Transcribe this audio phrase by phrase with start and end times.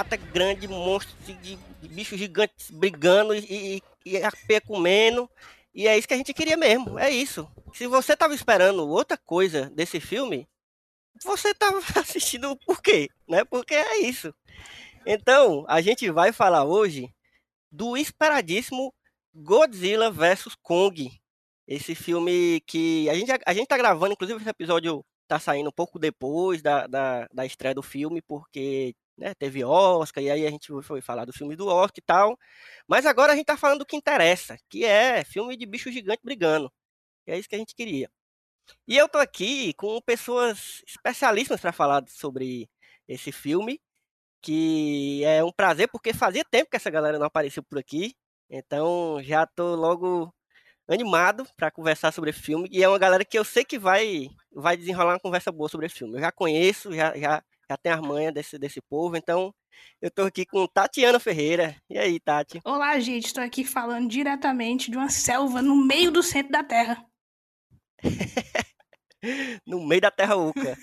[0.00, 5.30] chibata grande, monstro de, de- bichos gigantes brigando e, e, e comendo.
[5.74, 7.48] E é isso que a gente queria mesmo, é isso.
[7.74, 10.48] Se você tava esperando outra coisa desse filme,
[11.22, 13.08] você tava assistindo por quê?
[13.28, 13.44] Né?
[13.44, 14.34] Porque é isso.
[15.06, 17.12] Então, a gente vai falar hoje
[17.70, 18.92] do esperadíssimo
[19.34, 21.10] Godzilla vs Kong.
[21.68, 25.72] Esse filme que a gente, a gente tá gravando, inclusive esse episódio tá saindo um
[25.72, 30.50] pouco depois da, da, da estreia do filme, porque né, teve Oscar, e aí a
[30.50, 32.38] gente foi falar do filme do Oscar e tal.
[32.88, 36.22] Mas agora a gente tá falando do que interessa, que é filme de bicho gigante
[36.24, 36.72] brigando.
[37.26, 38.10] E é isso que a gente queria.
[38.88, 42.70] E eu tô aqui com pessoas especialíssimas para falar sobre
[43.08, 43.80] esse filme,
[44.42, 48.14] que é um prazer, porque fazia tempo que essa galera não apareceu por aqui.
[48.50, 50.34] Então já tô logo
[50.88, 52.68] animado para conversar sobre esse filme.
[52.72, 55.86] E é uma galera que eu sei que vai, vai desenrolar uma conversa boa sobre
[55.86, 56.16] esse filme.
[56.16, 59.16] Eu já conheço, já, já, já tenho as manhas desse, desse povo.
[59.16, 59.54] Então
[60.02, 61.76] eu tô aqui com Tatiana Ferreira.
[61.88, 62.60] E aí, Tati?
[62.64, 63.26] Olá, gente.
[63.26, 67.04] Estou aqui falando diretamente de uma selva no meio do centro da Terra.
[69.64, 70.76] no meio da terra oca.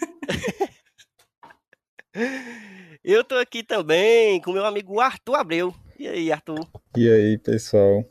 [3.03, 5.75] Eu tô aqui também com meu amigo Arthur Abreu.
[5.99, 6.67] E aí, Arthur?
[6.95, 8.07] E aí, pessoal?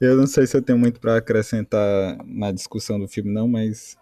[0.00, 3.96] Eu não sei se eu tenho muito para acrescentar na discussão do filme, não, mas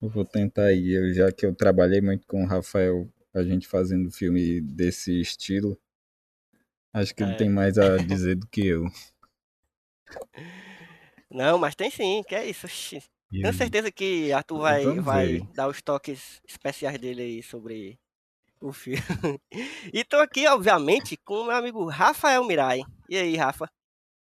[0.00, 0.92] eu vou tentar aí.
[0.92, 5.78] Eu, já que eu trabalhei muito com o Rafael, a gente fazendo filme desse estilo,
[6.92, 7.36] acho que ele É.
[7.36, 8.84] tem mais a dizer do que eu.
[11.30, 12.66] Não, mas tem sim, que é isso.
[13.30, 15.46] Tenho certeza que Arthur vai, Vamos vai ver.
[15.54, 17.98] dar os toques especiais dele aí sobre
[18.60, 19.00] o filme.
[19.92, 22.82] E tô aqui, obviamente, com o meu amigo Rafael Mirai.
[23.08, 23.68] E aí, Rafa?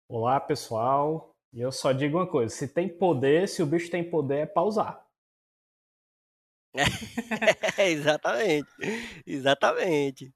[0.08, 1.34] Olá, pessoal.
[1.52, 4.46] E eu só digo uma coisa: se tem poder, se o bicho tem poder, é
[4.46, 5.05] pausar.
[7.78, 8.68] É, exatamente.
[9.26, 10.32] Exatamente.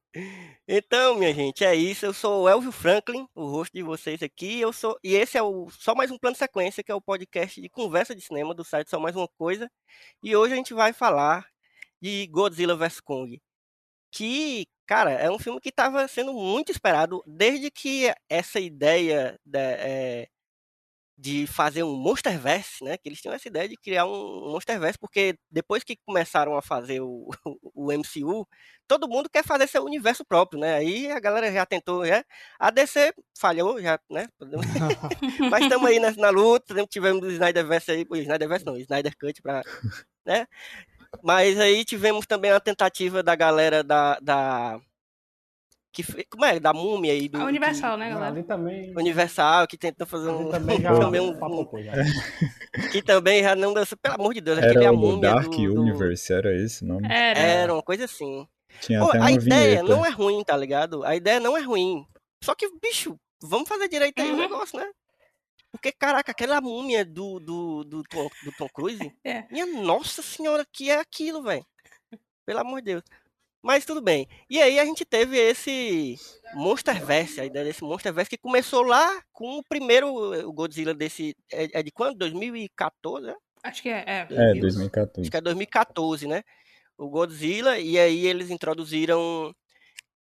[0.69, 2.07] Então, minha gente, é isso.
[2.07, 4.61] Eu sou o Elvio Franklin, o host de vocês aqui.
[4.61, 7.61] Eu sou e esse é o só mais um plano sequência, que é o podcast
[7.61, 9.71] de conversa de cinema do site Só Mais Uma Coisa.
[10.23, 11.47] E hoje a gente vai falar
[12.01, 13.41] de Godzilla vs Kong,
[14.13, 19.61] que, cara, é um filme que estava sendo muito esperado desde que essa ideia da,
[19.61, 20.29] é,
[21.21, 22.97] de fazer um Monsterverse, né?
[22.97, 27.01] Que eles tinham essa ideia de criar um Monsterverse, porque depois que começaram a fazer
[27.03, 27.29] o,
[27.75, 28.49] o MCU,
[28.89, 30.77] todo mundo quer fazer seu universo próprio, né?
[30.77, 32.25] Aí a galera já tentou, já.
[32.59, 34.29] A DC falhou, já, né?
[35.51, 39.15] Mas estamos aí na, na luta, tivemos o Snyderverse aí, o Snyderverse não, o Snyder
[39.19, 39.63] Cut para,
[40.25, 40.47] né?
[41.23, 44.81] Mas aí tivemos também a tentativa da galera da, da
[45.93, 48.33] que como é, da múmia aí do A Universal, né, Não, galera?
[48.35, 48.93] ali também.
[48.93, 51.35] que- Universal que tentou fazer um também já também um-
[51.83, 51.93] já.
[52.93, 55.51] que também já não deu, pelo amor de Deus, aquele Era a o múmia Dark
[55.51, 57.07] do, do- Universe, era esse o nome?
[57.11, 57.39] Era.
[57.39, 58.47] Era uma coisa assim.
[58.81, 59.83] Tinha Pô, até a uma ideia vinheta.
[59.83, 61.05] não é ruim, tá ligado?
[61.05, 62.07] A ideia não é ruim.
[62.43, 64.39] Só que, bicho, vamos fazer direito aí o Uhum.
[64.39, 64.89] negócio, né?
[65.73, 69.45] Porque, caraca, aquela múmia do, do, do, Tom, do Tom Cruise, É.
[69.51, 71.65] minha nossa senhora, que é aquilo, velho?
[72.47, 73.03] Pelo amor de Deus.
[73.63, 74.27] Mas tudo bem.
[74.49, 76.17] E aí a gente teve esse
[76.55, 81.37] Monsterverse, a ideia desse Monsterverse que começou lá com o primeiro o Godzilla desse.
[81.53, 82.17] É, é de quando?
[82.17, 83.35] 2014, né?
[83.63, 84.05] Acho que é.
[84.07, 84.27] é.
[84.31, 84.61] É, Deus.
[84.75, 85.21] 2014.
[85.21, 86.43] Acho que é 2014, né?
[86.97, 89.55] O Godzilla, e aí eles introduziram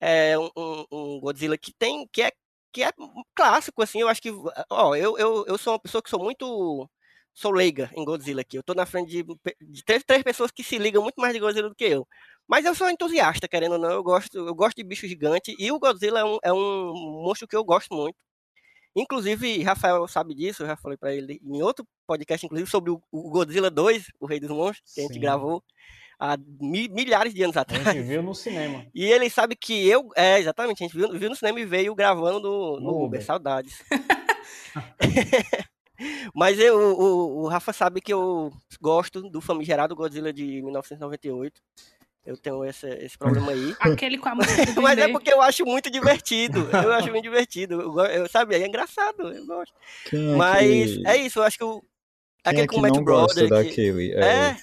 [0.00, 0.50] é, um,
[0.90, 2.06] um- Godzilla que tem.
[2.12, 2.32] que é,
[2.73, 2.90] que é
[3.35, 4.31] clássico, assim, eu acho que.
[4.70, 6.88] Ó, eu, eu, eu sou uma pessoa que sou muito.
[7.32, 8.58] Sou leiga em Godzilla aqui.
[8.58, 9.25] Eu tô na frente de,
[9.61, 12.05] de três, três pessoas que se ligam muito mais de Godzilla do que eu.
[12.49, 15.71] Mas eu sou entusiasta, querendo ou não, eu gosto, eu gosto de bicho gigante e
[15.71, 16.93] o Godzilla é um, é um
[17.23, 18.17] monstro que eu gosto muito.
[18.97, 23.00] Inclusive, Rafael sabe disso, eu já falei pra ele em outro podcast, inclusive, sobre o,
[23.12, 25.21] o Godzilla 2, o Rei dos Monstros, que a gente Sim.
[25.21, 25.62] gravou
[26.19, 27.85] há mi- milhares de anos A atrás.
[27.85, 28.85] gente viu no cinema.
[28.95, 30.09] E ele sabe que eu.
[30.17, 33.05] É, exatamente, a gente viu, viu no cinema e veio gravando no, no No Uber.
[33.06, 33.25] Uber.
[33.25, 33.83] Saudades.
[36.35, 41.61] Mas eu, o, o Rafa sabe que eu gosto do famigerado Godzilla de 1998.
[42.28, 43.75] Eu tenho esse, esse problema aí.
[43.80, 44.52] Aquele com a música
[44.82, 46.69] Mas é porque eu acho muito divertido.
[46.70, 47.80] Eu acho muito divertido.
[47.80, 49.72] Eu, eu, sabe, é engraçado, eu gosto.
[50.10, 50.60] Quem é Mas
[50.96, 51.80] que, é isso, eu acho que o.
[51.80, 51.88] quem
[52.44, 53.64] Aquele é com que o Matt não gosta Brother.
[53.64, 54.12] que- daquele?
[54.12, 54.56] É,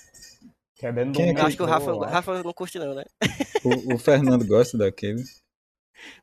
[0.75, 2.05] Querendo Quem é eu acho que o Rafa.
[2.05, 3.03] Rafa não curte, não, né?
[3.63, 5.23] o, o Fernando gosta daquele.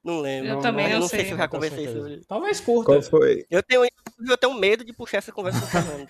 [0.05, 0.51] Não lembro.
[0.51, 1.27] Eu também eu não não sei sei.
[1.29, 2.93] se eu já conversei sobre Talvez curta.
[2.93, 3.47] Qual foi?
[3.51, 3.83] Eu tenho,
[4.29, 6.09] eu tenho medo de puxar essa conversa com o Fernando.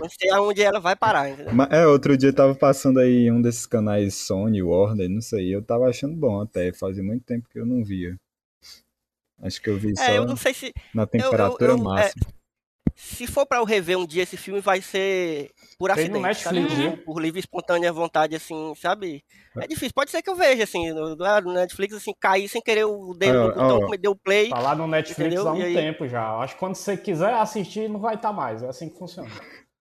[0.00, 1.52] Não sei aonde ela vai parar, entendeu?
[1.70, 5.54] É, outro dia tava passando aí um desses canais Sony, Warner, não sei.
[5.54, 6.72] Eu tava achando bom até.
[6.72, 8.16] Fazia muito tempo que eu não via.
[9.42, 10.72] Acho que eu vi só É, eu não sei se.
[10.94, 12.26] na temperatura eu- é, máxima.
[12.96, 16.42] Se for pra eu rever um dia esse filme, vai ser por Tem no acidente,
[16.42, 16.60] sabe?
[16.60, 19.22] Netflix, Por- Por livre espontânea vontade, assim, sabe?
[19.56, 19.90] É difícil.
[19.94, 23.48] Pode ser que eu veja, assim, no, no Netflix, assim, cair sem querer o dedo
[23.48, 24.48] no botão, como deu play.
[24.48, 25.48] Tá lá no Netflix Entendeu?
[25.48, 25.74] há um aí?
[25.74, 26.36] tempo já.
[26.36, 28.62] Acho que quando você quiser assistir, não vai estar mais.
[28.62, 29.28] É assim que funciona.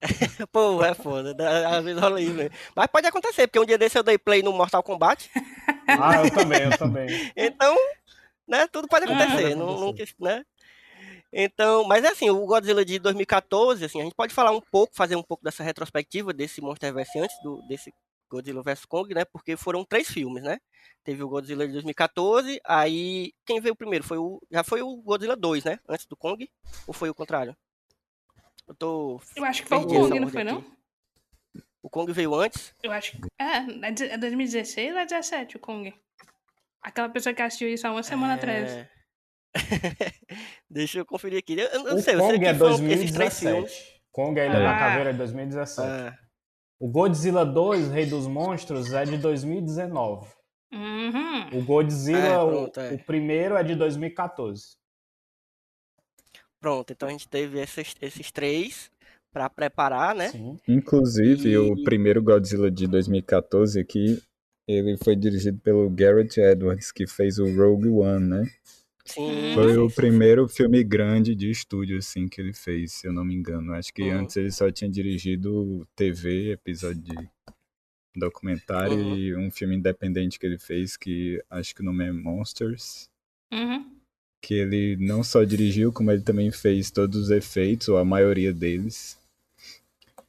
[0.51, 1.33] Pô, é foda.
[1.33, 2.49] dá- Às vezes rola isso, né?
[2.75, 5.29] Mas pode acontecer, porque um dia desse eu dei play no Mortal Kombat.
[5.87, 7.31] Ah, eu também, eu também.
[7.35, 7.75] Então,
[8.47, 10.43] né, tudo pode acontecer, pode não, né?
[11.31, 14.95] Então, mas é assim, o Godzilla de 2014, assim, a gente pode falar um pouco,
[14.95, 17.93] fazer um pouco dessa retrospectiva desse Monsterverse antes do desse
[18.29, 19.25] Godzilla vs Kong, né?
[19.25, 20.57] Porque foram três filmes, né?
[21.03, 25.35] Teve o Godzilla de 2014, aí quem veio primeiro foi o já foi o Godzilla
[25.35, 25.79] 2, né?
[25.87, 26.49] Antes do Kong,
[26.87, 27.55] ou foi o contrário?
[28.67, 30.59] Eu tô Eu acho que foi o Kong, não foi, não?
[30.59, 30.73] aqui.
[31.81, 32.73] O Kong veio antes?
[32.81, 33.27] Eu acho que.
[33.39, 35.93] É, é de- é 2016 ou é 17 o Kong?
[36.81, 38.71] Aquela pessoa que assistiu isso há uma semana atrás.
[38.71, 38.89] É.
[40.69, 41.53] Deixa eu conferir aqui.
[41.59, 43.71] Eu, eu não O sei, eu sei Kong que é foram esses três filmes.
[43.71, 44.01] 2017.
[44.11, 44.79] Kong, a Ilha da Ah.
[44.79, 45.87] Caveira, é 2017.
[45.89, 46.17] Ah,
[46.79, 50.27] O Godzilla 2, Rei dos Monstros, é de 2019.
[50.73, 51.59] Uhum.
[51.59, 52.93] O Godzilla, É, o- pronto, é.
[52.93, 54.77] o, primeiro, é de 2014.
[56.63, 58.89] Pronto, então a gente teve esses, esses três
[59.33, 60.29] pra preparar, né?
[60.29, 60.57] Sim.
[60.65, 64.17] Inclusive, E- o primeiro Godzilla de 2014 aqui,
[64.65, 68.43] ele foi dirigido pelo Garrett Edwards, que fez o Rogue One, né?
[69.03, 69.53] Sim.
[69.53, 73.35] Foi o primeiro filme grande de estúdio, assim, que ele fez, se eu não me
[73.35, 73.73] engano.
[73.73, 74.19] Acho que Uhum.
[74.21, 77.29] antes ele só tinha dirigido TV, episódio de
[78.15, 79.15] documentário Uhum.
[79.17, 83.09] e um filme independente que ele fez, que acho que o nome é Monsters.
[83.51, 83.91] Uhum.
[84.43, 88.51] Que ele não só dirigiu, como ele também fez todos os efeitos, ou a maioria
[88.53, 89.17] deles.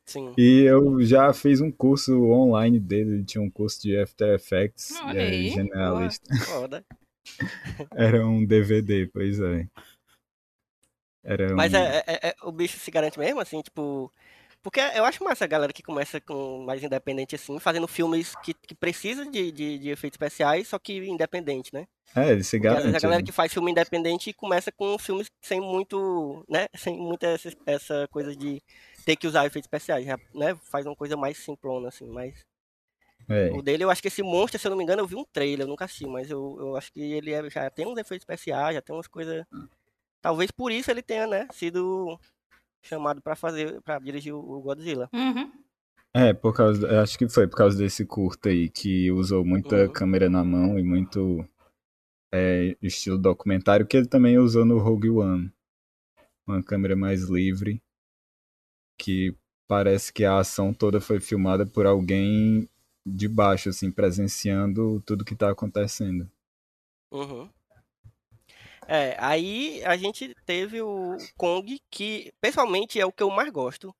[0.07, 0.33] Sim.
[0.39, 4.93] E eu já fiz um curso online dele, ele tinha um curso de After Effects,
[5.03, 6.33] Olha é, aí, generalista.
[6.45, 6.85] Foda.
[7.97, 9.67] Era um DVD, pois é.
[11.25, 11.79] Era Mas um...
[11.79, 14.13] é, é- é- o bicho se garante mesmo, assim, tipo.
[14.65, 18.55] Porque eu acho massa a galera que começa com mais independente, assim, fazendo filmes que,
[18.55, 21.87] que precisam de, de, de efeitos especiais, só que independente, né?
[22.17, 22.97] É, ele se Porque garante.
[22.97, 23.27] a galera né?
[23.27, 26.67] que faz filme independente começa com filmes sem muito, né?
[26.75, 28.63] Sem muita essa, essa coisa de
[29.05, 30.55] ter que usar efeitos especiais, já, né?
[30.71, 32.43] Faz uma coisa mais simplona, assim, mais.
[33.29, 35.15] É, O dele, eu acho que esse monstro, se eu não me engano, eu vi
[35.15, 37.99] um trailer, eu nunca assisti, mas eu, eu acho que ele é- já tem uns
[37.99, 39.45] efeitos especiais, já tem umas coisas.
[40.23, 42.19] Talvez por isso ele tenha, né, sido
[42.85, 45.09] chamado pra fazer, para dirigir o Godzilla.
[45.13, 45.51] Uhum.
[46.15, 47.03] é, por causa.
[47.03, 49.93] Acho que foi por causa desse curto aí, que usou muita Uhum.
[49.93, 51.45] câmera na mão e muito
[52.33, 55.53] é, estilo documentário, que ele também usou no Rogue One.
[56.47, 57.83] Uma câmera mais livre,
[59.01, 59.35] que
[59.67, 62.69] parece que a ação toda foi filmada por alguém
[63.07, 66.31] de baixo, assim, presenciando tudo que tá acontecendo.
[67.13, 67.49] Uhum.
[68.89, 73.95] É, aí a gente teve o Kong, que pessoalmente é o que eu mais gosto.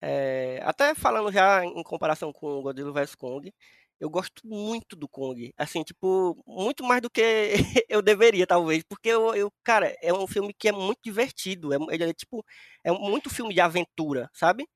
[0.00, 3.52] É, até falando já em comparação com o Godzilla vs Kong,
[4.00, 5.52] eu gosto muito do Kong.
[5.56, 7.22] Assim, tipo, muito mais do que
[7.88, 8.82] eu deveria, talvez.
[8.84, 11.72] Porque eu, eu, cara, é um filme que é muito divertido.
[11.72, 12.44] É, ele é tipo,
[12.84, 14.66] é muito filme de aventura, sabe?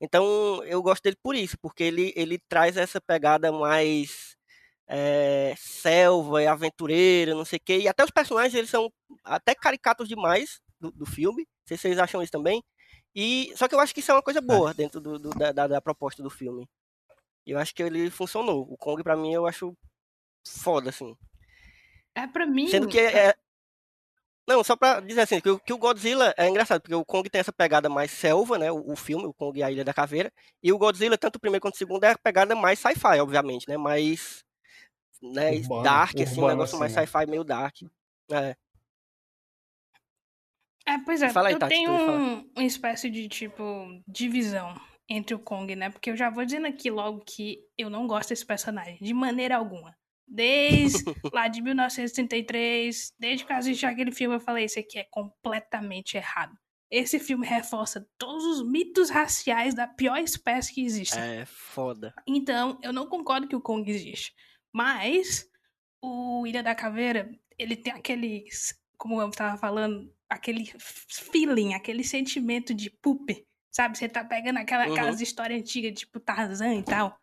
[0.00, 4.35] Então eu gosto dele por isso, porque ele, ele traz essa pegada mais
[4.88, 7.78] é, selva e aventureira, não sei o quê.
[7.78, 8.92] E até os personagens, eles são
[9.24, 11.42] até caricatos demais do, do filme.
[11.42, 12.62] Não sei se vocês acham isso também.
[13.14, 15.50] E, só que eu acho que isso é uma coisa boa dentro do, do- da,
[15.52, 16.68] da- da proposta do filme.
[17.46, 18.62] Eu acho que ele funcionou.
[18.70, 19.72] O Kong, pra mim, eu acho
[20.46, 21.16] foda, assim.
[22.14, 22.68] É pra mim.
[22.68, 23.34] Sendo que é,
[24.48, 27.28] Não, só pra dizer assim, que, o- que o Godzilla é engraçado, porque o Kong
[27.28, 28.70] tem essa pegada mais selva, né?
[28.70, 30.32] O, o filme, o Kong e a Ilha da Caveira.
[30.62, 33.68] E o Godzilla, tanto o primeiro quanto o segundo, é a pegada mais sci-fi, obviamente,
[33.68, 33.76] né?
[33.76, 34.44] Mais.
[35.32, 37.06] Né, Urbano, dark, assim, um urbano, negócio mais assim, né?
[37.06, 37.76] sci-fi, meio dark.
[38.30, 38.56] É.
[40.88, 43.62] É, pois é, Fala aí, eu Tati, tenho um- uma espécie de, tipo,
[44.06, 44.74] divisão
[45.08, 45.90] entre o Kong, né?
[45.90, 49.56] Porque eu já vou dizendo aqui logo que eu não gosto desse personagem, de maneira
[49.56, 49.96] alguma.
[50.28, 51.04] Desde
[51.34, 56.16] lá de 1933, desde que eu assisti aquele filme, eu falei, isso aqui é completamente
[56.16, 56.56] errado.
[56.88, 61.18] Esse filme reforça todos os mitos raciais da pior espécie que existe.
[61.18, 62.14] É foda.
[62.26, 64.32] Então, eu não concordo que o Kong existe.
[64.76, 65.48] Mas
[66.02, 68.44] o Ilha da Caveira, ele tem aquele,
[68.98, 73.42] como eu estava falando, aquele feeling, aquele sentimento de poop,
[73.74, 73.96] sabe?
[73.96, 74.92] Você tá pegando aquela, Uhum.
[74.92, 77.18] aquelas histórias antigas, tipo Tarzan e tal.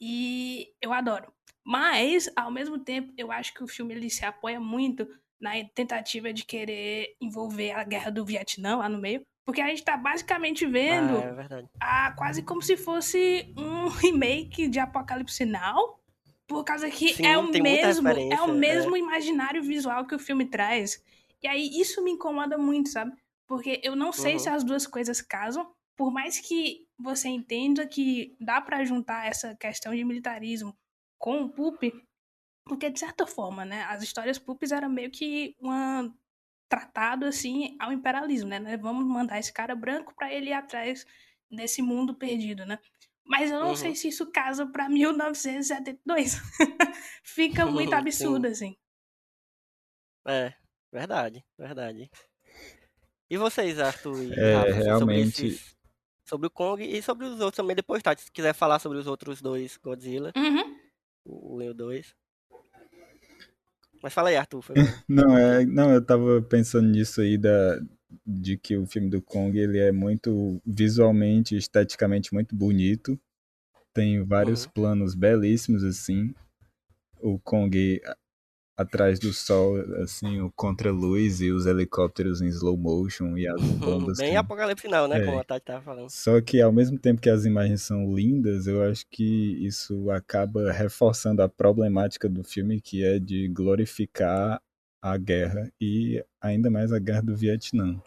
[0.00, 1.32] E eu adoro.
[1.66, 5.04] Mas, ao mesmo tempo, eu acho que o filme ele se apoia muito
[5.40, 9.26] na tentativa de querer envolver a guerra do Vietnã lá no meio.
[9.44, 14.68] Porque a gente tá basicamente vendo Ah, é ah, quase como se fosse um remake
[14.68, 16.00] de Apocalipse Now.
[16.52, 18.52] Por causa que Sim, é o mesmo, é o é.
[18.52, 21.02] mesmo imaginário visual que o filme traz.
[21.42, 23.12] E aí isso me incomoda muito, sabe?
[23.46, 24.38] Porque eu não sei Uhum.
[24.38, 29.54] se as duas coisas casam, por mais que você entenda que dá pra juntar essa
[29.56, 30.76] questão de militarismo
[31.18, 31.90] com o Poop,
[32.64, 36.12] porque de certa forma, né, as histórias Poops eram meio que um
[36.68, 38.76] tratado assim ao imperialismo, né?
[38.78, 41.06] Vamos mandar esse cara branco pra ele ir atrás
[41.50, 42.78] desse mundo perdido, né?
[43.24, 43.76] Mas eu não Uhum.
[43.76, 46.34] sei se isso casa pra 1972.
[47.22, 47.94] Fica muito Sim.
[47.96, 48.76] absurdo assim.
[50.26, 50.52] É,
[50.92, 52.10] verdade, verdade.
[53.30, 55.76] E vocês, Arthur e É, Rafa, sobre realmente- esses-
[56.28, 58.14] sobre o Kong e sobre os outros também depois, tá?
[58.16, 60.76] Se quiser falar sobre os outros dois Godzilla, Uhum.
[61.24, 62.14] o 1 e o 2.
[64.02, 64.64] Mas fala aí, Arthur.
[65.08, 67.78] Não, é, não, eu tava pensando nisso aí da,
[68.26, 73.18] de que o filme do Kong ele é muito visualmente, esteticamente muito bonito.
[73.94, 74.70] Tem vários Uhum.
[74.72, 76.34] planos belíssimos assim.
[77.20, 78.00] O Kong
[78.76, 84.18] atrás do sol, assim, o contra-luz e os helicópteros em slow motion e as bombas
[84.18, 85.18] Bem que apocalipse final, né?
[85.20, 85.24] É.
[85.24, 86.10] Como a Tati tava falando.
[86.10, 90.72] Só que ao mesmo tempo que as imagens são lindas, eu acho que isso acaba
[90.72, 94.60] reforçando a problemática do filme, que é de glorificar
[95.02, 98.00] a guerra e ainda mais a guerra do Vietnã.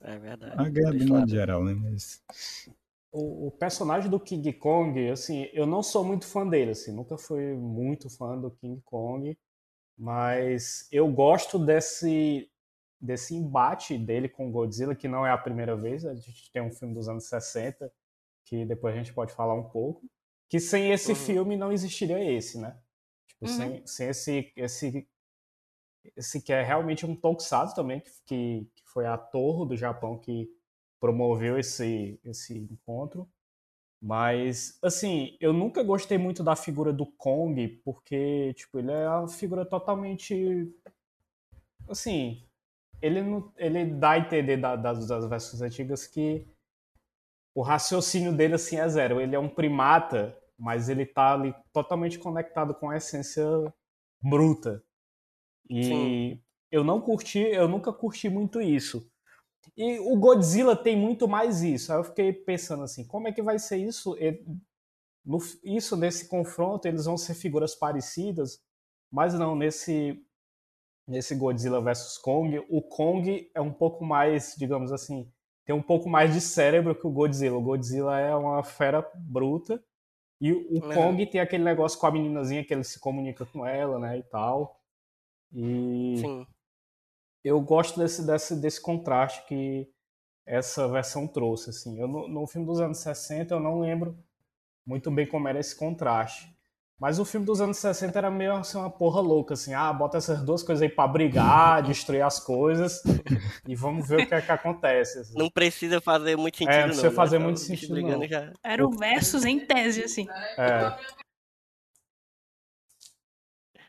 [0.00, 0.56] É verdade.
[0.58, 1.72] A guerra por do modo geral, né?
[1.74, 2.20] Mas
[3.12, 7.16] O, o personagem do King Kong, assim, eu não sou muito fã dele, assim, nunca
[7.16, 9.36] fui muito fã do King Kong,
[9.98, 12.50] mas eu gosto desse
[13.00, 16.62] desse embate dele com o Godzilla, que não é a primeira vez, a gente tem
[16.62, 17.92] um filme dos anos 60,
[18.44, 20.08] que depois a gente pode falar um pouco,
[20.48, 21.14] que sem esse Uhum.
[21.14, 22.76] filme não existiria esse, né?
[23.28, 23.48] Tipo, Uhum.
[23.48, 25.08] sem, sem esse, esse
[26.16, 28.10] esse que é realmente um tokusatsu também, que,
[28.74, 30.48] que, foi a Torre do Japão que
[31.00, 33.28] promoveu esse, esse encontro.
[34.00, 39.28] Mas, assim, eu nunca gostei muito da figura do Kong, porque, tipo, ele é uma
[39.28, 40.72] figura totalmente.
[41.88, 42.46] Assim,
[43.02, 46.46] ele, não, ele dá a entender da- das, das versões antigas que
[47.54, 49.20] o raciocínio dele, assim, é zero.
[49.20, 53.44] Ele é um primata, mas ele tá ali totalmente conectado com a essência
[54.22, 54.82] bruta.
[55.70, 56.42] E Sim.
[56.70, 59.10] eu não curti, eu nunca curti muito isso.
[59.76, 61.92] E o Godzilla tem muito mais isso.
[61.92, 64.16] Aí eu fiquei pensando assim, como é que vai ser isso?
[65.24, 68.60] No- isso nesse confronto, eles vão ser figuras parecidas,
[69.10, 70.22] mas não nesse
[71.08, 75.30] nesse Godzilla versus Kong, o Kong é um pouco mais, digamos assim,
[75.66, 77.56] tem um pouco mais de cérebro que o Godzilla.
[77.58, 79.82] O Godzilla é uma fera bruta
[80.40, 80.82] e o Uhum.
[80.82, 84.22] Kong tem aquele negócio com a meninazinha que ele se comunica com ela, né, e
[84.24, 84.75] tal.
[85.58, 86.46] E Sim.
[87.42, 89.88] eu gosto desse, desse, desse contraste que
[90.44, 91.70] essa versão trouxe.
[91.70, 91.98] Assim.
[91.98, 94.16] Eu, no, no filme dos anos 60 eu não lembro
[94.86, 96.54] muito bem como era esse contraste.
[96.98, 100.16] Mas o filme dos anos 60 era meio assim, uma porra louca, assim, ah, bota
[100.16, 103.02] essas duas coisas aí pra brigar, destruir as coisas
[103.66, 105.18] e vamos ver o que é que acontece.
[105.18, 105.38] assim.
[105.38, 106.86] Não precisa fazer muito sentido, É, não.
[106.86, 107.14] não precisa né?
[107.16, 108.26] fazer Só muito sentido, não.
[108.28, 108.52] já.
[108.62, 110.26] Era o versus em tese, assim.
[110.58, 111.16] É,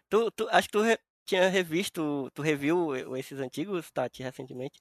[0.10, 4.80] Tu, tu, acho que tu re- tinha revisto, tu reviu esses antigos, Tati, recentemente?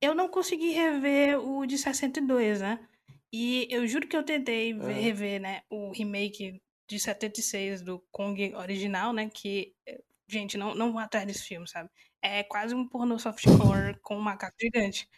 [0.00, 2.86] Eu não consegui rever o de 62, né?
[3.32, 4.88] E eu juro que eu tentei Ah.
[4.88, 9.30] rever, né, o remake de 76 do Kong original, né?
[9.30, 11.88] Que, eh, gente, não, não vão atrás desse filme, sabe?
[12.22, 13.40] É quase um pornô softcore
[14.02, 15.08] com um macaco gigante.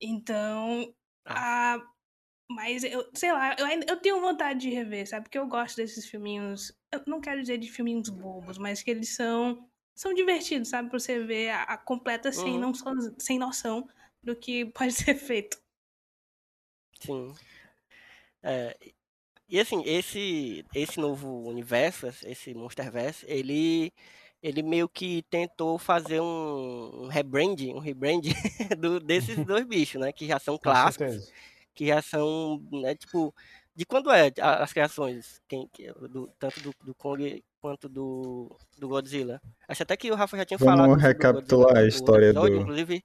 [0.00, 0.94] Então,
[1.26, 1.78] a...
[2.50, 5.24] mas eu, sei lá, eu, eu tenho vontade de rever, sabe?
[5.24, 6.72] Porque eu gosto desses filminhos.
[6.92, 9.68] Eu não quero dizer de filminhos bobos, mas que eles são
[9.98, 10.90] são divertidos, sabe?
[10.90, 12.60] Pra você ver a, a completa sem, Uhum.
[12.60, 12.86] não, so-
[13.18, 13.88] sem noção
[14.22, 15.58] do que pode ser feito.
[17.00, 17.34] Sim.
[18.42, 18.76] É,
[19.48, 23.92] e assim, esse, esse novo universo, esse Monsterverse, ele,
[24.42, 28.22] ele meio que tentou fazer um, um rebrand, um rebrand
[28.78, 30.12] do, desses dois bichos, né?
[30.12, 31.32] Que já são clássicos,
[31.74, 33.34] que já são, né, tipo,
[33.74, 38.88] de quando é as criações, quem, que- do, tanto do, do Kong quanto do, do
[38.88, 39.40] Godzilla.
[39.68, 42.56] Acho até que o Rafa já tinha Vamos falado o recapitular Godzilla a história episódio,
[42.56, 43.04] do- inclusive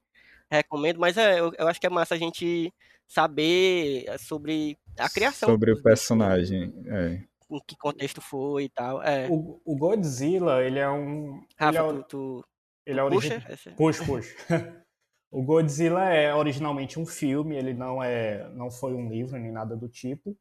[0.51, 2.72] recomendo, mas é, eu, eu acho que é massa a gente
[3.07, 6.74] saber sobre a criação Sobre o personagem.
[6.88, 7.24] É.
[7.50, 9.01] em que contexto foi e tal.
[9.03, 9.27] É.
[9.29, 11.36] O, o Godzilla, ele é um.
[11.60, 12.45] ele é, Rafa, tu, tu,
[12.86, 13.43] ele tu é puxa?
[13.75, 14.36] Puxa, puxa.
[15.31, 19.75] o Godzilla é originalmente um filme, ele não é, não foi um livro nem nada
[19.75, 20.38] do tipo.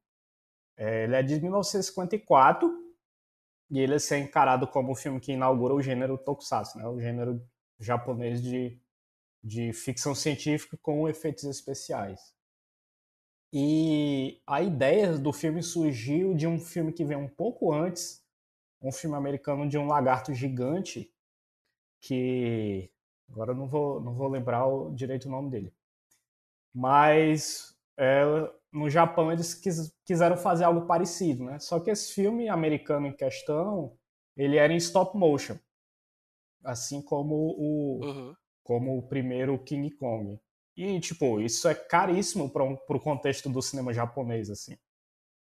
[0.76, 2.81] É, ele é de 1954
[3.72, 6.86] e ele é encarado como o filme que inaugura o gênero Tokusatsu, né?
[6.86, 7.42] O gênero
[7.80, 8.78] japonês de,
[9.42, 12.36] de ficção científica com efeitos especiais.
[13.50, 18.22] E a ideia do filme surgiu de um filme que veio um pouco antes,
[18.82, 21.10] um filme americano de um lagarto gigante
[21.98, 22.90] que
[23.30, 25.72] agora eu não vou não vou lembrar o, direito o nome dele
[26.74, 28.24] mas é,
[28.72, 33.12] no Japão eles quis- quiseram fazer algo parecido né só que esse filme americano em
[33.16, 33.96] questão
[34.36, 35.56] ele era em stop motion
[36.64, 38.34] assim como o Uhum.
[38.64, 40.38] como o primeiro King Kong
[40.76, 44.76] e tipo isso é caríssimo para um, o contexto do cinema japonês assim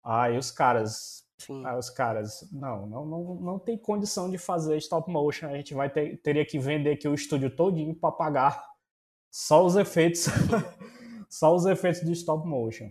[0.04, 1.66] aí os caras Sim.
[1.66, 5.48] Aí os caras, não, não, não, não tem condição de fazer stop motion.
[5.50, 8.66] A gente vai ter, teria que vender aqui o estúdio todinho para pagar
[9.30, 10.28] só os efeitos,
[11.30, 12.90] só os efeitos de stop motion.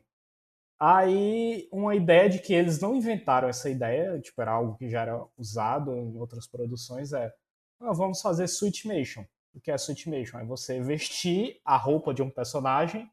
[0.87, 5.01] Aí uma ideia de que eles não inventaram essa ideia, tipo era algo que já
[5.01, 7.33] era usado em outras produções é,
[7.81, 9.25] ah, vamos fazer switchmation.
[9.55, 10.41] O que é switchmation?
[10.41, 13.11] É você vestir a roupa de um personagem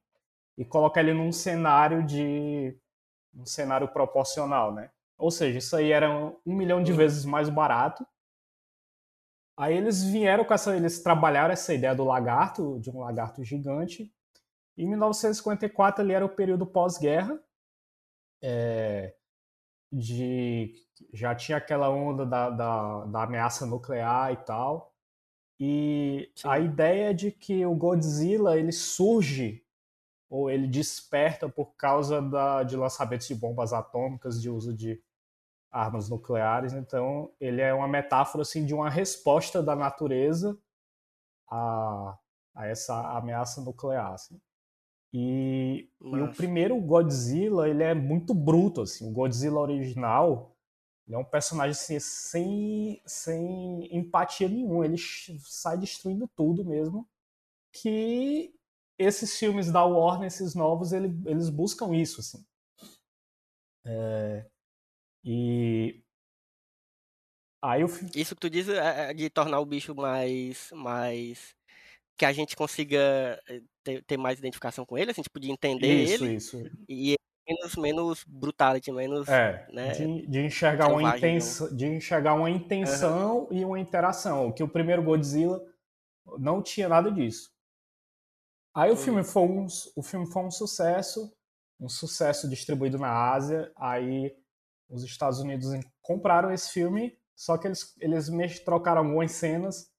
[0.58, 2.78] e colocar ele num cenário de
[3.34, 4.92] um cenário proporcional, né?
[5.18, 6.10] Ou seja, isso aí era
[6.46, 8.06] um milhão de vezes mais barato.
[9.56, 14.14] Aí eles vieram com essa, eles trabalharam essa ideia do lagarto, de um lagarto gigante.
[14.78, 17.42] Em 1954 ali era o período pós-guerra,
[18.42, 19.14] é,
[19.92, 20.74] de
[21.14, 24.94] já tinha aquela onda da, da, da ameaça nuclear e tal.
[25.60, 26.48] E Sim.
[26.48, 29.64] a ideia de que o Godzilla ele surge
[30.30, 35.04] ou ele desperta por causa da, de lançamentos de bombas atômicas, de uso de
[35.70, 36.74] armas nucleares.
[36.74, 40.58] Então, ele é uma metáfora assim de uma resposta da natureza
[41.50, 42.18] a,
[42.56, 44.14] a essa ameaça nuclear.
[44.14, 44.40] assim.
[45.14, 49.10] E, e o primeiro Godzilla, ele é muito bruto assim.
[49.10, 50.56] O Godzilla original,
[51.10, 57.08] é um personagem assim, sem sem empatia nenhuma, ele sai destruindo tudo mesmo.
[57.74, 58.54] Que
[58.98, 62.46] esses filmes da Warner, esses novos, ele- eles buscam isso, assim.
[63.86, 64.46] É,
[65.24, 66.04] e
[67.62, 71.56] aí fi- Isso que tu diz é é de tornar o bicho mais, mais
[72.22, 76.04] que a gente consiga eh, ter, ter mais identificação com ele, assim, tipo, de entender
[76.04, 76.58] isso, ele isso.
[76.88, 77.16] e
[77.50, 83.48] menos, menos brutality, menos, É, né, de, de enxergar uma intenção, de enxergar uma intenção
[83.52, 84.52] e uma interação.
[84.52, 85.60] Que o primeiro Godzilla
[86.40, 87.52] não tinha nada disso.
[88.74, 88.98] Aí o Uhum.
[88.98, 91.34] filme foi um, o filme foi um sucesso,
[91.80, 93.72] um sucesso distribuído na Ásia.
[93.76, 94.36] Aí
[94.90, 95.70] os Estados Unidos
[96.02, 98.30] compraram esse filme, só que eles eles
[98.64, 99.91] trocaram algumas cenas,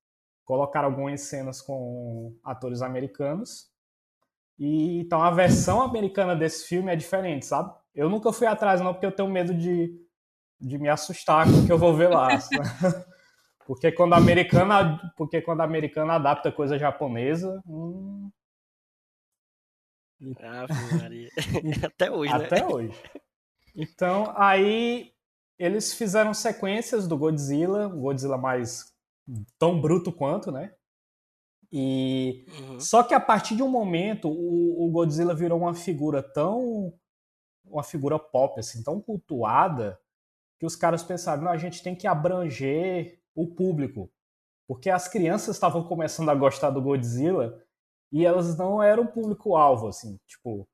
[0.45, 3.71] colocaram algumas cenas com atores americanos.
[4.59, 7.73] E então a versão americana desse filme é diferente, sabe?
[7.95, 9.95] Eu nunca fui atrás não, porque eu tenho medo de,
[10.61, 12.29] de me assustar com o que eu vou ver lá.
[13.67, 18.31] porque quando a americana, porque quando a americana adapta coisa japonesa, hum,
[21.01, 21.29] Maria.
[21.85, 22.45] Até hoje, né?
[22.47, 22.97] até hoje.
[23.75, 25.13] Então, aí
[25.59, 28.92] eles fizeram sequências do Godzilla, o Godzilla mais
[29.59, 30.75] tão bruto quanto, né?
[31.71, 32.81] E Uhum.
[32.81, 36.93] Só que a partir de um momento, o, o Godzilla virou uma figura tão.
[37.65, 39.99] uma figura pop, assim, tão cultuada,
[40.59, 44.11] que os caras pensaram: não, a gente tem que abranger o público.
[44.69, 47.63] Porque as crianças estavam começando a gostar do Godzilla
[48.13, 50.19] e elas não eram público-alvo, assim.
[50.27, 50.69] Tipo,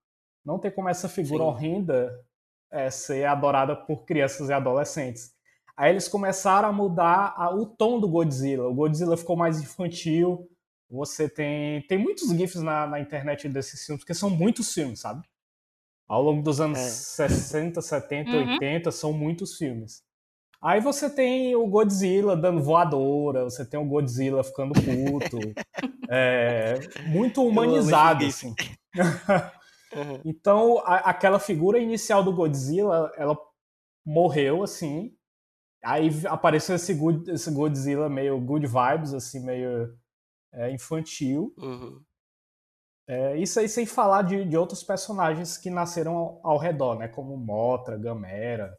[0.45, 1.49] não tem como essa figura Sim.
[1.49, 2.27] horrenda
[2.71, 5.35] é, ser adorada por crianças e adolescentes.
[5.79, 8.67] Aí eles começaram a mudar a- o tom do Godzilla.
[8.69, 10.49] O Godzilla ficou mais infantil.
[10.91, 11.83] Você tem.
[11.87, 15.23] Tem muitos GIFs na, na internet desses filmes, porque são muitos filmes, sabe?
[16.09, 16.83] Ao longo dos anos É.
[16.89, 18.53] 60, 70, Uhum.
[18.55, 20.03] 80, são muitos filmes.
[20.61, 25.39] Aí você tem o Godzilla dando voadora, você tem o Godzilla ficando puto.
[26.11, 26.75] é,
[27.07, 28.53] muito humanizado, assim.
[29.95, 30.21] Uhum.
[30.25, 33.35] Então, a- aquela figura inicial do Godzilla, ela
[34.05, 35.15] morreu, assim.
[35.85, 39.97] Aí apareceu esse, Good- esse Godzilla meio good vibes, assim, meio
[40.53, 41.55] é, infantil.
[41.59, 42.03] Uhum.
[43.07, 47.09] É, isso aí sem falar de, de outros personagens que nasceram ao, ao redor, né?
[47.09, 48.77] Como Motra, Gamera,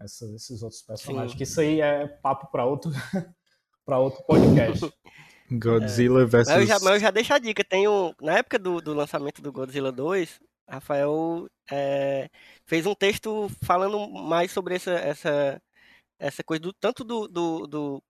[0.00, 1.32] essa- esses outros personagens.
[1.32, 1.36] Sim.
[1.36, 2.90] Que isso aí é papo para outro,
[3.84, 4.90] para outro podcast.
[5.52, 6.52] Godzilla versus.
[6.52, 7.62] Mas eu, já, mas eu já deixo a dica.
[7.62, 12.30] Tem um, na época do, do lançamento do Godzilla 2, Rafael é,
[12.64, 15.62] fez um texto falando mais sobre essa, essa,
[16.26, 18.02] essa coisa, do, tanto do, do, do-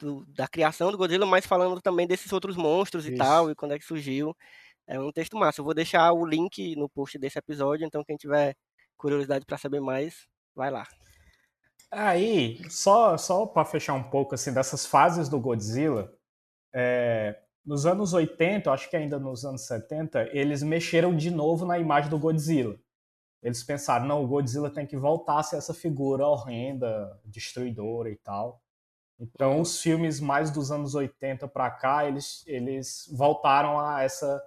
[0.00, 3.18] do- da criação do Godzilla, mas falando também desses outros monstros e Isso.
[3.18, 4.34] tal, e quando é que surgiu.
[4.86, 5.60] É um texto massa.
[5.60, 8.54] Eu vou deixar o link no post desse episódio, então quem tiver
[8.96, 10.86] curiosidade para saber mais, vai lá.
[11.90, 16.12] Aí, só, só para fechar um pouco assim dessas fases do Godzilla,
[16.74, 21.66] é, nos anos 80, eu acho que ainda nos anos 70, eles mexeram de novo
[21.66, 22.76] na imagem do Godzilla.
[23.42, 28.16] Eles pensaram, não, o Godzilla tem que voltar a ser essa figura horrenda, destruidora e
[28.16, 28.62] tal.
[29.18, 34.42] Então, os filmes mais dos anos 80 para cá, eles, eles voltaram a essa,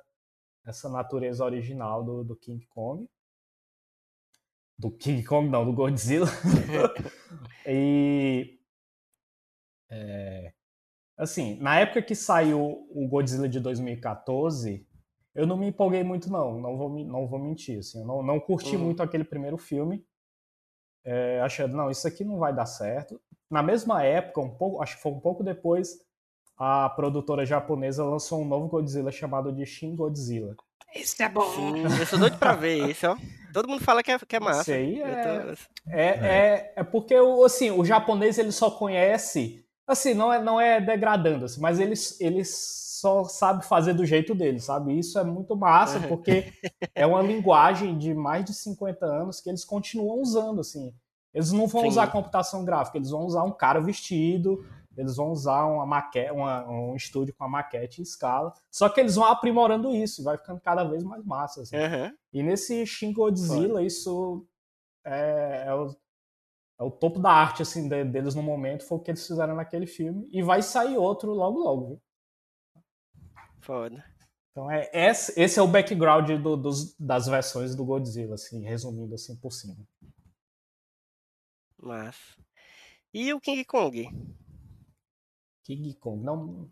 [0.66, 3.08] essa natureza original do, do King Kong.
[4.78, 6.28] Do King Kong, não, do Godzilla.
[7.66, 8.60] e.
[9.90, 10.54] é,
[11.18, 14.86] assim, na época que saiu o Godzilla de 2014,
[15.36, 16.60] eu não me empolguei muito, não.
[16.60, 17.80] Não vou, me- não vou mentir.
[17.80, 18.84] Assim, eu não, não curti Uhum.
[18.86, 20.04] muito aquele primeiro filme.
[21.04, 23.22] É, achando, não, isso aqui não vai dar certo.
[23.50, 26.00] Na mesma época, um pouco, acho que foi um pouco depois,
[26.58, 30.56] a produtora japonesa lançou um novo Godzilla chamado de Shin Godzilla.
[30.96, 31.44] Esse é bom.
[31.52, 33.18] Sim, eu sou doido pra ver isso, ó.
[33.54, 34.62] Todo mundo fala que é, que é massa.
[34.62, 35.16] Esse aí é,
[35.56, 40.42] tô- É, é, é porque o, assim, o japonês ele só conhece, assim, não é,
[40.42, 42.50] não é degradando, assim, mas eles, eles
[43.00, 44.98] só sabe fazer do jeito dele, sabe?
[44.98, 46.08] Isso é muito massa, Uhum.
[46.08, 46.52] porque
[46.94, 50.94] é uma linguagem de mais de 50 anos que eles continuam usando, assim.
[51.34, 51.88] Eles não vão Sim.
[51.90, 54.66] usar computação gráfica, eles vão usar um cara vestido,
[54.98, 58.54] eles vão usar uma maquete, uma- um estúdio com a maquete em escala.
[58.72, 61.62] Só que eles vão aprimorando isso, e vai ficando cada vez mais massa.
[61.64, 61.76] assim.
[61.76, 62.14] Aham.
[62.32, 64.48] E nesse Shin Godzilla, isso
[65.06, 65.90] é, é o,
[66.80, 69.56] é o topo da arte assim, de- deles no momento, foi o que eles fizeram
[69.56, 70.28] naquele filme.
[70.32, 71.88] E vai sair outro logo logo.
[71.88, 72.02] Viu?
[73.66, 74.06] Foda.
[74.52, 79.16] Então é, esse, esse é o background do- dos- das versões do Godzilla, assim, resumindo
[79.16, 79.76] assim por cima.
[81.82, 82.38] Massa.
[83.14, 84.08] E o King Kong?
[85.64, 86.24] King Kong.
[86.24, 86.70] Não,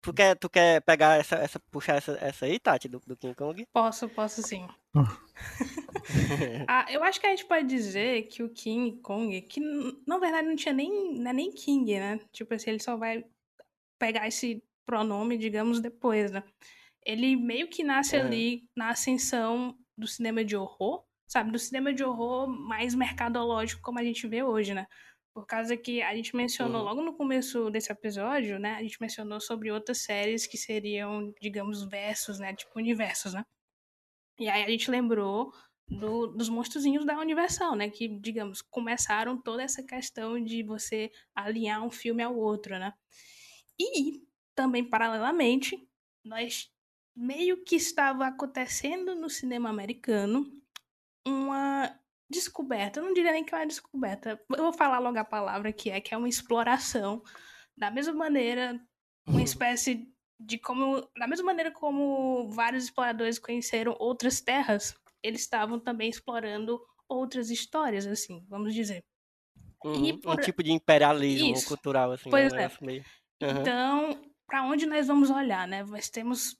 [0.00, 3.34] Tu quer, tu quer pegar essa, essa puxar essa, essa aí, Tati, do, do King
[3.34, 3.66] Kong?
[3.72, 4.66] Posso, posso sim.
[6.68, 9.60] Ah, eu acho que a gente pode dizer que o King Kong, que
[10.06, 12.20] na verdade não tinha nem, não é nem King, né?
[12.32, 13.24] Tipo assim, ele só vai
[13.98, 16.42] pegar esse pronome, digamos, depois, né?
[17.04, 18.26] Ele meio que nasce Aham.
[18.26, 21.52] ali na ascensão do cinema de horror, sabe?
[21.52, 24.86] Do cinema de horror mais mercadológico como a gente vê hoje, né?
[25.34, 26.84] Por causa que a gente mencionou Uhum.
[26.84, 28.74] logo no começo desse episódio, né?
[28.74, 32.54] A gente mencionou sobre outras séries que seriam, digamos, versos, né?
[32.54, 33.44] Tipo universos, né?
[34.38, 35.52] E aí a gente lembrou
[35.88, 37.88] do- dos monstruzinhos da Universal, né?
[37.90, 42.92] Que, digamos, começaram toda essa questão de você alinhar um filme ao outro, né?
[43.78, 44.25] E
[44.56, 45.86] também, paralelamente,
[46.24, 46.68] nós
[47.14, 50.50] meio que estava acontecendo no cinema americano
[51.26, 51.94] uma
[52.28, 55.72] descoberta, eu não diria nem que é uma descoberta, eu vou falar logo a palavra
[55.72, 57.22] que é, que é uma exploração,
[57.76, 58.80] da mesma maneira,
[59.26, 65.78] uma espécie de como, da mesma maneira como vários exploradores conheceram outras terras, eles estavam
[65.78, 69.04] também explorando outras histórias, assim, vamos dizer.
[69.84, 70.18] Uhum.
[70.20, 71.68] por- Um tipo de imperialismo Isso.
[71.68, 72.28] cultural, assim.
[72.28, 72.70] Pois um é.
[72.80, 73.04] meio-
[73.42, 73.60] Aham.
[73.60, 75.82] Então, para onde nós vamos olhar, né?
[75.84, 76.56] Nós temos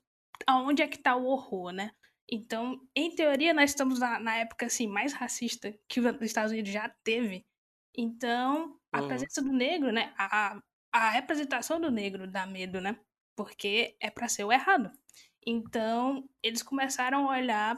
[0.46, 1.90] aonde é que tá o horror, né?
[2.30, 6.72] Então, em teoria, nós estamos na, na época assim mais racista que os Estados Unidos
[6.72, 7.46] já teve.
[7.96, 9.08] Então, a Uhum.
[9.08, 10.12] presença do negro, né?
[10.18, 10.60] A,
[10.92, 12.98] a representação do negro dá medo, né?
[13.36, 14.90] Porque é para ser o errado.
[15.46, 17.76] Então, eles começaram a olhar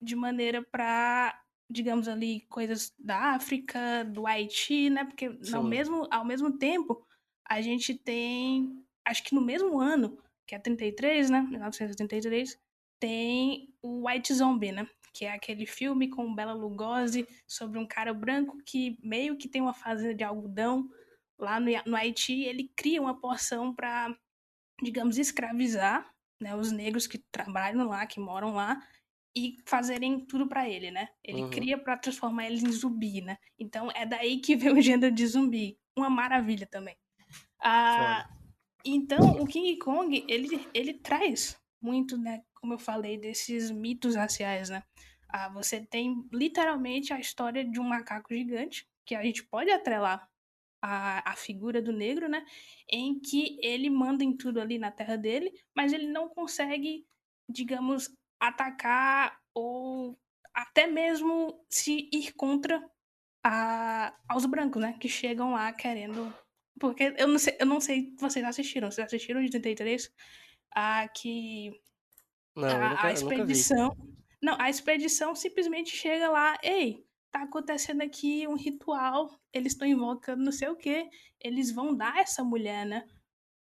[0.00, 5.04] de maneira para, digamos ali, coisas da África, do Haiti, né?
[5.04, 7.04] Porque ao mesmo, ao mesmo tempo,
[7.48, 11.40] a gente tem, acho que no mesmo ano, que é 33, né?
[11.42, 12.58] 1933,
[13.00, 14.88] tem o White Zombie, né?
[15.12, 19.60] Que é aquele filme com Bela Lugosi sobre um cara branco que meio que tem
[19.62, 20.88] uma fazenda de algodão
[21.38, 22.42] lá no, no Haiti.
[22.42, 24.14] Ele cria uma porção para,
[24.82, 26.08] digamos, escravizar
[26.40, 28.80] né, os negros que trabalham lá, que moram lá.
[29.36, 31.08] e fazerem tudo pra ele, né?
[31.22, 31.50] Ele Uhum.
[31.50, 33.38] cria pra transformar eles em zumbi, né?
[33.56, 35.78] Então é daí que vem o gênero de zumbi.
[35.96, 36.96] Uma maravilha também.
[37.60, 38.28] Ah,
[38.84, 42.42] então, o King Kong, ele, ele traz muito, né?
[42.54, 44.82] Como eu falei, desses mitos raciais, né?
[45.28, 50.28] Ah, você tem literalmente a história de um macaco gigante, que a gente pode atrelar
[50.82, 52.44] a, a figura do negro, né?
[52.88, 57.06] Em que ele manda em tudo ali na terra dele, mas ele não consegue,
[57.48, 58.10] digamos,
[58.40, 60.18] atacar ou
[60.54, 62.82] até mesmo se ir contra
[63.44, 64.96] a, aos brancos, né?
[64.98, 66.32] Que chegam lá querendo.
[66.78, 68.90] Porque eu não sei, eu não sei se vocês assistiram.
[68.90, 70.12] Vocês assistiram de 83?
[70.74, 71.70] Ah, que
[72.56, 73.96] Não, a, nunca, a expedição.
[74.42, 80.44] Não, a expedição simplesmente chega lá, ei, tá acontecendo aqui um ritual, eles estão invocando
[80.44, 81.08] não sei o que,
[81.40, 83.04] eles vão dar essa mulher, né,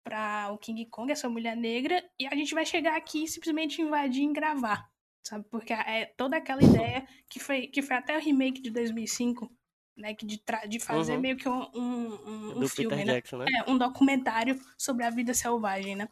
[0.03, 3.81] pra o King Kong, essa mulher negra, e a gente vai chegar aqui e simplesmente
[3.81, 4.89] invadir e gravar,
[5.25, 5.45] sabe?
[5.49, 9.49] Porque é toda aquela ideia que foi, que foi até o remake de 2005,
[9.95, 11.21] né, que de, de fazer Uhum.
[11.21, 13.13] meio que um, um, um- Do filme, Peter né?
[13.15, 13.45] Jackson, né?
[13.65, 16.09] É, um documentário sobre a vida selvagem, né?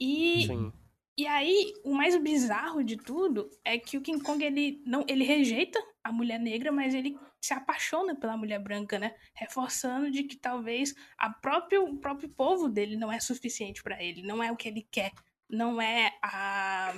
[0.00, 0.72] E Sim.
[1.18, 5.24] e aí, o mais bizarro de tudo é que o King Kong, ele não, ele
[5.24, 9.14] rejeita a mulher negra, mas ele se apaixona pela mulher branca, né?
[9.34, 14.22] Reforçando de que talvez a próprio, o próprio povo dele não é suficiente pra ele,
[14.22, 15.12] não é o que ele quer,
[15.48, 16.94] não é a,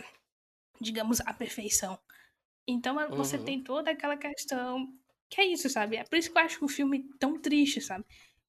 [0.81, 1.99] digamos, a perfeição.
[2.67, 3.45] Então é- você Uhum.
[3.45, 4.95] tem toda aquela questão
[5.33, 5.97] que é isso, sabe?
[5.97, 8.05] É por isso que eu acho o filme tão triste, sabe?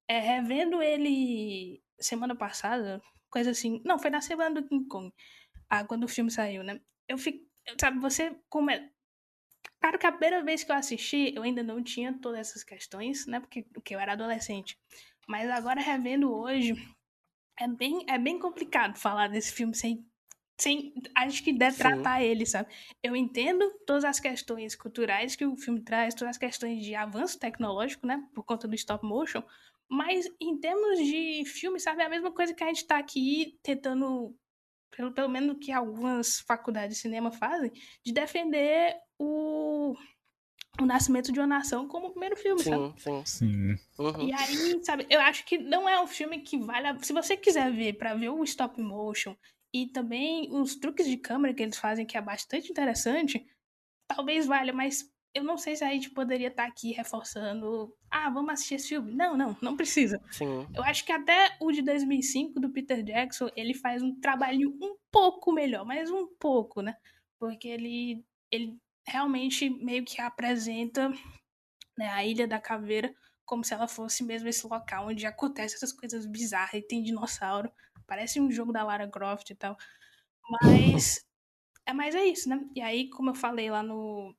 [0.05, 3.81] É, revendo ele semana passada, coisa assim.
[3.85, 5.13] Não, foi na semana do King Kong.
[5.69, 6.81] Ah, quando o filme saiu, né?
[7.07, 7.39] Eu fico.
[7.79, 8.35] Sabe, você.
[8.49, 8.89] Como é...
[9.79, 13.25] Claro que a primeira vez que eu assisti, eu ainda não tinha todas essas questões,
[13.27, 13.39] né?
[13.39, 14.77] Porque, porque eu era adolescente.
[15.25, 16.73] Mas agora, revendo hoje,
[17.57, 20.05] é bem, é bem complicado falar desse filme sem.
[20.57, 22.71] Sem acho que detratar ele, sabe?
[23.01, 27.39] Eu entendo todas as questões culturais que o filme traz, todas as questões de avanço
[27.39, 28.23] tecnológico, né?
[28.33, 29.43] Por conta do stop motion.
[29.89, 32.01] Mas em termos de filme, sabe?
[32.01, 34.35] É a mesma coisa que a gente tá aqui tentando
[34.95, 37.71] pelo, pelo menos que algumas faculdades de cinema fazem,
[38.05, 39.95] de defender o,
[40.79, 42.93] o Nascimento de uma Nação como o primeiro filme, sabe?
[43.01, 43.25] Sim, sim.
[43.25, 43.75] Sim.
[43.99, 44.27] Uhum.
[44.27, 46.87] E aí, sabe, eu acho que não é um filme que vale.
[46.87, 49.35] a- Se você quiser ver pra ver o stop motion
[49.73, 53.45] e também os truques de câmera que eles fazem, que é bastante interessante,
[54.07, 57.91] talvez valha, mas eu não sei se a gente poderia estar aqui reforçando.
[58.09, 59.11] Ah, vamos assistir esse filme.
[59.15, 60.21] Não, não, não precisa.
[60.31, 60.67] Sim.
[60.75, 64.95] Eu acho que até o de 2005 do Peter Jackson, ele faz um trabalho um
[65.11, 66.95] pouco melhor, mas um pouco, né?
[67.39, 71.09] Porque ele, ele realmente meio que apresenta
[71.97, 75.91] né, a Ilha da Caveira como se ela fosse mesmo esse local onde acontecem essas
[75.91, 77.71] coisas bizarras e tem dinossauro.
[78.13, 79.77] Parece um jogo da Lara Croft e tal.
[80.63, 81.25] Mas
[81.85, 82.61] é, mas é isso, né?
[82.75, 84.35] E aí, como eu falei lá no,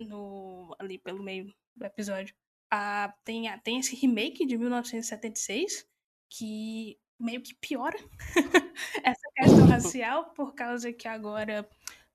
[0.00, 2.34] no ali pelo meio do episódio,
[2.70, 5.86] a, tem, a- tem esse remake de 1976
[6.30, 7.98] que meio que piora
[9.04, 11.68] essa questão racial por causa que agora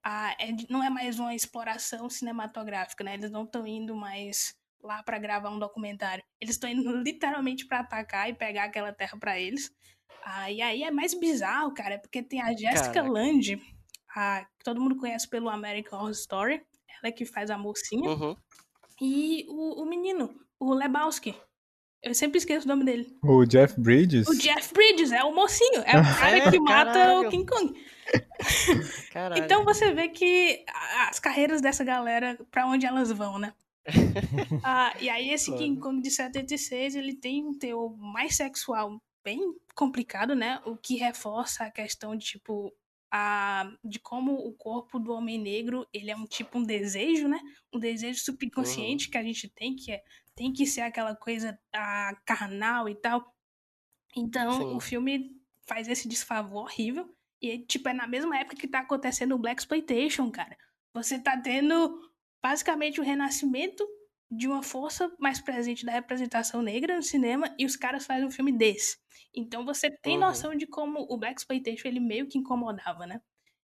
[0.03, 3.13] a, é não é mais uma exploração cinematográfica, né?
[3.15, 6.23] Eles não estão indo mais lá pra gravar um documentário.
[6.41, 9.71] Eles estão indo literalmente pra atacar e pegar aquela terra pra eles.
[10.25, 13.11] Ah, e aí é mais bizarro, cara, porque tem a Jessica Caraca.
[13.11, 13.61] Lange,
[14.15, 18.09] a, que todo mundo conhece pelo American Horror Story, ela é que faz a mocinha,
[18.09, 18.35] Uhum.
[19.01, 21.35] e o, o menino, o Lebowski.
[22.01, 23.17] Eu sempre esqueço o nome dele.
[23.23, 24.27] O Jeff Bridges?
[24.27, 27.27] O Jeff Bridges é o mocinho, é o cara É, que mata caralho.
[27.27, 27.73] o King Kong.
[29.11, 29.43] Caralho.
[29.43, 30.63] Então você vê que
[31.09, 33.53] as carreiras dessa galera, pra onde elas vão, né?
[34.63, 39.39] Ah, e aí esse King Kong de 76, ele tem um teor mais sexual bem
[39.75, 40.61] complicado, né?
[40.65, 42.73] O que reforça a questão de, tipo,
[43.11, 47.39] a, de como o corpo do homem negro, ele é um tipo um desejo, né?
[47.71, 50.03] Um desejo subconsciente que a gente tem, que é,
[50.35, 53.33] tem que ser aquela coisa ah, carnal e tal.
[54.15, 54.75] Então, Sim.
[54.75, 55.31] o filme
[55.67, 57.15] faz esse desfavor horrível.
[57.41, 60.57] E, tipo, é na mesma época que tá acontecendo o Black Exploitation, cara.
[60.93, 61.99] Você tá tendo
[62.41, 63.87] basicamente o renascimento
[64.35, 68.31] de uma força mais presente da representação negra no cinema e os caras fazem um
[68.31, 68.97] filme desse.
[69.35, 70.21] Então você tem Uhum.
[70.21, 73.19] noção de como o Black Exploitation ele meio que incomodava, né?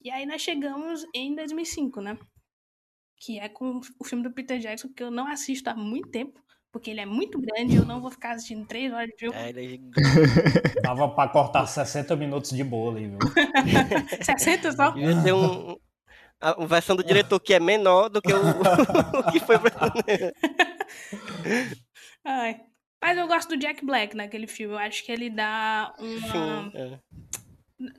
[0.02, 2.18] E aí nós chegamos em 2005, né?
[3.16, 6.38] Que é com o filme do Peter Jackson que eu não assisto há muito tempo,
[6.70, 9.34] porque ele é muito grande, eu não vou ficar assistindo três horas de filme.
[9.36, 9.80] É, ele é.
[10.82, 13.18] Dava pra cortar 60 minutos de boa ali, viu?
[14.22, 14.90] 60 só?
[14.90, 15.76] Devia ter um,
[16.40, 18.38] a uma versão do diretor que é menor do que o,
[19.20, 19.72] o que foi pra...
[22.24, 22.60] Ai.
[23.02, 24.74] Mas eu gosto do Jack Black naquele filme.
[24.74, 26.32] Eu acho que ele dá uma.
[26.32, 26.98] Sim, é.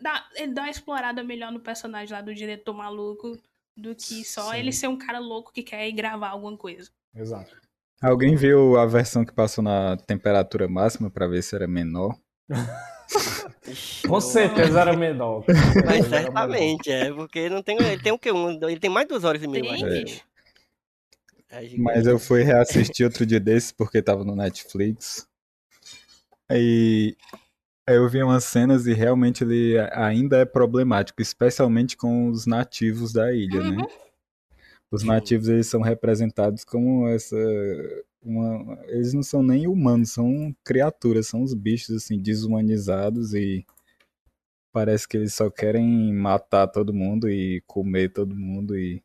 [0.01, 3.37] dá- ele dá uma explorada melhor no personagem lá do diretor maluco
[3.77, 4.57] do que só Sim.
[4.57, 6.89] ele ser um cara louco que quer ir gravar alguma coisa.
[7.13, 7.55] Exato.
[8.01, 12.17] Alguém viu a versão que passou na temperatura máxima pra ver se era menor?
[13.67, 15.43] Ixi, Com certeza era menor.
[15.85, 18.31] Mas certamente, é, porque não tem, ele tem o quê?
[18.31, 19.63] Um, ele tem mais de duas horas e meia.
[19.87, 20.05] Tem.
[20.05, 20.21] que-
[21.49, 21.69] É.
[21.77, 25.25] Mas eu fui reassistir outro dia desses porque tava no Netflix.
[26.49, 27.15] Aí
[27.87, 33.13] aí eu vi umas cenas e realmente ele ainda é problemático, especialmente com os nativos
[33.13, 33.83] da ilha, né?
[34.91, 35.07] Os Sim.
[35.07, 37.35] nativos eles são representados como essa
[38.25, 43.65] uma, eles não são nem humanos, são criaturas, são os bichos assim desumanizados e
[44.71, 49.01] parece que eles só querem matar todo mundo e comer todo mundo e.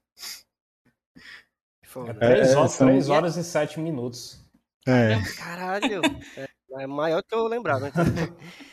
[2.07, 4.41] É três É, horas, são- três horas e sete minutos.
[4.87, 6.03] é, Caralho,
[6.37, 6.47] é,
[6.83, 7.89] é maior que eu lembrava.
[7.89, 8.05] então.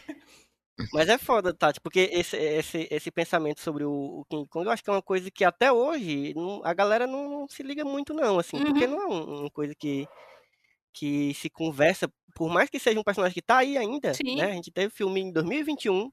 [0.94, 4.72] Mas é foda, Tati, porque esse, esse, esse pensamento sobre o, o King Kong, eu
[4.72, 7.84] acho que é uma coisa que até hoje não- a galera não, não se liga
[7.84, 8.92] muito, não, assim, porque Uhum.
[8.92, 10.08] não é um- uma coisa que,
[11.00, 14.46] que se conversa, por mais que seja um personagem que tá aí ainda, né?
[14.52, 16.10] A gente teve filme em 2021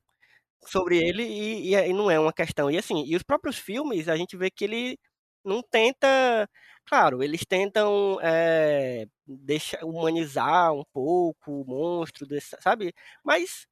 [0.67, 2.71] sobre ele e, e, aí não é uma questão.
[2.71, 4.99] E assim, e os próprios filmes, a gente vê que ele
[5.45, 6.49] não tenta.
[6.87, 12.95] Claro, eles tentam é, deixar, humanizar um pouco o monstro, desse- sabe?
[13.25, 13.67] Mas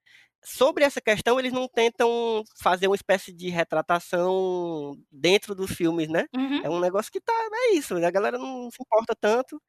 [0.44, 6.27] sobre essa questão, eles não tentam fazer uma espécie de retratação dentro dos filmes, né?
[6.35, 6.61] Uhum.
[6.64, 7.33] É um negócio que tá.
[7.70, 9.61] É isso, a galera não se importa tanto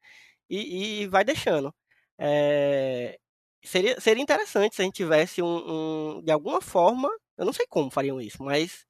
[0.48, 1.74] e, e vai deixando.
[2.18, 3.18] É,
[3.64, 7.66] seria, seria interessante se a gente tivesse um, um- De alguma forma, eu não sei
[7.68, 8.84] como fariam isso, mas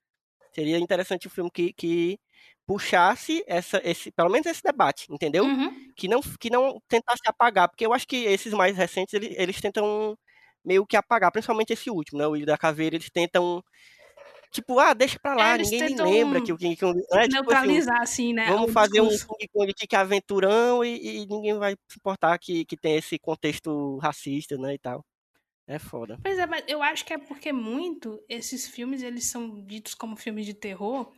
[0.55, 2.19] seria interessante um filme que, que
[2.67, 5.45] puxasse essa, esse, pelo menos esse debate, entendeu?
[5.45, 5.93] Uhum.
[5.97, 9.61] que não que não tentasse apagar, porque eu acho que esses mais recentes eles, eles
[9.61, 10.17] tentam
[10.65, 13.63] meio que apagar, principalmente esse último, né, o Ilha da Caveira, eles tentam
[14.55, 17.33] tipo, ah, deixa pra lá, É, ninguém lembra que o King Kong, né, tipo assim,
[17.33, 18.47] Neutralizar, assim, né?
[18.47, 19.09] vamos o fazer um.
[19.09, 23.19] King Kong que é aventurão e, e ninguém vai se importar que, que tem esse
[23.19, 25.05] contexto racista, né, e tal.
[25.67, 26.19] É foda.
[26.23, 30.15] Pois é, mas eu acho que é porque muito esses filmes eles são ditos como
[30.15, 31.11] filmes de terror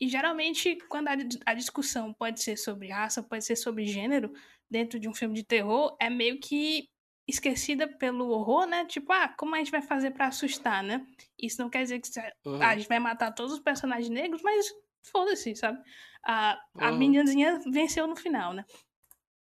[0.00, 4.32] e geralmente quando a, a discussão pode ser sobre raça, pode ser sobre gênero
[4.70, 6.88] dentro de um filme de terror é meio que
[7.28, 8.84] esquecida pelo horror, né?
[8.86, 11.06] Tipo, ah, como a gente vai fazer pra assustar, né?
[11.38, 12.08] Isso não quer dizer que
[12.44, 12.60] Uhum.
[12.62, 14.66] a gente vai matar todos os personagens negros, mas
[15.10, 15.80] foda-se, sabe?
[16.26, 16.98] A, a Uhum.
[16.98, 18.64] meninazinha venceu no final, né?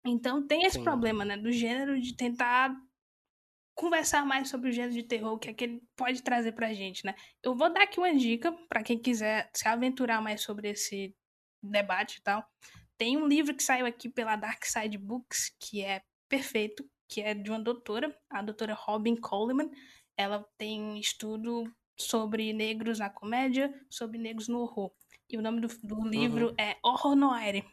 [0.05, 0.83] Então tem esse Sim.
[0.83, 1.37] problema, né?
[1.37, 2.75] Do gênero de tentar
[3.73, 6.73] conversar mais sobre o gênero de terror, o que é que ele pode trazer pra
[6.73, 7.13] gente, né?
[7.43, 11.13] Eu vou dar aqui uma dica pra quem quiser se aventurar mais sobre esse
[11.61, 12.45] debate e tal.
[12.97, 17.33] Tem um livro que saiu aqui pela Dark Side Books, que é perfeito, que é
[17.33, 19.69] de uma doutora, a doutora Robin Coleman.
[20.17, 21.63] Ela tem um estudo
[21.97, 24.91] sobre negros na comédia, sobre negros no horror.
[25.29, 27.65] E o nome do, do livro é Horror Noire.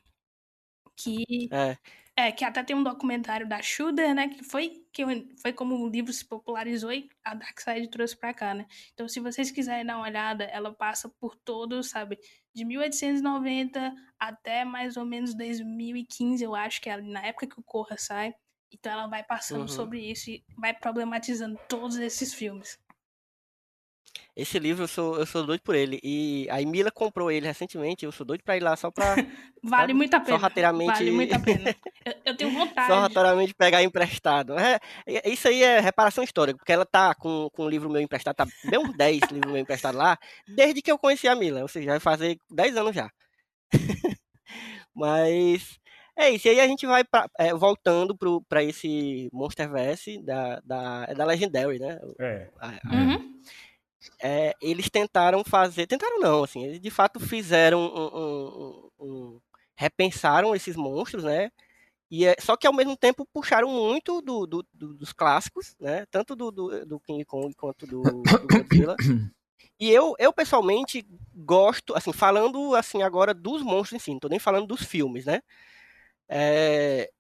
[0.97, 1.77] Que É,
[2.15, 4.29] é, que até tem um documentário da Shudder, né?
[4.29, 5.03] Que foi, que
[5.41, 8.67] foi como o livro se popularizou e a Darkseid trouxe pra cá, né?
[8.93, 12.19] Então, se vocês quiserem dar uma olhada, ela passa por todos, sabe?
[12.55, 17.63] De 1890 até mais ou menos 2015, eu acho que é na época que o
[17.63, 18.35] Corra sai.
[18.73, 19.69] Então, ela vai passando Uhum.
[19.69, 22.79] sobre isso e vai problematizando todos esses filmes.
[24.35, 26.01] esse livro eu sou, eu sou doido por ele.
[26.03, 29.15] E a Emila comprou ele recentemente, eu sou doido pra ir lá só pra
[29.63, 29.95] Vale Sabe?
[29.95, 30.39] muito a Só pena.
[30.39, 31.65] rateiramente- Vale muito a pena.
[32.05, 32.89] Eu, eu tenho vontade.
[32.89, 34.59] só aleatoriamente pegar emprestado.
[34.59, 38.01] É, é- isso aí é reparação histórica, porque ela tá com, com um livro meu
[38.03, 41.61] emprestado, tá bem uns 10 livros meu emprestado lá, desde que eu conheci a Mila,
[41.63, 43.09] ou seja, vai fazer 10 anos já.
[44.95, 45.79] Mas
[46.17, 50.61] é isso, e aí a gente vai pra, é, voltando pro, pra esse Monsterverse da,
[50.61, 51.99] da, é da Legendary, né?
[52.21, 52.51] É.
[52.61, 53.41] A- a- Uhum.
[54.21, 59.41] é, eles tentaram fazer, tentaram não, assim, eles de fato fizeram um, um- um- um-
[59.77, 61.51] repensaram esses monstros, né?
[62.11, 66.05] E é, só que ao mesmo tempo puxaram muito do, do- do- dos clássicos, né?
[66.11, 68.97] Tanto do, do, do King Kong quanto do, do Godzilla.
[69.81, 74.29] E eu, eu pessoalmente gosto, assim, falando assim agora dos monstros em si, não tô
[74.29, 75.41] nem falando dos filmes, né?
[76.29, 77.11] É,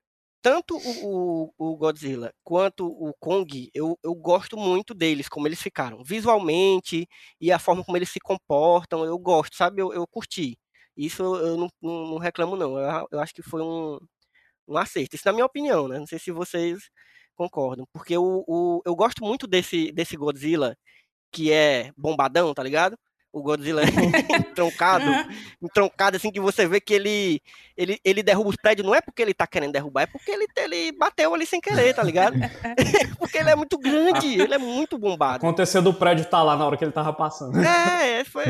[0.43, 5.62] tanto o, o, o Godzilla quanto o Kong, eu, eu gosto muito deles, como eles
[5.62, 6.03] ficaram.
[6.05, 7.09] Visualmente
[7.41, 9.83] e a forma como eles se comportam, eu gosto, sabe?
[9.83, 10.59] Eu, eu curti.
[10.97, 12.79] Isso eu, não, não, não reclamo, não.
[12.79, 13.99] Eu, eu acho que foi um,
[14.68, 15.16] um acerto.
[15.16, 15.99] Isso na minha opinião, né?
[15.99, 16.79] Não sei se vocês
[17.37, 17.87] concordam.
[17.93, 20.76] Porque o, o, eu gosto muito desse, desse Godzilla
[21.33, 22.99] que é bombadão, tá ligado?
[23.33, 23.83] O Godzilla
[24.39, 25.05] entroncado,
[25.62, 27.41] entroncado, assim, que você vê que ele,
[27.74, 30.47] ele, ele derruba os prédios, não é porque ele tá querendo derrubar, é porque ele,
[30.55, 32.37] ele bateu ali sem querer, tá ligado?
[33.18, 35.37] porque ele é muito grande, ele é muito bombado.
[35.37, 37.59] Aconteceu do prédio estar lá na hora que ele tava passando.
[37.59, 38.45] É, foi.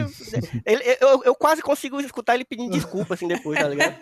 [0.66, 3.96] Ele, eu, eu quase consigo escutar ele pedindo desculpa, assim, depois, tá ligado?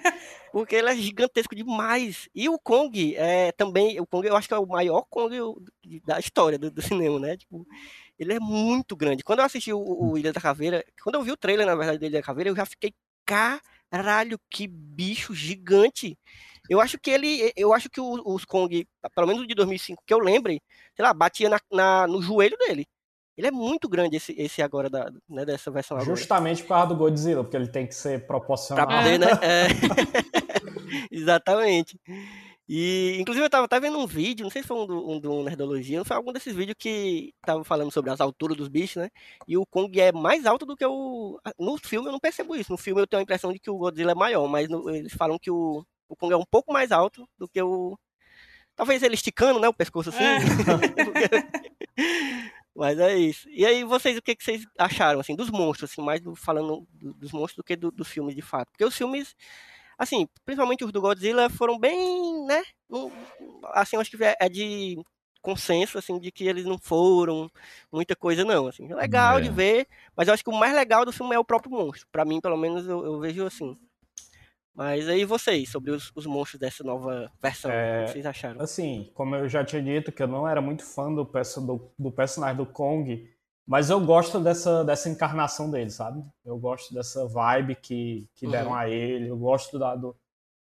[0.53, 2.29] Porque ele é gigantesco demais.
[2.35, 4.01] E o Kong é também.
[4.01, 5.37] O Kong eu acho que é o maior Kong
[6.05, 7.37] da história do, do cinema, né?
[7.37, 7.67] Tipo,
[8.19, 9.23] ele é muito grande.
[9.23, 11.99] Quando eu assisti o, o Ilha da Caveira, quando eu vi o trailer, na verdade,
[11.99, 12.93] do Ilha da Caveira, eu já fiquei,
[13.25, 16.19] caralho, que bicho gigante.
[16.69, 20.19] Eu acho que ele, eu acho que os Kong, pelo menos de 2005, que eu
[20.19, 20.63] lembre,
[20.95, 22.87] sei lá, batia na, na- no joelho dele.
[23.41, 26.15] Ele é muito grande esse, esse agora, da, né, dessa versão agora.
[26.15, 28.87] Justamente por causa do Godzilla, porque ele tem que ser Pra proporcional.
[28.87, 29.29] poder, né?
[29.41, 29.67] É.
[31.11, 31.99] Exatamente.
[32.69, 35.19] E, inclusive, eu tava até vendo um vídeo, não sei se foi um do, um
[35.19, 39.03] do Nerdologia, não foi algum desses vídeos que tava falando sobre as alturas dos bichos,
[39.03, 39.09] né?
[39.49, 41.41] E o Kong é mais alto do que o.
[41.59, 42.71] No filme eu não percebo isso.
[42.71, 45.15] No filme eu tenho a impressão de que o Godzilla é maior, mas no- eles
[45.15, 47.99] falam que o, o Kong é um pouco mais alto do que o.
[48.77, 49.67] Talvez ele esticando, né?
[49.69, 50.23] O pescoço assim.
[52.75, 53.49] Mas é isso.
[53.51, 56.87] E aí, vocês, o que, que vocês acharam, assim, dos monstros, assim, mais do- falando
[56.93, 58.69] do- dos monstros do que do- dos filmes, de fato?
[58.71, 59.35] Porque os filmes,
[59.99, 62.63] assim, principalmente os do Godzilla, foram bem, né?
[62.89, 63.13] não-
[63.73, 64.97] assim, acho que é é de
[65.43, 67.51] consenso, assim, de que eles não foram
[67.93, 68.91] muita coisa, não, assim.
[68.91, 69.41] É legal É.
[69.41, 72.07] de ver, mas eu acho que o mais legal do filme é o próprio monstro.
[72.13, 73.77] Pra mim, pelo menos, eu, eu vejo assim.
[74.75, 78.61] Mas aí vocês, sobre os, os monstros dessa nova versão, É, o que vocês acharam?
[78.61, 82.13] Assim, como eu já tinha dito, que eu não era muito fã do, do, do
[82.13, 83.29] personagem do Kong,
[83.67, 86.25] mas eu gosto dessa, dessa encarnação dele, sabe?
[86.45, 88.77] Eu gosto dessa vibe que, que deram Uhum.
[88.77, 90.17] a ele, eu gosto da- do-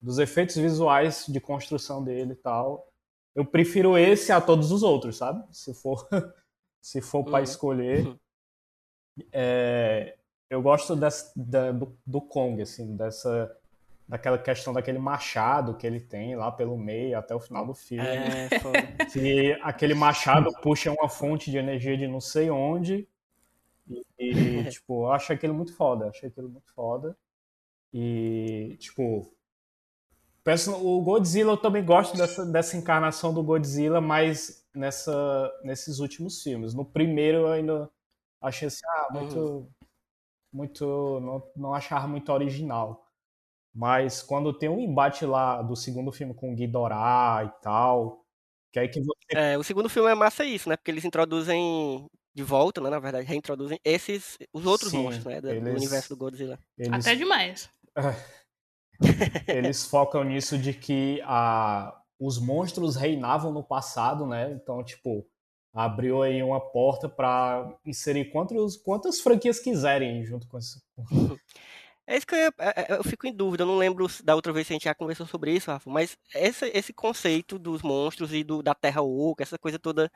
[0.01, 2.87] dos efeitos visuais de construção dele e tal.
[3.35, 5.43] Eu prefiro esse a todos os outros, sabe?
[5.51, 6.07] Se for,
[6.81, 7.43] se for para Uhum.
[7.43, 8.07] escolher.
[8.07, 8.19] Uhum.
[9.33, 10.15] É,
[10.49, 13.56] eu gosto desse- da- do, do Kong, assim, dessa
[14.07, 18.07] daquela questão daquele machado que ele tem lá pelo meio até o final do filme.
[18.07, 18.47] É.
[19.11, 23.07] Que aquele machado puxa uma fonte de energia de não sei onde.
[23.87, 26.09] E, e, tipo, eu achei aquilo muito foda.
[26.09, 27.17] Achei aquilo muito foda.
[27.93, 29.33] E, tipo.
[30.43, 36.41] Penso, o Godzilla, eu também gosto dessa, dessa encarnação do Godzilla, mas nessa, nesses últimos
[36.41, 36.73] filmes.
[36.73, 37.89] No primeiro eu ainda
[38.41, 39.67] achei assim, ah, muito.
[40.53, 41.19] Muito.
[41.19, 43.06] Não, não achava muito original.
[43.77, 48.25] Mas quando tem um embate lá do segundo filme com o Ghidorah e tal,
[48.73, 50.75] que aí que você É, o segundo filme é massa isso, né?
[50.75, 52.89] Porque eles introduzem de volta, né?
[52.89, 55.39] Na verdade, reintroduzem esses, os outros Sim, monstros, né?
[55.39, 56.57] Do, do eles- universo do Godzilla.
[56.75, 57.69] eles, Até demais.
[59.47, 64.51] eles focam nisso de que a, os monstros reinavam no passado, né?
[64.53, 65.23] Então, tipo,
[65.71, 70.81] abriu aí uma porta pra inserir quantos, quantas franquias quiserem junto com isso.
[72.07, 74.35] É isso que eu, é- é- eu fico em dúvida, eu não lembro se da
[74.35, 77.81] outra vez que a gente já conversou sobre isso, Rafa, mas esse, esse conceito dos
[77.81, 80.09] monstros e do, da Terra Oca, essa coisa toda,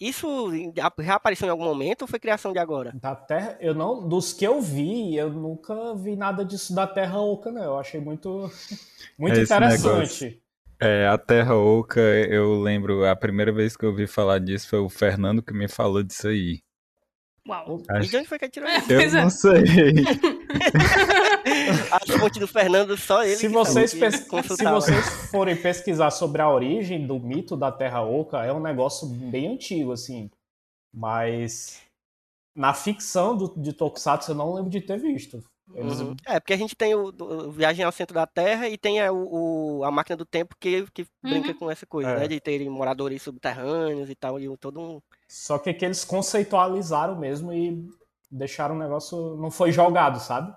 [0.00, 2.96] isso já já apareceu em algum momento ou foi criação de agora?
[3.00, 7.20] Da Terra, eu não, dos que eu vi, eu nunca vi nada disso da Terra
[7.20, 7.64] Oca, né?
[7.64, 8.50] Eu achei muito,
[9.18, 10.42] muito É interessante.
[10.80, 14.80] É, a Terra Oca, eu lembro, a primeira vez que eu ouvi falar disso foi
[14.80, 16.63] o Fernando que me falou disso aí.
[17.46, 17.78] Uau.
[17.90, 18.92] E Acho- de onde foi que ele tirou É, isso?
[18.92, 19.10] Eu é.
[19.22, 19.62] não sei.
[21.90, 24.26] A fonte do Fernando, só ele Se que vocês, pes-
[24.56, 29.06] se vocês forem pesquisar sobre a origem do mito da Terra Oca, é um negócio
[29.06, 30.30] bem antigo, assim.
[30.94, 31.80] Mas
[32.56, 35.42] na ficção do, de Tokusatsu eu não lembro de ter visto.
[35.72, 36.14] Eles- Uhum.
[36.26, 39.10] É, porque a gente tem o, o Viagem ao Centro da Terra e tem a,
[39.10, 41.58] o, o- a Máquina do Tempo que, que brinca Uhum.
[41.58, 42.18] com essa coisa, É.
[42.20, 42.28] né?
[42.28, 45.00] De terem moradores subterrâneos e tal, e todo um...
[45.28, 47.88] Só que que eles conceitualizaram mesmo e
[48.30, 49.36] deixaram o negócio.
[49.36, 50.54] Não foi jogado, sabe?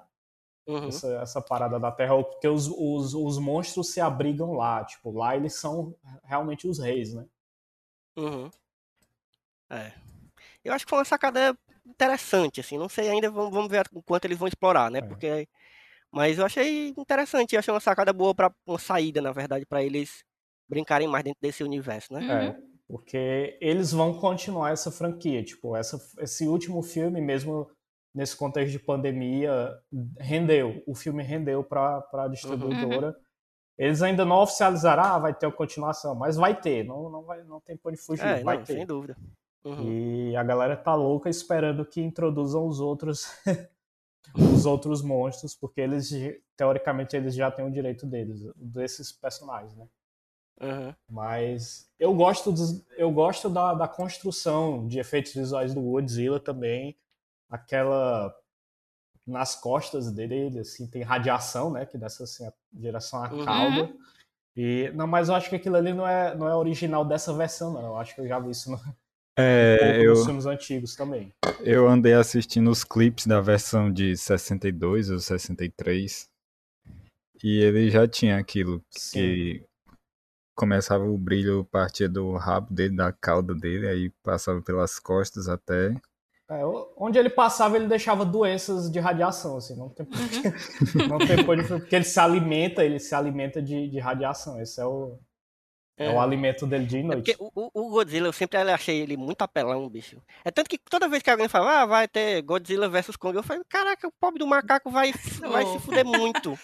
[0.68, 0.90] Uhum.
[0.90, 4.84] Essa, essa parada da Terra porque os, os, os monstros se abrigam lá.
[4.84, 5.96] Tipo, lá eles são
[6.26, 7.26] realmente os reis, né?
[8.18, 8.50] Uhum.
[9.70, 9.94] É.
[10.66, 11.58] Eu acho que foi uma sacada
[11.90, 12.78] interessante, assim.
[12.78, 15.00] Não sei ainda, vamos, vamos ver o quanto eles vão explorar, né?
[15.00, 15.02] É.
[15.02, 15.48] Porque...
[16.12, 19.84] Mas eu achei interessante, eu achei uma sacada boa para uma saída, na verdade, para
[19.84, 20.24] eles
[20.70, 22.22] brincarem mais dentro desse universo, né?
[22.22, 22.32] Uhum.
[22.32, 22.58] É,
[22.88, 25.44] porque eles vão continuar essa franquia.
[25.44, 27.70] Tipo, essa, esse último filme, mesmo
[28.16, 29.78] nesse contexto de pandemia,
[30.18, 30.82] rendeu.
[30.88, 33.16] O filme rendeu para a distribuidora.
[33.78, 37.44] Eles ainda não oficializaram, ah, vai ter uma continuação, mas vai ter, não, não, vai,
[37.44, 38.74] não tem por onde fugir, É, vai não, ter.
[38.74, 39.16] sem dúvida.
[39.68, 40.30] Uhum.
[40.32, 43.26] E a galera tá louca esperando que introduzam os outros
[44.36, 46.10] os outros monstros, porque eles
[46.56, 49.88] teoricamente eles já têm o direito deles, desses personagens, né?
[50.62, 50.96] Uhum.
[51.10, 56.98] Mas eu gosto dos, eu gosto da, da construção de efeitos visuais do Godzilla também,
[57.50, 58.34] aquela
[59.26, 61.86] nas costas dele, assim, tem radiação, né?
[61.86, 63.44] Que dessa assim, a direção à Uhum.
[63.46, 63.94] cauda.
[64.56, 67.74] E, não, mas eu acho que aquilo ali não é, não é original dessa versão,
[67.74, 67.82] não.
[67.82, 68.80] Eu acho que eu já vi isso no,
[69.38, 71.32] É, eu, filmes antigos também.
[71.62, 76.28] eu andei assistindo os clipes da versão de 62 ou 63.
[77.44, 79.20] E ele já tinha aquilo Sim.
[79.20, 79.64] que
[80.56, 85.94] começava o brilho partia do rabo dele, da cauda dele, aí passava pelas costas até.
[86.50, 86.62] É,
[86.98, 90.08] onde ele passava, ele deixava doenças de radiação, assim, não tem
[91.08, 94.60] não tem por onde- porque ele se alimenta, ele se alimenta de, de radiação.
[94.60, 95.20] Esse é o,
[95.98, 96.10] é.
[96.10, 97.36] o alimento dele dia e É noite.
[97.38, 100.22] porque o, o- Godzilla, eu sempre achei ele muito apelão, bicho.
[100.46, 103.44] É tanto que toda vez que alguém fala, ah, vai ter Godzilla versus Kong, eu
[103.44, 105.12] falo, caraca, o pobre do macaco vai,
[105.52, 106.58] vai se fuder muito.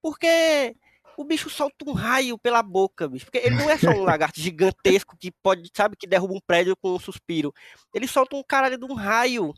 [0.00, 0.76] Porque
[1.16, 3.24] o bicho solta um raio pela boca, bicho.
[3.26, 6.76] Porque ele não é só um lagarto gigantesco que pode, sabe, que derruba um prédio
[6.76, 7.52] com um suspiro.
[7.92, 9.52] Ele solta um caralho de um raio,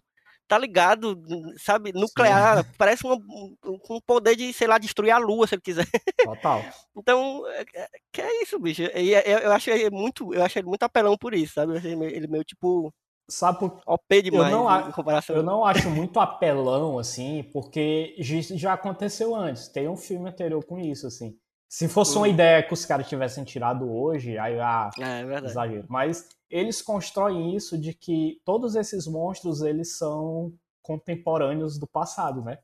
[0.51, 1.17] tá ligado?
[1.59, 2.67] Sabe, nuclear.
[2.77, 5.87] Parece um, poder de, sei lá, destruir a lua, se ele quiser.
[6.25, 6.61] Total.
[6.97, 8.83] Então, é- é- que é isso, bicho.
[8.83, 11.73] E é- eu, eu acho ele muito, eu acho ele muito apelão por isso, sabe?
[11.73, 12.93] Eu achei ele meio, tipo
[13.31, 15.37] Sabe por OP demais não em- a- comparação.
[15.37, 19.69] Eu não acho muito apelão, assim, porque já- já aconteceu antes.
[19.69, 21.37] Tem um filme anterior com isso, assim.
[21.69, 22.31] Se fosse uma Hum.
[22.31, 25.47] ideia que os caras tivessem tirado hoje, aí, ah, É, é verdade.
[25.53, 25.87] exagero.
[25.89, 32.59] Mas eles constroem isso de que todos esses monstros, eles são contemporâneos do passado, né?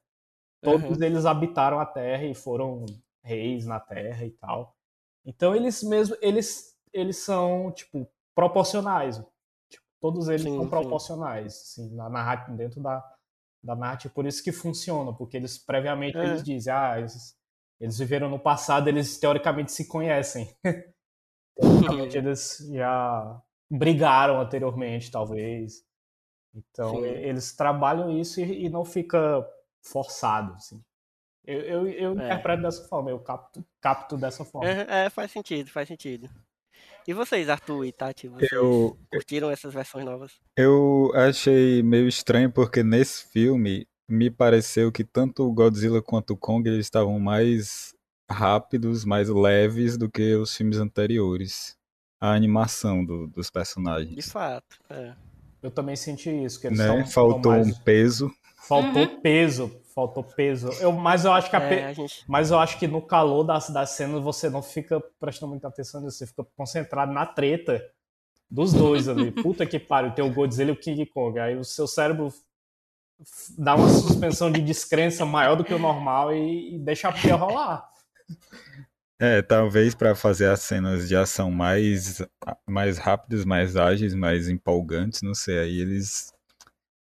[0.63, 1.05] Todos Uhum.
[1.05, 2.85] eles habitaram a Terra e foram
[3.23, 4.77] reis na Terra e tal.
[5.25, 9.19] Então eles mesmo, eles, eles são, tipo, proporcionais.
[9.71, 10.71] Tipo, todos eles Sim, são sim.
[10.71, 13.03] proporcionais, assim, na narrativa, dentro da,
[13.63, 14.13] da narrativa.
[14.15, 16.23] Por isso que funciona, porque eles, previamente, É.
[16.25, 17.37] eles dizem, ah, eles,
[17.81, 20.49] eles viveram no passado, eles teoricamente se conhecem.
[21.61, 25.85] teoricamente eles já brigaram anteriormente, talvez.
[26.55, 27.05] Então, Sim.
[27.05, 29.47] eles trabalham isso e, e não fica
[29.83, 30.83] forçado, assim.
[31.45, 32.25] Eu, eu, eu É.
[32.25, 34.69] interpreto dessa forma, eu capto, capto dessa forma.
[34.69, 36.29] É, é, faz sentido, faz sentido.
[37.07, 40.33] E vocês, Arthur e Tati, vocês Eu, curtiram essas versões novas?
[40.57, 46.37] eu achei meio estranho porque nesse filme me pareceu que tanto o Godzilla quanto o
[46.37, 47.95] Kong eles estavam mais
[48.31, 51.77] rápidos, mais leves do que os filmes anteriores.
[52.21, 54.31] A animação do- dos De personagens.
[54.33, 54.79] fato.
[54.89, 55.13] É.
[55.63, 56.87] Eu também senti isso, que eles Né?
[56.87, 57.67] são Faltou mais...
[57.69, 58.31] um peso.
[58.69, 60.69] Faltou peso, faltou peso.
[60.81, 62.25] Eu, mas eu acho que a pe- É, a gente.
[62.27, 66.01] Mas eu acho que no calor das, das cenas você não fica prestando muita atenção
[66.01, 67.81] nisso, você fica concentrado na treta
[68.51, 69.31] dos dois ali.
[69.43, 71.39] Puta que pariu, tem o Godzilla e o King Kong.
[71.39, 72.33] Aí o seu cérebro
[73.57, 77.35] dá uma suspensão de descrença maior do que o normal e, e deixa a pia
[77.37, 77.89] rolar.
[79.19, 82.21] É, talvez para fazer as cenas de ação mais,
[82.67, 85.59] mais rápidas, mais ágeis, mais empolgantes, não sei.
[85.59, 86.33] Aí eles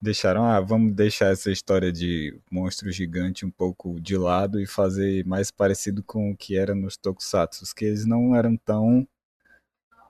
[0.00, 5.24] deixaram, ah, vamos deixar essa história de monstro gigante um pouco de lado e fazer
[5.26, 9.06] mais parecido com o que era nos Tokusatsu, que eles não eram tão.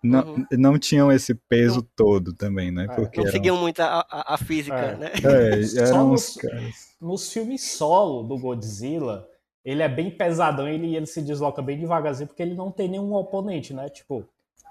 [0.03, 0.47] Não, Uhum.
[0.53, 2.85] não tinham esse peso todo também, né?
[2.85, 4.97] É, Porque Não eram, seguiam muito a, a, a física, É.
[4.97, 5.13] né?
[5.15, 6.75] é, Só eram nos- uns caras.
[7.01, 9.27] Nos filmes solo do Godzilla,
[9.67, 13.13] ele é bem pesadão ele, ele se desloca bem devagarzinho porque ele não tem nenhum
[13.15, 13.89] oponente, né?
[13.91, 14.25] Tipo,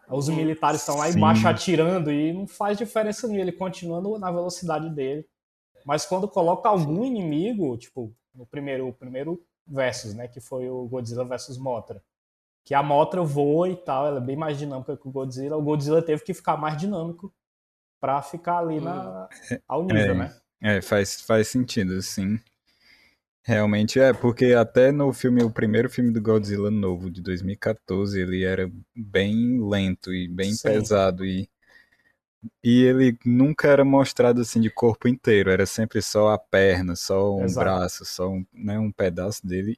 [0.10, 1.18] os militares estão lá Sim.
[1.18, 5.26] embaixo atirando e não faz diferença nenhuma, ele continua no- na velocidade dele.
[5.86, 10.88] Mas quando coloca algum inimigo, tipo, no primeiro, o primeiro versus, né, que foi o
[10.88, 12.02] Godzilla versus Mothra,
[12.64, 15.62] que a Mothra voa e tal, ela é bem mais dinâmica que o Godzilla, o
[15.62, 17.32] Godzilla teve que ficar mais dinâmico
[18.00, 19.28] pra ficar ali na,
[19.68, 20.14] ao nível, É.
[20.14, 20.36] né?
[20.62, 22.40] É, faz, faz sentido, sim.
[23.48, 28.44] Realmente é, porque até no filme, o primeiro filme do Godzilla novo, de 2014, ele
[28.44, 30.64] era bem lento e bem Sim.
[30.64, 31.48] pesado e,
[32.64, 37.36] e ele nunca era mostrado assim de corpo inteiro, era sempre só a perna, só
[37.36, 37.66] um Exato.
[37.66, 39.78] braço, só um, né, um pedaço dele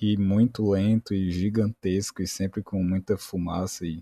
[0.00, 4.00] e muito lento e gigantesco e sempre com muita fumaça e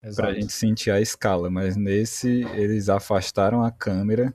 [0.00, 0.34] pra Exato.
[0.34, 4.32] gente sentir a escala, mas nesse eles afastaram a câmera,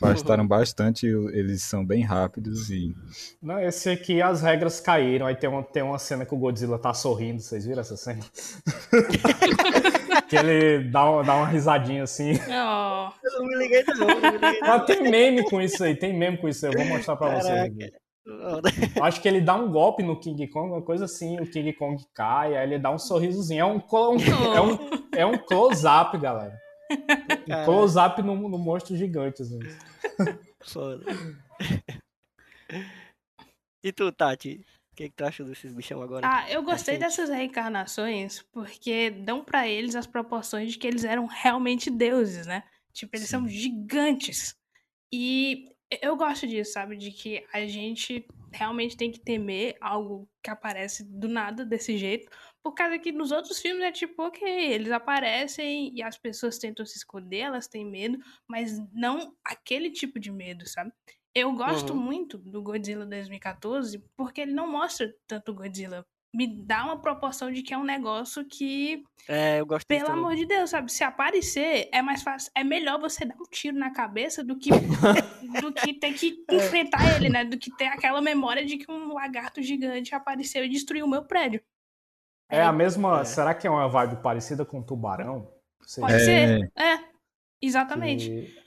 [0.00, 2.94] afastaram bastante, eles são bem rápidos e
[3.42, 5.26] Não, esse aqui as regras caíram.
[5.26, 7.40] Aí tem uma, tem uma cena que o Godzilla tá sorrindo.
[7.40, 8.20] Vocês viram essa cena?
[10.28, 12.32] que ele dá uma, dá uma risadinha assim.
[12.32, 14.06] Oh, Eu não me liguei, não.
[14.06, 14.68] não me liguei, não.
[14.68, 16.72] Mas tem meme com isso aí, tem meme com isso aí.
[16.72, 17.44] Eu vou mostrar pra vocês.
[17.44, 18.06] Caraca.
[18.26, 21.38] Eu Acho que ele dá um golpe no King Kong, uma coisa assim.
[21.38, 23.60] O King Kong cai, aí ele dá um sorrisozinho.
[23.60, 23.80] É um,
[24.54, 24.78] é um,
[25.12, 26.58] é um close-up, galera.
[26.90, 29.42] Um close-up no, no monstro gigante.
[29.42, 29.58] Assim.
[30.64, 31.04] Foda.
[33.84, 34.64] E tu, Tati?
[34.92, 36.26] O que, que tu achou desses bichão agora?
[36.26, 41.26] Ah, eu gostei dessas reencarnações porque dão pra eles as proporções de que eles eram
[41.26, 42.64] realmente deuses, né?
[42.92, 44.56] Tipo, eles são gigantes.
[45.12, 45.70] E
[46.02, 46.96] Eu gosto disso, sabe?
[46.96, 52.28] De que a gente realmente tem que temer algo que aparece do nada desse jeito.
[52.66, 54.42] Por causa que nos outros filmes é tipo, ok,
[54.72, 60.18] eles aparecem e as pessoas tentam se esconder, elas têm medo, mas não aquele tipo
[60.18, 60.90] de medo, sabe?
[61.32, 62.00] Eu gosto Uhum.
[62.00, 66.04] muito do Godzilla 2014 porque ele não mostra tanto Godzilla.
[66.34, 70.34] Me dá uma proporção de que é um negócio que É, eu gosto pelo amor
[70.34, 70.90] de Deus, sabe?
[70.90, 72.50] Se aparecer, é mais fácil.
[72.52, 74.70] É melhor você dar um tiro na cabeça do que,
[75.62, 76.54] do que ter que É.
[76.56, 77.44] enfrentar ele, né?
[77.44, 81.24] Do que ter aquela memória de que um lagarto gigante apareceu e destruiu o meu
[81.24, 81.62] prédio.
[82.48, 83.20] É a mesma.
[83.20, 83.24] É.
[83.24, 85.50] Será que é uma vibe parecida com Tubarão?
[85.80, 86.18] Você, Pode É.
[86.18, 86.72] ser.
[86.76, 86.98] É,
[87.60, 88.28] exatamente.
[88.30, 88.66] que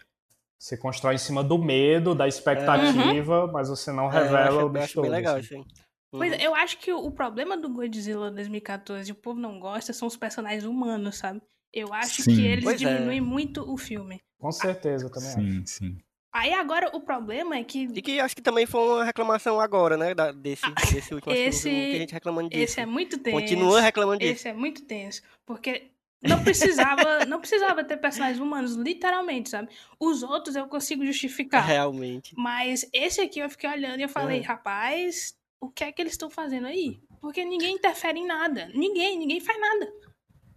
[0.57, 4.61] você constrói em cima do medo, da expectativa, mas você não É, eu revela o
[4.61, 5.55] eu bicho acho bem legal assim.
[5.57, 5.65] aí.
[6.11, 6.39] Pois Uhum.
[6.39, 10.07] é, eu acho que o, problema do Godzilla 2014 e o povo não gosta são
[10.07, 11.41] os personagens humanos, sabe?
[11.71, 12.36] Eu acho Sim.
[12.36, 12.86] que eles Pois é.
[12.93, 14.19] diminuem muito o filme.
[14.39, 15.39] Com certeza, eu também acho.
[15.39, 15.97] Sim, sim.
[16.32, 19.97] Aí agora o problema é que E que acho que também foi uma reclamação agora,
[19.97, 20.13] né?
[20.13, 22.63] da- desse, desse último que esse- vi muita gente reclamando disso.
[22.63, 23.38] esse é muito tenso.
[23.39, 24.34] Continua reclamando disso.
[24.34, 25.89] Esse é muito tenso, porque
[26.21, 29.69] não precisava, não precisava ter personagens humanos, literalmente, sabe?
[29.99, 32.34] Os outros eu consigo justificar, Realmente.
[32.38, 34.43] mas esse aqui eu fiquei olhando e eu falei, É.
[34.43, 36.99] rapaz, o que é que eles estão fazendo aí?
[37.19, 39.91] Porque ninguém interfere em nada, ninguém, ninguém faz nada.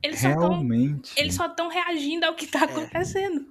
[0.02, 1.12] Eles só estão Realmente.
[1.16, 3.46] eles só estão reagindo ao que tá acontecendo.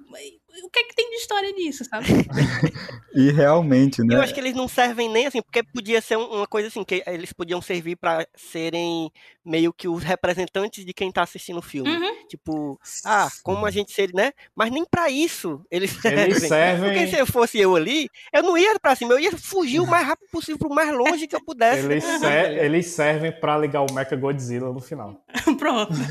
[0.63, 2.05] O que é que tem de história nisso, sabe?
[3.13, 4.15] E realmente, né?
[4.15, 6.81] Eu acho que eles não servem nem assim, porque podia ser um- uma coisa assim,
[6.81, 9.11] que eles podiam servir pra serem
[9.43, 11.89] meio que os representantes de quem tá assistindo o filme.
[11.89, 12.27] Uhum.
[12.29, 14.31] Tipo, ah, como a gente seria, né?
[14.55, 16.23] Mas nem pra isso eles servem.
[16.23, 16.89] Eles servem.
[16.93, 19.87] Porque se eu fosse eu ali, eu não ia pra cima, eu ia fugir o
[19.87, 21.85] mais rápido possível, pro mais longe que eu pudesse.
[21.85, 25.21] Eles, ser- eles servem pra ligar o Mecha Godzilla no final.
[25.59, 25.91] Pronto.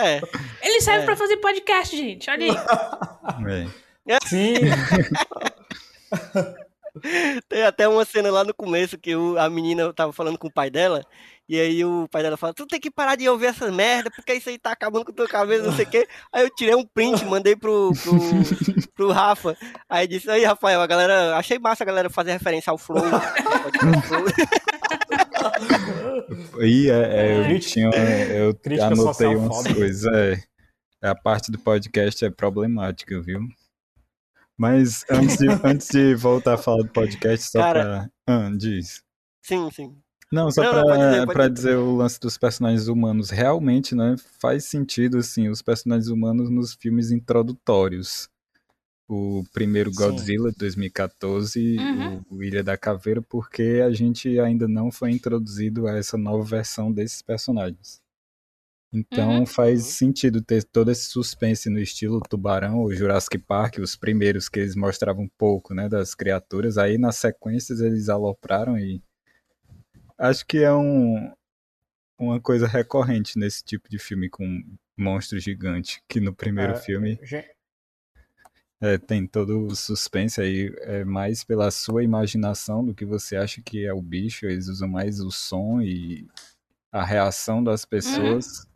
[0.00, 0.20] É.
[0.62, 1.06] Eles servem É.
[1.06, 2.30] pra fazer podcast, gente.
[2.30, 2.56] Olha aí.
[4.06, 4.18] É.
[4.26, 4.54] Sim,
[7.48, 10.52] Tem até uma cena lá no começo que o- a menina tava falando com o
[10.52, 11.04] pai dela,
[11.48, 14.32] e aí o pai dela fala, tu tem que parar de ouvir essas merda, porque
[14.34, 16.08] isso aí tá acabando com tua cabeça, não sei o quê.
[16.32, 18.18] Aí eu tirei um print, mandei pro, pro,
[18.96, 19.56] pro Rafa.
[19.88, 21.36] Aí disse, aí, Rafael, a galera.
[21.36, 23.04] Achei massa a galera fazer referência ao Flow.
[26.60, 27.90] E é, é, eu Crítica- tinha,
[28.34, 29.74] eu crítica anotei umas foda.
[29.74, 30.12] coisas.
[30.12, 30.42] É,
[31.02, 33.40] a parte do podcast é problemática, viu?
[34.56, 38.10] Mas antes de, antes de voltar a falar do podcast, só Cara- pra.
[38.26, 39.02] Ah, diz.
[39.42, 39.96] Sim, sim.
[40.30, 41.76] Não, só Não, pra, dizer, pra dizer.
[41.76, 43.30] o lance dos personagens humanos.
[43.30, 44.14] Realmente, né?
[44.40, 48.28] Faz sentido, assim, os personagens humanos nos filmes introdutórios.
[49.08, 49.90] O primeiro.
[49.90, 52.22] Godzilla, de 2014, Uhum.
[52.30, 56.92] o Ilha da Caveira, porque a gente ainda não foi introduzido a essa nova versão
[56.92, 58.02] desses personagens.
[58.92, 59.46] Então Uhum.
[59.46, 59.84] faz Uhum.
[59.84, 64.74] sentido ter todo esse suspense no estilo Tubarão ou Jurassic Park, os primeiros que eles
[64.74, 66.78] mostravam um pouco, né, das criaturas.
[66.78, 69.02] Aí nas sequências eles alopraram e
[70.18, 71.30] acho que é um
[72.18, 74.62] uma coisa recorrente nesse tipo de filme com
[74.98, 77.56] monstro gigante, que no primeiro É, filme Gente,
[78.80, 83.60] é, tem todo o suspense aí, é mais pela sua imaginação do que você acha
[83.60, 84.46] que é o bicho.
[84.46, 86.26] Eles usam mais o som e
[86.92, 88.67] a reação das pessoas.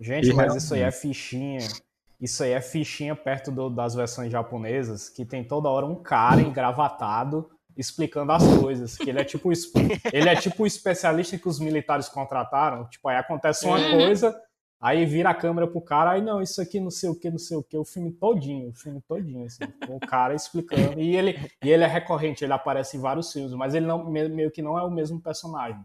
[0.00, 1.80] Gente, E mas isso aí é fichinha.
[2.20, 6.40] Isso aí é fichinha perto do- das versões japonesas, que tem toda hora um cara
[6.40, 8.96] engravatado explicando as coisas.
[8.98, 9.50] Que ele é tipo
[10.12, 12.88] ele é tipo o especialista que os militares contrataram.
[12.88, 13.90] Tipo, aí acontece uma Uhum.
[13.90, 14.38] coisa,
[14.80, 17.38] aí vira a câmera pro cara, aí não, isso aqui não sei o que, não
[17.38, 21.00] sei o que, o filme todinho, o filme todinho, assim, com o cara explicando.
[21.00, 24.28] E ele, e ele é recorrente, ele aparece em vários filmes, mas ele não, me-
[24.28, 25.80] meio que não é o mesmo personagem.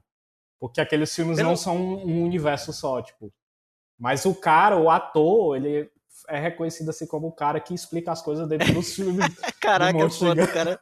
[0.59, 3.31] Porque aqueles filmes Pelo- não são um, um universo só, tipo.
[3.99, 5.89] Mas o cara, o ator, ele
[6.27, 9.25] é reconhecido assim como o cara que explica as coisas dentro dos filmes.
[9.61, 10.79] Caraca, monstro foda, o cara.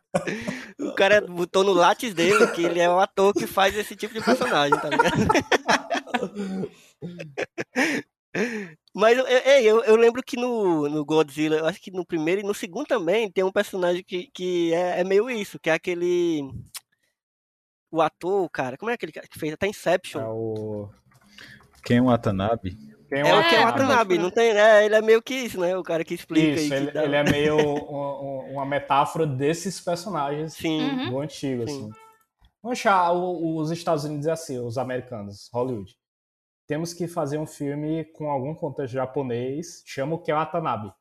[0.80, 4.13] O cara botou no látis dele que ele é o ator que faz esse tipo
[4.13, 5.15] de personagem, tá ligado?
[8.93, 12.41] Mas eu, eu, eu- eu lembro que no, no Godzilla, eu acho que no primeiro
[12.41, 15.73] e no segundo também tem um personagem que, que é, é meio isso, que é
[15.73, 16.41] aquele.
[17.96, 20.22] O ator, cara, como é aquele cara que fez até Inception?
[20.22, 20.89] É o.
[21.84, 22.78] Quem é o Watanabe?
[23.12, 24.84] É, o que é o Watanabe, não tem, né?
[24.86, 25.78] Ele é meio que isso, né?
[25.78, 26.88] O cara que explica Isso, aí.
[26.88, 30.82] ele, ele é meio um- um- uma metáfora desses personagens Sim.
[30.82, 31.10] Uhum.
[31.12, 31.84] do antigo, Sim.
[31.86, 31.89] assim.
[32.62, 35.96] Vamos achar os Estados Unidos é assim, os americanos, Hollywood.
[36.68, 40.91] Temos que fazer um filme com algum contexto japonês, chama o que é Watanabe.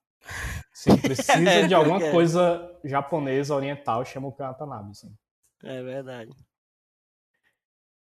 [0.72, 5.10] Se precisa É, de alguma coisa japonesa, oriental, chama o que é Watanabe, assim.
[5.64, 6.30] É verdade.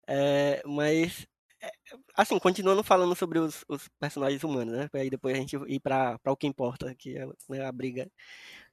[0.07, 1.27] É, mas,
[1.61, 1.71] é,
[2.15, 4.89] assim, continuando falando sobre os, os personagens humanos, né?
[4.93, 8.09] Aí depois a gente ir pra o que importa, que é né, a briga.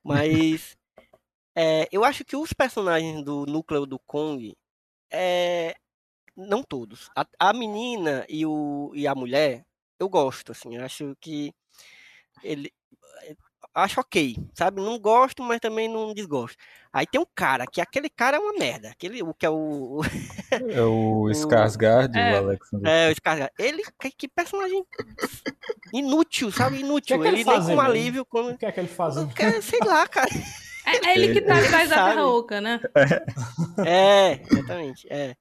[0.03, 0.77] Mas
[1.57, 4.57] é, eu acho que os personagens do núcleo do Kong,
[5.11, 5.75] é,
[6.37, 7.11] não todos.
[7.17, 9.65] A, a menina e, o, e a mulher,
[9.99, 10.77] eu gosto, assim.
[10.77, 11.53] Eu acho que
[12.43, 12.73] ele
[13.75, 14.81] acho ok, sabe?
[14.81, 16.57] Não gosto, mas também não desgosto.
[16.93, 18.89] Aí tem um cara, que aquele cara é uma merda.
[18.91, 20.01] Aquele, o que é o.
[20.71, 22.33] É o Skarsgård, É.
[22.35, 22.91] o Alexander.
[22.91, 23.51] É, o Skarsgård.
[23.59, 24.85] Ele, que, que personagem
[25.93, 26.81] inútil, sabe?
[26.81, 27.21] Inútil.
[27.21, 28.51] que ele ele nem com alívio, com.
[28.51, 29.15] O que é que ele faz?
[29.35, 30.29] Que- Sei lá, cara.
[30.87, 31.97] É, é ele que tá atrás da.
[32.09, 32.81] Terra Oca, né?
[33.87, 35.07] É, exatamente.
[35.11, 35.37] É.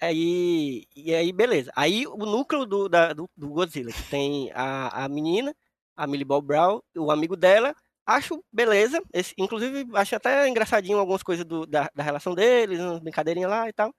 [0.00, 1.72] Aí, e aí, beleza.
[1.74, 5.54] Aí o núcleo do, da- do, do Godzilla, que tem a, a menina,
[5.96, 7.74] a Millie Bob Brown, o amigo dela,
[8.06, 9.02] acho beleza.
[9.12, 13.68] Esse, inclusive, acho até engraçadinho algumas coisas do- da, da relação deles, umas brincadeirinhas lá
[13.68, 13.94] e tal.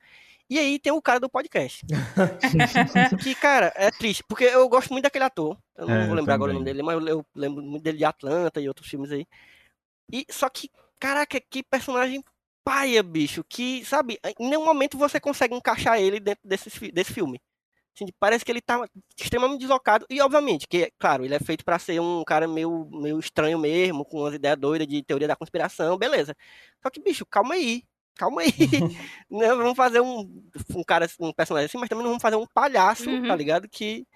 [0.47, 1.83] E aí tem o cara do podcast.
[3.23, 5.57] que, cara, é triste, porque eu gosto muito daquele ator.
[5.75, 7.97] Eu não É, vou lembrar agora o nome dele, mas eu, eu lembro muito dele
[7.97, 9.25] de Atlanta e outros filmes aí.
[10.11, 10.69] E só que,
[10.99, 12.23] caraca, que personagem
[12.63, 17.41] paia, bicho, que, sabe, em nenhum momento você consegue encaixar ele dentro desse, desse filme.
[17.95, 18.85] Assim, parece que ele tá
[19.19, 20.05] extremamente deslocado.
[20.09, 24.03] E, obviamente, que, claro, ele é feito pra ser um cara meio, meio estranho mesmo,
[24.05, 26.35] com umas ideias doidas de teoria da conspiração, beleza.
[26.83, 27.83] Só que, bicho, calma aí.
[28.15, 28.51] Calma aí.
[29.29, 30.19] Não, vamos fazer um,
[30.75, 33.27] um cara, um personagem assim, mas também não vamos fazer um palhaço, Uhum.
[33.27, 33.67] tá ligado?
[33.69, 34.07] Que.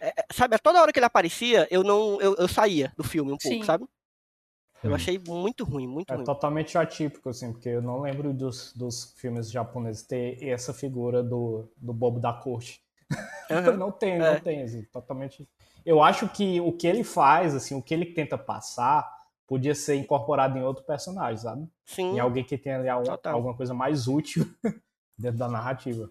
[0.00, 2.20] é, é, sabe, a toda hora que ele aparecia, eu não.
[2.20, 3.64] Eu, eu saía do filme um pouco, Sim.
[3.64, 3.86] sabe?
[4.82, 6.24] Eu achei muito ruim, muito É ruim.
[6.24, 11.68] totalmente atípico, assim, porque eu não lembro dos, dos filmes japoneses ter essa figura do,
[11.76, 12.80] do bobo da corte.
[13.50, 13.76] Aham.
[13.76, 14.40] Não tem, não É.
[14.40, 15.48] tem, assim, totalmente.
[15.84, 19.08] Eu acho que o que ele faz, assim, o que ele tenta passar,
[19.46, 21.68] podia ser incorporado em outro personagem, sabe?
[21.84, 22.14] Sim.
[22.14, 23.34] Em alguém que tenha ali al- Total.
[23.34, 24.44] alguma coisa mais útil
[25.16, 26.10] dentro da narrativa.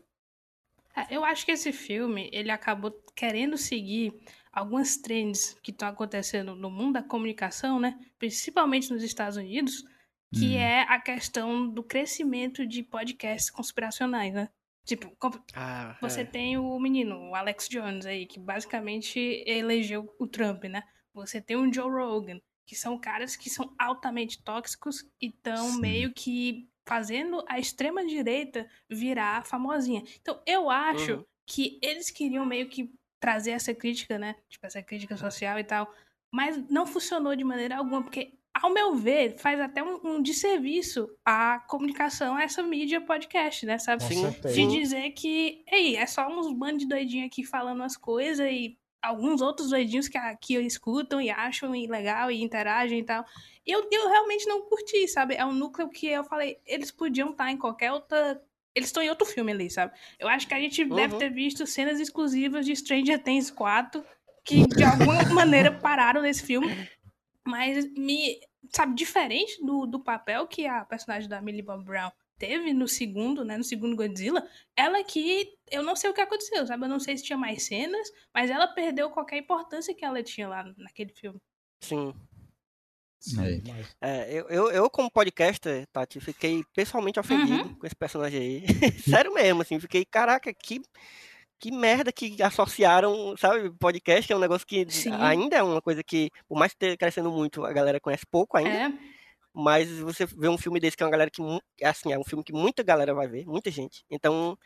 [0.96, 4.14] É, Eu acho que esse filme, ele acabou querendo seguir
[4.52, 8.00] algumas trends que estão acontecendo no mundo da comunicação, né?
[8.18, 9.84] Principalmente nos Estados Unidos,
[10.34, 10.60] que Hum.
[10.60, 14.50] é a questão do crescimento de podcasts conspiracionais, né?
[14.86, 15.16] Tipo,
[15.56, 16.26] Ah, você é.
[16.26, 20.84] tem o menino, o Alex Jones aí, que basicamente elegeu o Trump, né?
[21.14, 26.14] Você tem o Joe Rogan, que são caras que são altamente tóxicos e estão meio
[26.14, 30.04] que fazendo a extrema direita virar famosinha.
[30.22, 31.26] Então, eu acho Uhum.
[31.48, 34.36] que eles queriam meio que trazer essa crítica, né?
[34.50, 35.92] Tipo, essa crítica social e tal.
[36.32, 41.10] Mas não funcionou de maneira alguma, porque, ao meu ver, faz até um, um desserviço
[41.26, 43.78] à comunicação, a essa mídia podcast, né?
[43.78, 44.02] Sabe?
[44.02, 44.56] Com Sim, certeza.
[44.56, 48.78] de dizer que, ei, é só uns bandos de doidinhos aqui falando as coisas e
[49.02, 53.26] alguns outros doidinhos que, que escutam e acham e legal e interagem e tal.
[53.68, 55.36] Eu, eu realmente não curti, sabe?
[55.36, 58.42] É um núcleo que eu falei, eles podiam estar em qualquer outra.
[58.74, 59.94] Eles estão em outro filme ali, sabe?
[60.18, 61.20] Eu acho que a gente deve Uhum.
[61.20, 64.04] ter visto cenas exclusivas de Stranger Things 4
[64.44, 66.68] que de alguma maneira pararam nesse filme.
[67.46, 68.40] Mas me.
[68.74, 73.46] Sabe, diferente do, do papel que a personagem da Millie Bob Brown teve no segundo,
[73.46, 73.58] né?
[73.58, 75.54] No segundo Godzilla, ela que.
[75.72, 76.84] Eu não sei o que aconteceu, sabe?
[76.86, 80.48] Eu não sei se tinha mais cenas, mas ela perdeu qualquer importância que ela tinha
[80.48, 81.40] lá naquele filme.
[81.82, 82.14] Sim.
[83.40, 83.62] Aí.
[83.68, 88.64] Mas- É, eu, eu, eu, como podcaster, Tati, fiquei pessoalmente ofendido com esse personagem aí.
[89.02, 90.82] Sério mesmo, assim, fiquei, caraca, que,
[91.60, 93.72] que merda que associaram, sabe?
[93.80, 95.12] Podcast é um negócio que Sim.
[95.14, 98.58] ainda é uma coisa que, por mais que esteja crescendo muito, a galera conhece pouco
[98.58, 98.70] ainda.
[98.70, 98.94] É,
[99.54, 102.24] Mas você vê um filme desse que é uma galera que, mu- assim, é um
[102.26, 104.04] filme que muita galera vai ver, muita gente.
[104.12, 104.58] Então,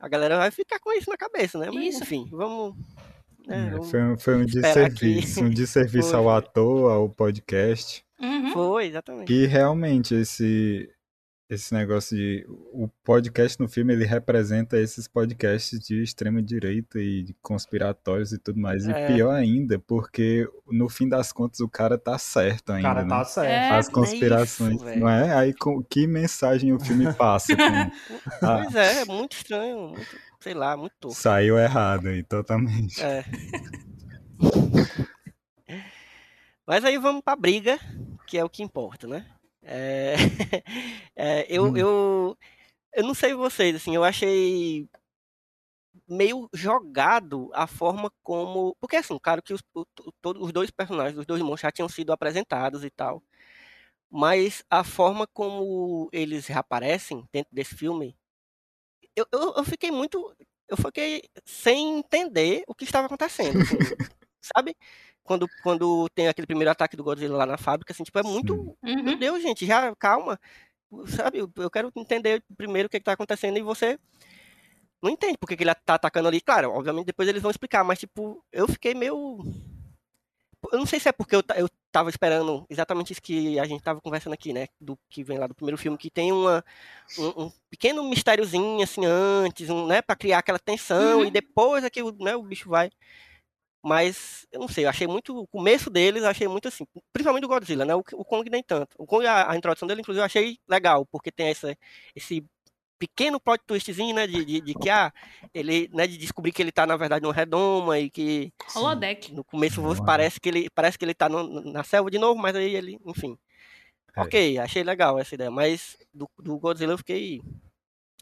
[0.00, 1.68] a galera vai ficar com isso na cabeça, né?
[1.72, 2.02] Mas, Isso.
[2.02, 2.74] enfim, vamos.
[3.46, 6.18] né, É, vamos- foi, um- foi um esperar que- desserviço, um desserviço Foi.
[6.18, 8.04] ao ator, ao podcast.
[8.20, 8.50] uhum.
[8.52, 9.32] Foi, exatamente.
[9.32, 10.90] E realmente esse
[11.54, 17.22] esse negócio de o podcast no filme ele representa esses podcasts de extrema direita e
[17.22, 18.86] de conspiratórios e tudo mais.
[18.86, 19.06] E É.
[19.06, 23.08] pior ainda, porque no fim das contas o cara tá certo O ainda, cara né?
[23.10, 23.48] tá certo.
[23.50, 23.70] É.
[23.76, 25.00] As conspirações, velho.
[25.00, 25.34] não é?
[25.34, 27.54] Aí com, que mensagem o filme passa?
[27.54, 27.62] com-
[28.46, 30.06] Ah, Pois é, é muito estranho, muito,
[30.40, 31.20] sei lá, muito tosco.
[31.20, 33.00] saiu errado aí, totalmente.
[33.02, 33.24] É.
[36.66, 37.78] Mas aí vamos pra briga,
[38.26, 39.26] que é o que importa, né?
[39.62, 40.14] É,
[41.16, 41.76] é, eu, Hum.
[41.76, 42.38] eu,
[42.94, 44.88] eu não sei vocês, assim, eu achei
[46.08, 48.76] meio jogado a forma como.
[48.80, 49.84] Porque, assim, claro que os, o-
[50.24, 53.22] os dois personagens, os dois monstros já tinham sido apresentados e tal.
[54.10, 58.16] Mas a forma como eles reaparecem dentro desse filme,
[59.16, 60.34] eu, eu, eu fiquei muito.
[60.68, 63.60] Eu fiquei sem entender o que estava acontecendo.
[63.60, 63.76] assim,
[64.42, 64.76] sabe?
[65.24, 68.54] Quando, quando tem aquele primeiro ataque do Godzilla lá na fábrica, assim, tipo, é muito.
[68.54, 68.76] Sim.
[69.02, 69.18] Meu Uhum.
[69.18, 70.38] Deus, gente, já calma.
[71.06, 73.98] Sabe, eu- quero entender primeiro o que, está acontecendo e você
[75.02, 76.40] não entende porque que ele tá atacando ali.
[76.40, 79.40] Claro, obviamente depois eles vão explicar, mas tipo, eu fiquei meio.
[80.70, 83.82] eu não sei se é porque eu, eu tava esperando exatamente isso que a gente
[83.82, 84.68] tava conversando aqui, né?
[84.80, 86.64] Do que vem lá do primeiro filme, que tem uma,
[87.18, 90.02] um, um pequeno mistériozinho assim antes, um, né?
[90.02, 91.24] Pra criar aquela tensão Uhum.
[91.24, 92.90] e depois é que o, né, o bicho vai.
[93.82, 95.36] Mas, eu não sei, eu achei muito.
[95.36, 96.84] O começo deles, eu achei muito assim.
[97.12, 97.94] Principalmente do Godzilla, né?
[97.94, 98.94] O, o Kong nem tanto.
[98.96, 101.76] O Kong, a, a introdução dele, inclusive, eu achei legal, porque tem essa,
[102.14, 102.44] esse
[102.98, 104.26] pequeno plot twistzinho, né?
[104.26, 105.12] De, de, de que, ah,
[105.52, 106.06] ele, né?
[106.06, 109.32] De descobrir que ele tá, na verdade, numa redoma e que Holodeck.
[109.32, 112.40] no começo você parece que ele parece que ele tá no- na selva de novo,
[112.40, 113.36] mas aí ele, enfim.
[114.14, 114.20] É.
[114.20, 117.42] Ok, achei legal essa ideia, mas do, do Godzilla eu fiquei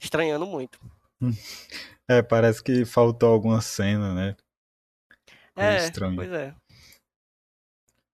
[0.00, 0.80] estranhando muito.
[2.08, 4.34] É, parece que faltou alguma cena, né?
[5.56, 6.16] É, estranho.
[6.16, 6.54] pois é.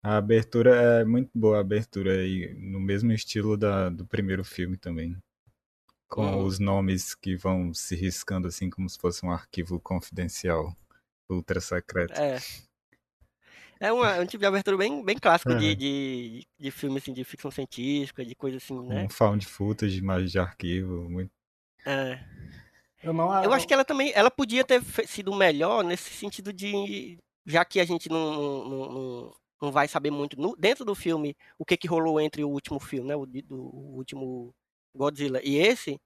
[0.03, 4.76] A abertura é muito boa, a abertura aí, no mesmo estilo da, do primeiro filme
[4.76, 5.16] também.
[6.09, 10.76] Com os nomes que vão se riscando assim como se fosse um arquivo confidencial,
[11.28, 12.12] ultra secreto.
[12.20, 12.39] É.
[13.78, 15.74] É uma, é um tipo de abertura bem, bem clássico de, É.
[15.74, 19.03] de, de filme assim, de ficção científica, de coisa assim, né?
[19.03, 21.30] Um found footage, imagem de arquivo, muito.
[21.84, 22.24] É.
[23.03, 27.18] Eu não Eu acho que ela também, ela podia ter sido melhor nesse sentido de,
[27.47, 28.33] já que a gente não,
[28.69, 32.45] não, não, não vai saber muito no- dentro do filme o que que rolou entre
[32.45, 34.55] o último filme, né, o, do, o último
[34.95, 36.01] Godzilla e esse,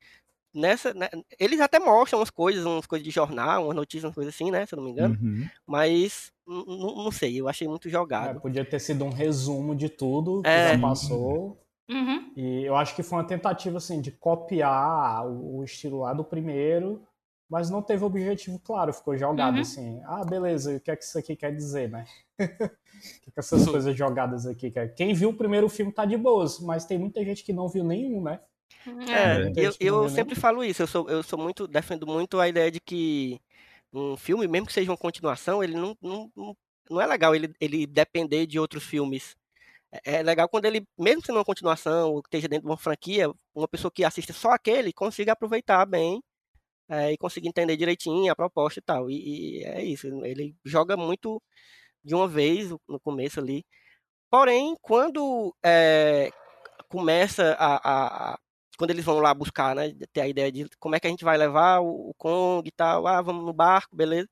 [0.55, 4.34] nessa, né, eles até mostram umas coisas, umas coisas de jornal, umas notícias, umas coisas
[4.34, 5.47] assim, né, se eu não me engano, Uhum.
[5.66, 8.41] mas não sei, eu achei muito É, jogado.
[8.41, 10.74] podia ter sido um resumo de tudo que É.
[10.74, 11.61] já passou.
[11.88, 12.32] Uhum.
[12.36, 16.24] E eu acho que foi uma tentativa assim de copiar o, o estilo lá do
[16.24, 17.03] primeiro,
[17.51, 19.61] mas não teve objetivo claro, ficou jogado Uhum.
[19.61, 20.01] assim.
[20.05, 22.07] Ah, beleza, o que é que isso aqui quer dizer, né?
[22.38, 24.94] o que, que essas coisas jogadas aqui quer?
[24.94, 27.82] Quem viu o primeiro filme tá de boas, mas tem muita gente que não viu
[27.82, 28.40] nenhum, né?
[29.12, 30.40] É, muita eu, eu sempre nenhum.
[30.40, 33.40] falo isso, eu sou, eu sou muito, defendo muito a ideia de que
[33.92, 36.30] um filme, mesmo que seja uma continuação, ele não, não,
[36.88, 39.36] não, é legal ele, ele depender de outros filmes.
[39.92, 42.76] É é legal quando ele, mesmo sendo uma continuação, ou que esteja dentro de uma
[42.78, 46.22] franquia, uma pessoa que assiste só aquele consiga aproveitar bem
[46.91, 49.11] é, e conseguir entender direitinho a proposta e tal.
[49.11, 51.43] E, e é isso, ele joga muito
[52.05, 53.64] de uma vez no começo ali.
[54.30, 56.30] Porém, quando é,
[56.88, 58.38] começa a, a- a-
[58.78, 59.93] Quando eles vão lá buscar, né?
[60.12, 62.72] Ter a ideia de como é que a gente vai levar o, o Kong e
[62.72, 63.07] tal.
[63.09, 64.28] Ah, vamos no barco, beleza.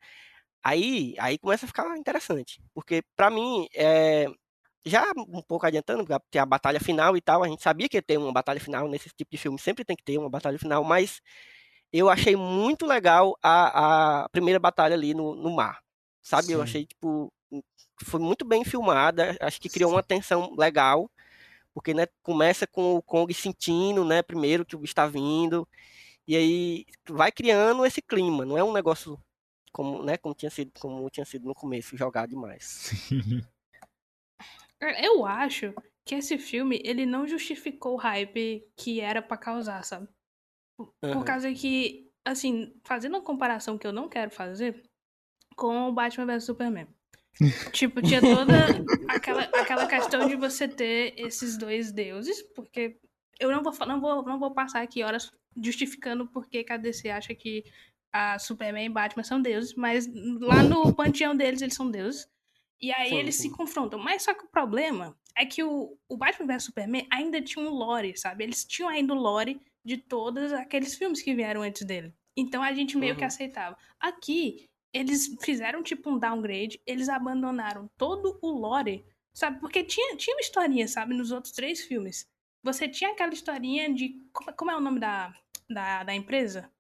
[0.65, 2.61] Aí, aí começa a ficar interessante.
[2.75, 4.27] Porque, pra mim, é,
[4.87, 7.45] já um pouco adiantando, tem a batalha final e tal.
[7.45, 9.97] A gente sabia que ia ter uma batalha final nesse tipo de filme, sempre tem
[9.97, 11.21] que ter uma batalha final, mas
[11.93, 15.81] eu achei muito legal a, a primeira batalha ali no, no mar.
[16.23, 16.53] Sabe?
[16.53, 16.65] Eu Sim.
[16.65, 17.33] achei, tipo,
[18.05, 21.11] foi muito bem filmada, acho que criou uma tensão legal,
[21.73, 25.67] porque, né, começa com o Kong sentindo, né, primeiro que o bicho tá vindo,
[26.27, 29.19] e aí vai criando esse clima, não é um negócio
[29.73, 32.91] como, né, como tinha sido, como tinha sido no começo, jogado demais.
[35.03, 35.75] Eu acho
[36.05, 40.09] que esse filme, ele não justificou o hype que era pra causar, sabe?
[41.01, 44.83] Por causa que, assim, fazendo uma comparação que eu não quero fazer
[45.57, 46.87] com o Batman vs Superman.
[47.73, 48.55] tipo, tinha toda
[49.09, 52.99] aquela, aquela questão de você ter esses dois deuses, porque
[53.39, 57.11] eu não vou, não vou, não vou passar aqui horas justificando porque que a DC
[57.11, 57.65] acha que
[58.13, 60.09] a Superman e Batman são deuses, mas
[60.41, 62.29] lá no panteão deles eles são deuses.
[62.81, 63.43] E aí Sim, eles sim.
[63.43, 63.99] se confrontam.
[63.99, 67.71] Mas só que o problema é que o, o Batman vs Superman ainda tinha um
[67.71, 68.45] lore, sabe?
[68.45, 72.13] Eles tinham ainda o lore de todos aqueles filmes que vieram antes dele.
[72.37, 73.27] Então a gente meio que Uhum.
[73.27, 73.77] aceitava.
[73.99, 79.05] Aqui, eles fizeram tipo um downgrade, eles abandonaram todo o lore,
[79.35, 79.61] sabe?
[79.61, 81.15] Porque tinha, tinha uma historinha, sabe?
[81.15, 82.27] Nos outros três filmes.
[82.63, 84.21] Você tinha aquela historinha de.
[84.33, 85.35] Como, como é o nome da,
[85.71, 86.71] da, da empresa?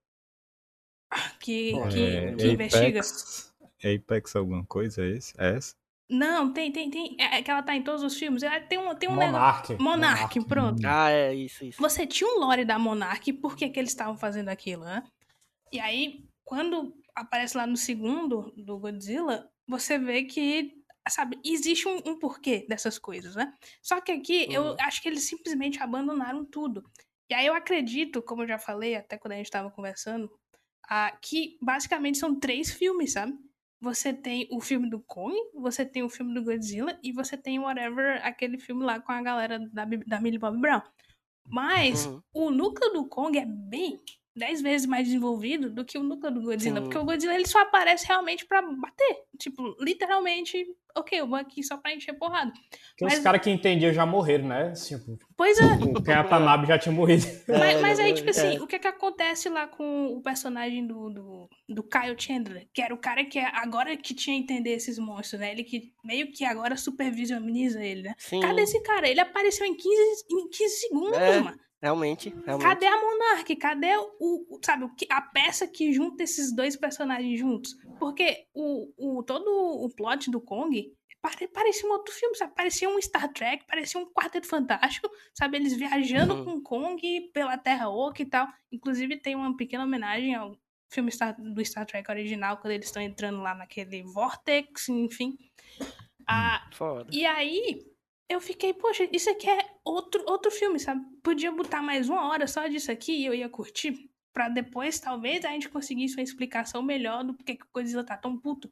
[1.40, 3.01] Que, que, É, que investiga.
[3.01, 5.34] Apex, Apex alguma coisa, é esse?
[5.40, 5.74] É essa?
[6.11, 7.16] Não, tem, tem, tem.
[7.20, 8.42] É é que ela tá em todos os filmes.
[8.42, 9.76] Ela tem um, tem um negócio.
[9.76, 9.82] Monark.
[9.82, 10.80] Monark, pronto.
[10.86, 11.80] Ah, é isso, isso.
[11.80, 15.02] Você tinha um lore da Monark, por que, que eles estavam fazendo aquilo, né?
[15.72, 20.72] E aí, quando aparece lá no segundo do Godzilla, você vê que,
[21.09, 23.52] sabe, existe um, um porquê dessas coisas, né?
[23.82, 24.76] Só que aqui, eu Uhum.
[24.80, 26.84] acho que eles simplesmente abandonaram tudo.
[27.30, 30.30] E aí eu acredito, como eu já falei até quando a gente tava conversando,
[30.88, 33.34] ah, que basicamente são três filmes, sabe?
[33.81, 37.59] Você tem o filme do Kong, você tem o filme do Godzilla e você tem
[37.61, 40.83] whatever, aquele filme lá com a galera da, da Millie Bobby Brown.
[41.47, 42.22] Mas Uhum.
[42.35, 44.01] o núcleo do Kong é bem
[44.39, 46.82] dez vezes mais desenvolvido do que o núcleo do Godzilla, Sim.
[46.84, 50.64] porque o Godzilla ele só aparece realmente pra bater, tipo, literalmente
[50.97, 52.51] ok, eu vou aqui só pra encher porrada.
[52.91, 54.72] Porque Mas- os caras que entendiam já morreram, né?
[54.72, 55.64] Tipo, Pois é.
[55.64, 57.22] o Ken Watanabe já tinha morrido.
[57.47, 58.30] Mas, É, mas aí, é, tipo é.
[58.30, 62.66] assim, o que que acontece lá com o personagem do, do, do Kyle Chandler?
[62.74, 65.53] Que era o cara que é agora que tinha a entender esses monstros, né?
[65.53, 68.14] Ele que meio que agora supervisioniza ele, né?
[68.18, 69.09] Sim, Cadê esse cara?
[69.09, 71.59] Ele apareceu em 15, em 15 segundos, É, mano.
[71.83, 72.68] Realmente, realmente.
[72.68, 73.57] Cadê a Monark?
[73.57, 77.76] Cadê o, sabe, a peça que junta esses dois personagens juntos?
[77.99, 82.55] Porque o, o, todo o plot do Kong pare- parecia um outro filme, sabe?
[82.55, 85.57] Parecia um Star Trek, parecia um Quarteto Fantástico, sabe?
[85.57, 86.45] Eles viajando Uhum.
[86.45, 88.49] com Kong pela Terra Oca e tal.
[88.72, 90.57] Inclusive tem uma pequena homenagem ao
[90.91, 95.37] filme Star- do Star Trek original, quando eles estão entrando lá naquele Vortex, enfim.
[96.26, 97.09] Ah, Foda.
[97.12, 97.83] e aí,
[98.29, 101.05] eu fiquei, poxa, isso aqui é outro, outro filme, sabe?
[101.22, 104.11] Podia botar mais uma hora só disso aqui e eu ia curtir.
[104.35, 108.16] Pra depois, talvez, a gente conseguisse uma explicação melhor do porquê que o Godzilla tá
[108.16, 108.70] tão puto.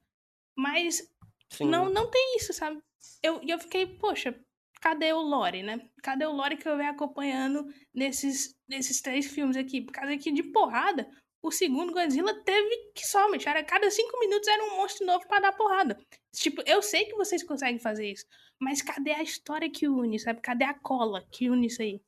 [0.57, 1.03] Mas
[1.51, 1.69] Sim.
[1.69, 2.81] não, não tem isso, sabe?
[3.23, 4.39] Eu, e eu fiquei, poxa,
[4.81, 5.89] cadê o Lore, né?
[6.03, 9.81] Cadê o Lore que eu venho acompanhando nesses, nesses três filmes aqui?
[9.81, 11.09] Por causa que, de porrada,
[11.43, 13.45] o segundo Godzilla teve que somente.
[13.65, 15.99] Cada cinco minutos era um monstro novo pra dar porrada.
[16.35, 18.27] Tipo, eu sei que vocês conseguem fazer isso,
[18.59, 20.41] mas cadê a história que une, sabe?
[20.41, 22.01] Cadê a cola que une isso aí?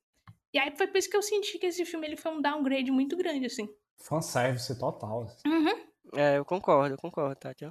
[0.53, 2.91] E aí foi por isso que eu senti que esse filme ele foi um downgrade
[2.91, 3.69] muito grande, assim.
[3.99, 5.27] Fanservice total.
[5.47, 5.89] Uhum.
[6.15, 7.69] É, eu concordo, eu concordo, Tati.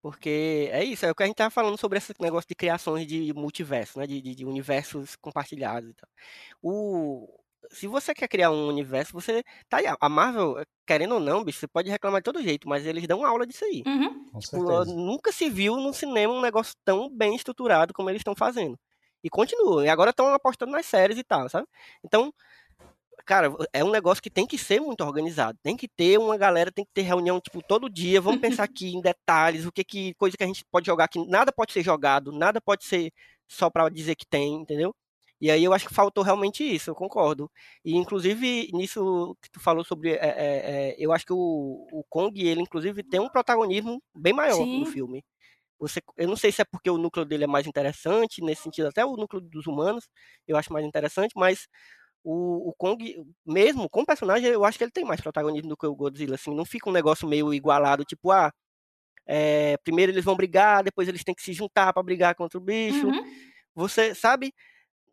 [0.00, 3.06] Porque é isso, é o que a gente tava falando sobre esse negócio de criações
[3.06, 4.06] de multiverso, né?
[4.06, 6.08] De, de, de universos compartilhados e tal.
[6.62, 7.40] O...
[7.70, 9.42] Se você quer criar um universo, você.
[9.68, 12.86] Tá aí, a Marvel, querendo ou não, bicho, você pode reclamar de todo jeito, mas
[12.86, 13.82] eles dão aula disso aí.
[13.86, 14.30] Uhum.
[14.30, 18.34] Com Tipo, nunca se viu no cinema um negócio tão bem estruturado como eles estão
[18.34, 18.78] fazendo.
[19.22, 19.84] E continuam.
[19.84, 21.66] E agora estão apostando nas séries e tal, sabe?
[22.04, 22.32] Então,
[23.26, 25.58] cara, é um negócio que tem que ser muito organizado.
[25.62, 28.20] Tem que ter uma galera, tem que ter reunião, tipo, todo dia.
[28.20, 30.14] Vamos pensar aqui em detalhes, o que que.
[30.14, 31.24] Coisa que a gente pode jogar aqui.
[31.26, 33.12] Nada pode ser jogado, nada pode ser
[33.46, 34.94] só pra dizer que tem, entendeu?
[35.40, 37.50] E aí eu acho que faltou realmente isso, eu concordo.
[37.84, 42.40] E inclusive nisso que tu falou sobre, é, é, eu acho que o, o Kong
[42.40, 44.80] ele inclusive tem um protagonismo bem maior Sim.
[44.80, 45.24] no filme.
[45.78, 48.88] Você, eu não sei se é porque o núcleo dele é mais interessante nesse sentido,
[48.88, 50.08] até o núcleo dos humanos
[50.46, 51.68] eu acho mais interessante, mas
[52.24, 55.76] o, o Kong mesmo com o personagem eu acho que ele tem mais protagonismo do
[55.76, 58.52] que o Godzilla, assim, não fica um negócio meio igualado, tipo ah
[59.28, 62.62] é, primeiro eles vão brigar, depois eles têm que se juntar para brigar contra o
[62.62, 63.06] bicho.
[63.06, 63.24] Uhum.
[63.74, 64.54] Você sabe,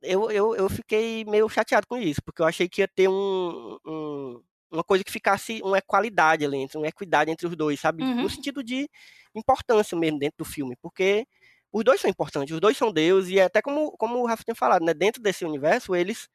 [0.05, 3.77] eu, eu, eu fiquei meio chateado com isso, porque eu achei que ia ter um,
[3.85, 8.03] um- uma coisa que ficasse uma equalidade ali, entre, uma equidade entre os dois, sabe?
[8.03, 8.23] Uhum.
[8.23, 8.89] No sentido de
[9.35, 11.25] importância mesmo dentro do filme, porque
[11.71, 14.55] os dois são importantes, os dois são Deus, e até como, como o Rafa tinha
[14.55, 14.93] falado, né?
[14.93, 16.27] Dentro desse universo, eles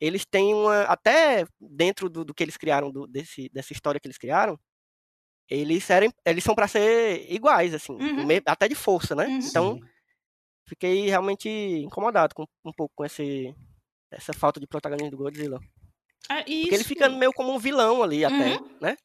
[0.00, 0.82] eles têm uma.
[0.84, 4.58] Até dentro do, do que eles criaram, do- desse, dessa história que eles criaram,
[5.48, 8.26] eles, eram, eles são para ser iguais, assim, Uhum.
[8.46, 9.26] até de força, né?
[9.26, 9.38] Uhum.
[9.38, 9.80] Então, Sim.
[10.72, 13.54] Fiquei realmente incomodado com, um pouco com esse,
[14.10, 15.60] essa falta de protagonismo do Godzilla.
[16.28, 18.68] Ah, e Porque ele isso- fica meio como um vilão ali até, Uhum.
[18.80, 18.96] né?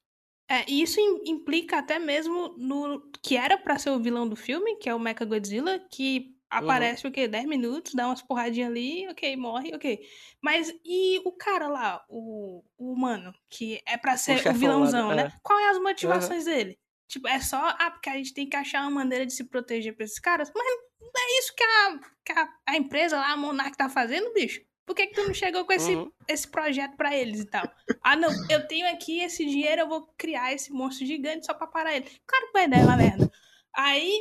[0.49, 4.35] É, e isso im- implica até mesmo no que era pra ser o vilão do
[4.35, 6.19] filme, que é o Mecha Godzilla, que
[6.53, 6.59] Uhum.
[6.59, 7.27] aparece o quê?
[7.27, 9.99] 10 minutos, dá umas porradinhas ali, ok, morre, ok.
[10.41, 15.11] Mas e o cara lá, o, o humano, que é pra ser o, lá, vilãozão,
[15.11, 15.15] é.
[15.15, 15.33] né?
[15.43, 16.79] Qual é as motivações dele?
[17.07, 19.95] Tipo, é só, ah, porque a gente tem que achar uma maneira de se proteger
[19.95, 20.65] pra esses caras, mas
[21.01, 24.61] não é isso que a, que a, a empresa lá, a Monarch, tá fazendo, bicho?
[24.85, 26.11] Por que, que tu não chegou com esse, Uhum.
[26.27, 27.69] esse projeto pra eles e tal?
[28.01, 31.67] Ah, não, eu tenho aqui esse dinheiro, eu vou criar esse monstro gigante só pra
[31.67, 32.09] parar ele.
[32.25, 33.29] Claro que vai dar uma merda.
[33.73, 34.17] Aí,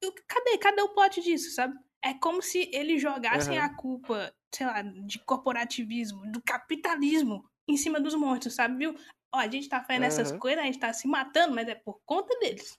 [0.00, 0.56] eu- cadê?
[0.58, 1.74] Cadê o plot disso, sabe?
[2.02, 3.66] É como se eles jogassem Aham.
[3.66, 8.94] a culpa, sei lá, de corporativismo, do capitalismo em cima dos monstros, sabe, viu?
[9.32, 10.38] Ó, a gente tá fazendo essas Aham.
[10.38, 12.78] coisas, a gente tá se matando, mas é por conta deles.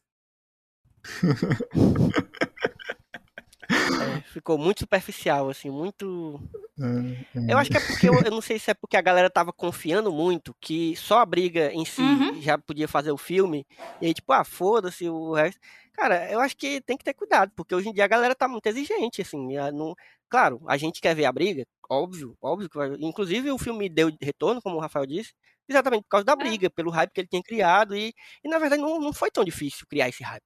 [4.02, 6.41] É, ficou muito superficial, assim, muito.
[6.80, 9.30] É, Eu acho que é porque eu, eu não sei se é porque a galera
[9.30, 12.41] tava confiando muito que só a briga em si Uhum.
[12.41, 13.66] já podia fazer o filme.
[14.02, 15.60] E aí, tipo, ah, foda-se o resto.
[15.93, 18.47] Cara, eu acho que tem que ter cuidado, porque hoje em dia a galera tá
[18.47, 19.56] muito exigente, assim.
[19.74, 19.93] não-
[20.30, 22.89] Claro, a gente quer ver a briga, óbvio, óbvio que vai.
[23.00, 25.34] Inclusive, o filme deu retorno, como o Rafael disse,
[25.70, 27.95] exatamente por causa da briga, pelo hype que ele tinha criado.
[27.95, 28.13] E,
[28.43, 30.43] e na verdade, não, não foi tão difícil criar esse hype.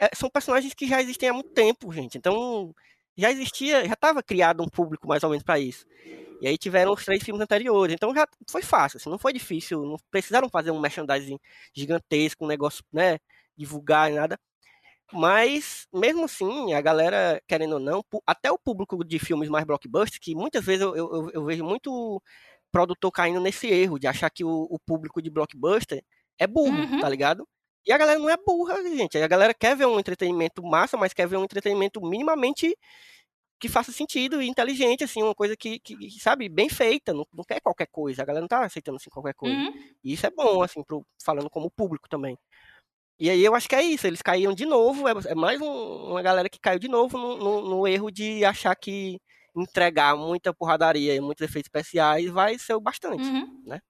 [0.00, 2.18] É, são personagens que já existem há muito tempo, gente.
[2.18, 2.74] Então,
[3.16, 5.84] já existia, já estava criado um público mais ou menos para isso.
[6.40, 7.94] E aí tiveram os três filmes anteriores.
[7.94, 9.82] Então já foi fácil, assim, não foi difícil.
[9.84, 11.38] Não precisaram fazer um merchandising
[11.76, 13.18] gigantesco, um negócio, né?
[13.56, 14.38] Divulgar e nada.
[15.12, 20.18] Mas, mesmo assim, a galera, querendo ou não, até o público de filmes mais blockbusters,
[20.18, 22.22] que muitas vezes eu, eu- eu vejo muito
[22.72, 26.02] produtor caindo nesse erro de achar que o, o público de blockbuster
[26.38, 27.00] é burro, Uhum.
[27.00, 27.46] tá ligado?
[27.86, 29.16] E a galera não é burra, gente.
[29.18, 32.76] A galera quer ver um entretenimento massa, mas quer ver um entretenimento minimamente
[33.60, 37.42] que faça sentido e inteligente, assim, uma coisa que, que, sabe, bem feita, não, não
[37.44, 38.22] quer qualquer coisa.
[38.22, 39.56] A galera não tá aceitando assim qualquer coisa.
[39.56, 39.72] Uhum.
[40.04, 42.38] E isso é bom, assim, pro, falando como público também.
[43.18, 46.10] E aí eu acho que é isso, eles caíram de novo, é, é mais um-
[46.12, 49.18] uma galera que caiu de novo no, no- no erro de achar que
[49.56, 53.22] entregar muita porradaria e muitos efeitos especiais vai ser o bastante.
[53.22, 53.72] Uhum.
[53.72, 53.80] É.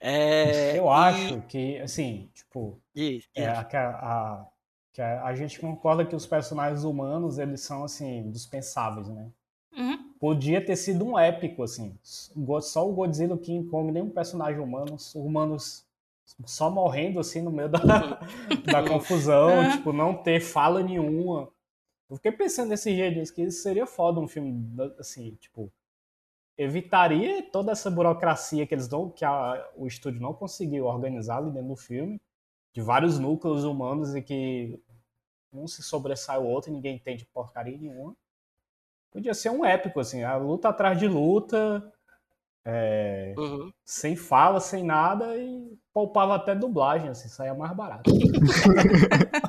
[0.00, 3.60] É, Eu e- acho que, assim, tipo, Isso, é, isso.
[3.60, 4.46] a, que a, a-
[4.98, 9.28] a, a gente concorda que os personagens humanos, eles são, assim, dispensáveis, né?
[9.76, 10.12] Uhum.
[10.18, 11.96] Podia ter sido um épico, assim.
[12.02, 15.86] Só o Godzilla, o King Kong, nenhum personagem humano, os humanos
[16.44, 17.78] só morrendo, assim, no meio da,
[18.66, 19.70] da confusão, Uhum.
[19.70, 21.48] tipo, não ter fala nenhuma.
[22.10, 24.54] Eu fiquei pensando nesse jeito, disse que isso seria foda um filme,
[24.98, 25.70] assim, tipo,
[26.56, 31.50] evitaria toda essa burocracia que eles não, que a- o estúdio não conseguiu organizar ali
[31.50, 32.20] dentro do filme,
[32.72, 34.80] de vários núcleos humanos e que
[35.52, 38.16] um se sobressai o outro e ninguém entende porcaria nenhuma.
[39.10, 41.92] Podia ser um épico, assim, a luta atrás de luta,
[42.64, 43.72] é, Uhum.
[43.84, 48.10] sem fala, sem nada, e poupava até dublagem, assim, saía mais barato.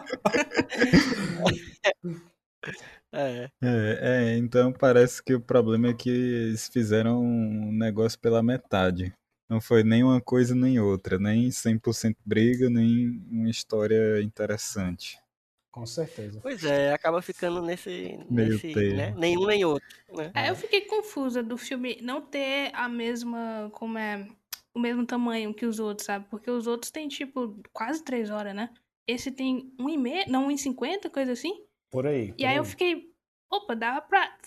[3.12, 8.44] É, É, é, então parece que o problema é que eles fizeram um negócio pela
[8.44, 9.14] metade.
[9.50, 15.18] Não foi nem uma coisa nem outra, nem 100% briga, nem uma história interessante.
[15.72, 16.40] Com certeza.
[16.42, 18.98] pois é, acaba ficando nesse, Meio nesse termo.
[18.98, 19.14] né?
[19.18, 20.32] Nenhum nem outro, né?
[20.36, 24.28] É, eu fiquei confusa do filme não ter a mesma, como é,
[24.74, 26.26] o mesmo tamanho que os outros, sabe?
[26.30, 28.70] Porque os outros têm, tipo, quase três horas, né?
[29.08, 31.64] Esse tem um e meio, não, um e cinquenta, coisa assim.
[31.92, 32.30] Por aí.
[32.30, 33.12] E por aí eu fiquei,
[33.52, 34.38] opa, dá pra,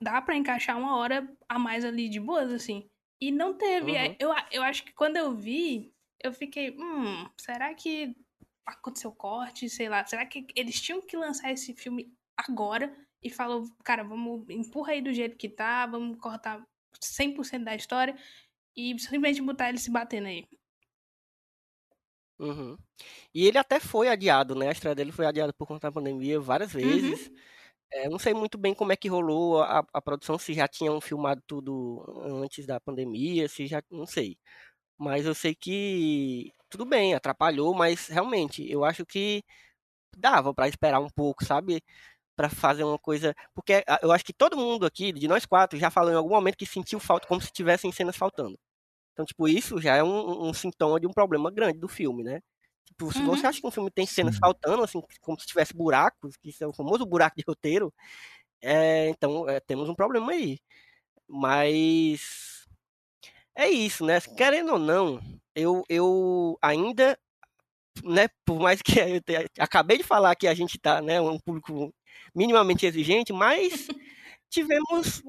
[0.00, 2.86] dá pra encaixar uma hora a mais ali de boas, assim.
[3.20, 3.92] E não teve.
[3.92, 3.98] Uhum.
[3.98, 5.92] Aí Eu, eu acho que quando eu vi,
[6.22, 8.14] eu fiquei, hum, será que
[8.66, 13.64] aconteceu corte, sei lá, será que eles tinham que lançar esse filme agora e falou,
[13.84, 16.62] cara, vamos, empurra aí do jeito que tá, vamos cortar
[17.02, 18.16] 100% da história
[18.76, 20.46] e simplesmente botar ele se batendo aí.
[22.40, 22.78] Uhum.
[23.34, 24.68] E ele até foi adiado, né?
[24.68, 27.30] A estreia dele foi adiada por conta da pandemia várias vezes.
[27.92, 30.68] É, eu não sei muito bem como é que rolou a, a produção, se já
[30.68, 32.04] tinham filmado tudo
[32.44, 33.82] antes da pandemia, se já.
[33.90, 34.38] Não sei.
[34.98, 39.42] Mas eu sei que tudo bem, atrapalhou, mas realmente eu acho que
[40.16, 41.82] dava pra esperar um pouco, sabe?
[42.36, 43.34] Pra fazer uma coisa.
[43.54, 46.30] Porque ah, eu acho que todo mundo aqui, de nós quatro, já falou em algum
[46.30, 48.58] momento que sentiu falta, como se tivessem cenas faltando.
[49.20, 52.40] Então, tipo, isso já é um, um sintoma de um problema grande do filme, né?
[52.86, 53.26] Tipo, se Uhum.
[53.26, 56.66] você acha que um filme tem cenas faltando, assim, como se tivesse buracos, que é
[56.66, 57.92] o famoso buraco de roteiro,
[58.62, 60.58] é, então é, temos um problema aí.
[61.28, 62.66] Mas
[63.54, 64.20] é isso, né?
[64.36, 65.20] Querendo ou não,
[65.54, 67.18] eu, eu ainda,
[68.04, 71.38] né, por mais que eu te- acabei de falar que a gente tá, né, um
[71.38, 71.94] público
[72.34, 73.88] minimamente exigente, mas
[74.50, 75.22] tivemos,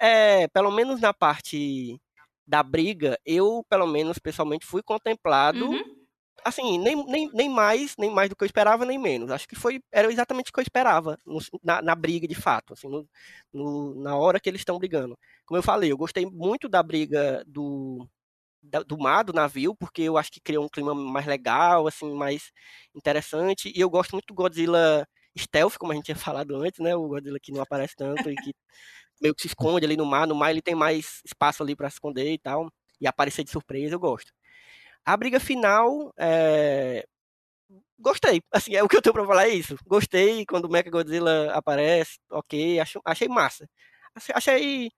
[0.00, 2.00] é, é, pelo menos na parte
[2.48, 6.06] da briga, eu, pelo menos, pessoalmente, fui contemplado Uhum.
[6.44, 9.30] assim, nem, nem, nem mais, nem mais do que eu esperava, nem menos.
[9.30, 12.72] Acho que foi, era exatamente o que eu esperava no- na, na briga, de fato,
[12.74, 13.06] assim, no,
[13.52, 15.18] no- na hora que eles estão brigando.
[15.46, 18.08] Como eu falei, eu gostei muito da briga do,
[18.62, 22.12] da- do mar, do navio, porque eu acho que criou um clima mais legal, assim,
[22.14, 22.50] mais
[22.94, 25.06] interessante, e eu gosto muito do Godzilla
[25.38, 28.38] stealth, como a gente tinha falado antes, né, o Godzilla que não aparece tanto e
[28.38, 28.52] que
[29.20, 31.90] meio que se esconde ali no mar, no mar ele tem mais espaço ali para
[31.90, 34.32] se esconder e tal, e aparecer de surpresa, eu gosto.
[35.04, 37.06] A briga final, é,
[37.98, 38.42] gostei.
[38.52, 39.76] Assim, é o que eu tenho pra falar é isso.
[39.86, 43.68] Gostei quando o Mecha Godzilla aparece, ok, acho, achei massa.
[44.34, 44.90] Achei,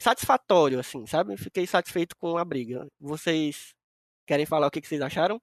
[0.00, 1.36] satisfatório, assim, sabe?
[1.36, 2.86] Fiquei satisfeito com a briga.
[3.00, 3.74] Vocês
[4.26, 5.40] querem falar o que, que vocês acharam?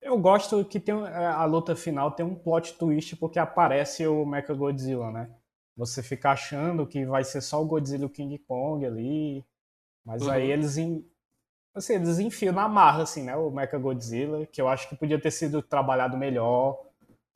[0.00, 4.24] Eu gosto que tem é, a luta final tem um plot twist porque aparece o
[4.24, 5.34] Mechagodzilla, né?
[5.76, 9.44] Você fica achando que vai ser só o Godzilla e o King Kong ali,
[10.04, 10.30] mas Uhum.
[10.30, 10.76] aí eles
[11.74, 15.30] assim, eles enfiam na marra assim, né, o Mechagodzilla, que eu acho que podia ter
[15.30, 16.82] sido trabalhado melhor.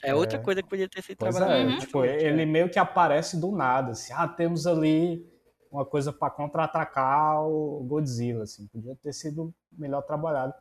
[0.03, 1.62] É outra coisa que podia ter sido Pois trabalhada.
[1.62, 1.78] é, Uhum.
[1.78, 5.28] tipo, ele meio que aparece do nada, assim, ah, temos ali
[5.70, 10.55] uma coisa para contra-atacar o Godzilla, assim, podia ter sido melhor trabalhado.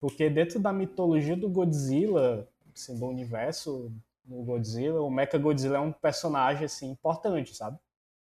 [0.00, 3.92] Porque dentro da mitologia do Godzilla, assim, do universo
[4.30, 7.76] do Godzilla, o Mecha Godzilla é um personagem assim importante, sabe?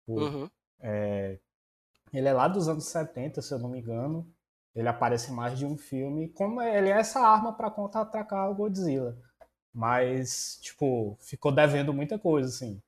[0.08, 0.50] Uhum.
[2.14, 4.26] Ele é lá dos anos 70, se eu não me engano.
[4.74, 6.30] Ele aparece em mais de um filme.
[6.30, 9.18] Como ele é essa arma para contra-atacar o Godzilla.
[9.74, 12.82] Mas, tipo, ficou devendo muita coisa, assim.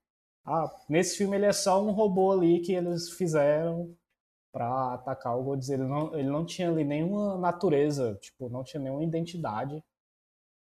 [0.45, 3.93] Ah, nesse filme ele é só um robô ali que eles fizeram
[4.51, 5.83] pra atacar o Godzilla.
[5.83, 9.83] Ele não, ele não tinha ali nenhuma natureza, tipo, não tinha nenhuma identidade.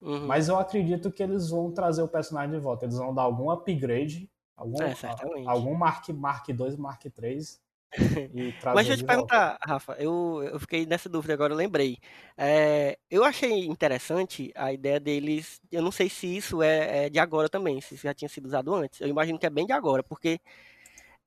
[0.02, 0.28] Uhum.
[0.28, 2.86] Mas eu acredito que eles vão trazer o personagem de volta.
[2.86, 5.46] Eles vão dar algum upgrade, algum, É, certamente.
[5.46, 7.62] algum Mark, Mark 2, Mark 3
[8.34, 9.34] e trazer Mas deixa eu de te volta.
[9.44, 11.98] perguntar, Rafa, eu, eu fiquei nessa dúvida agora, eu lembrei.
[12.38, 15.60] É, eu achei interessante a ideia deles.
[15.72, 18.46] Eu não sei se isso é, é de agora também, se isso já tinha sido
[18.46, 19.02] usado antes.
[19.02, 20.40] Eu imagino que é bem de agora, porque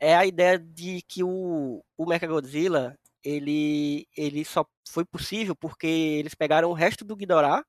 [0.00, 6.34] é a ideia de que o, o Mechagodzilla ele, ele só foi possível porque eles
[6.34, 7.64] pegaram o resto do Ghidorah,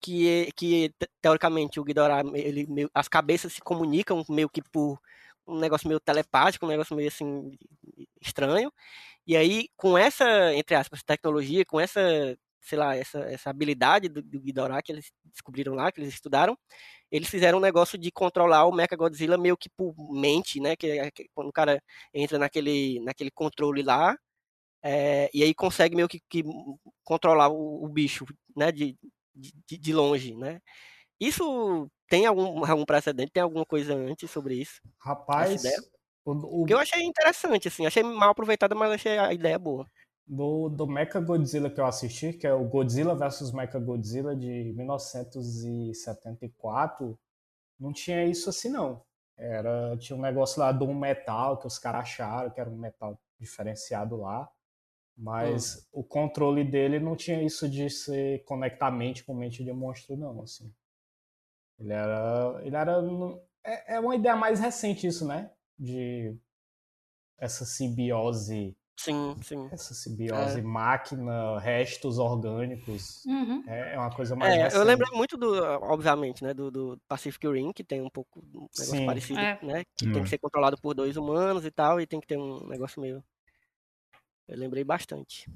[0.00, 4.98] que, que te- teoricamente o Ghidorah, ele, meio- as cabeças se comunicam meio que por
[5.46, 7.52] um negócio meio telepático, um negócio meio assim
[8.20, 8.72] estranho.
[9.26, 12.00] E aí, com essa, entre aspas, tecnologia, com essa,
[12.60, 16.58] sei lá, essa, essa habilidade do, do Ghidorah que eles descobriram lá, que eles estudaram,
[17.10, 20.76] eles fizeram um negócio de controlar o Mechagodzilla meio que por mente, né?
[20.76, 21.82] Que, é que quando o cara
[22.14, 24.16] entra naquele, naquele controle lá,
[24.82, 26.44] é, e aí consegue meio que, que
[27.04, 28.24] controlar o, o bicho,
[28.56, 28.70] né?
[28.72, 28.96] De,
[29.36, 30.60] de, de longe, né?
[31.20, 33.32] Isso tem algum, algum precedente?
[33.32, 34.80] Tem alguma coisa antes sobre isso?
[34.98, 35.62] Rapaz,
[36.24, 39.86] o, o, eu achei interessante, assim, achei mal aproveitada, mas achei a ideia boa.
[40.26, 44.72] do, do Mecha Godzilla que eu assisti, que é o Godzilla vs Mecha Godzilla de
[44.76, 47.18] 1974,
[47.78, 49.02] não tinha isso assim não.
[49.36, 52.76] Era, tinha um negócio lá de um metal que os caras acharam que era um
[52.76, 54.50] metal diferenciado lá,
[55.16, 60.16] mas o controle dele não tinha isso de se conectar mente com mente de monstro
[60.16, 60.72] não, assim.
[61.78, 62.92] Ele era, ele era
[63.64, 65.50] é, é uma ideia mais recente isso, né?
[65.78, 66.36] De
[67.38, 69.72] essa simbiose Sim, sim.
[69.72, 73.64] essa simbiose máquina, restos orgânicos, Uhum.
[73.66, 74.76] é é uma coisa mais É, recente.
[74.76, 78.68] eu lembro muito do, obviamente, né, do, do Pacific Rim, que tem um pouco um
[78.78, 79.04] negócio Sim.
[79.04, 79.58] parecido, É.
[79.62, 80.24] né, que tem Hum.
[80.24, 83.24] que ser controlado por dois humanos e tal, e tem que ter um negócio meio...
[84.48, 85.50] Eu lembrei bastante.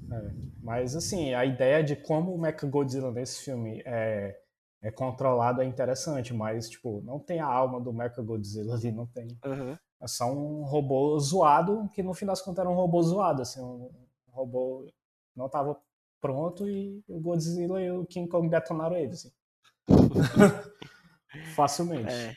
[0.61, 4.37] Mas assim, a ideia de como o Mechagodzilla nesse filme é,
[4.81, 9.37] é controlado é interessante, mas tipo, não tem a alma do Mechagodzilla ali, não tem.
[9.43, 9.79] Aham.
[10.01, 13.61] É só um robô zoado, que no fim das contas era um robô zoado, assim,
[13.61, 13.91] um
[14.31, 14.87] robô
[15.35, 15.79] não estava
[16.19, 19.31] pronto e o Godzilla e o King Kong detonaram ele, assim.
[21.55, 22.11] Facilmente.
[22.11, 22.35] É.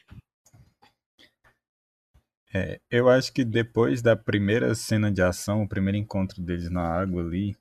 [2.56, 6.82] É, eu acho que depois da primeira cena de ação, o primeiro encontro deles na
[6.82, 7.56] água ali,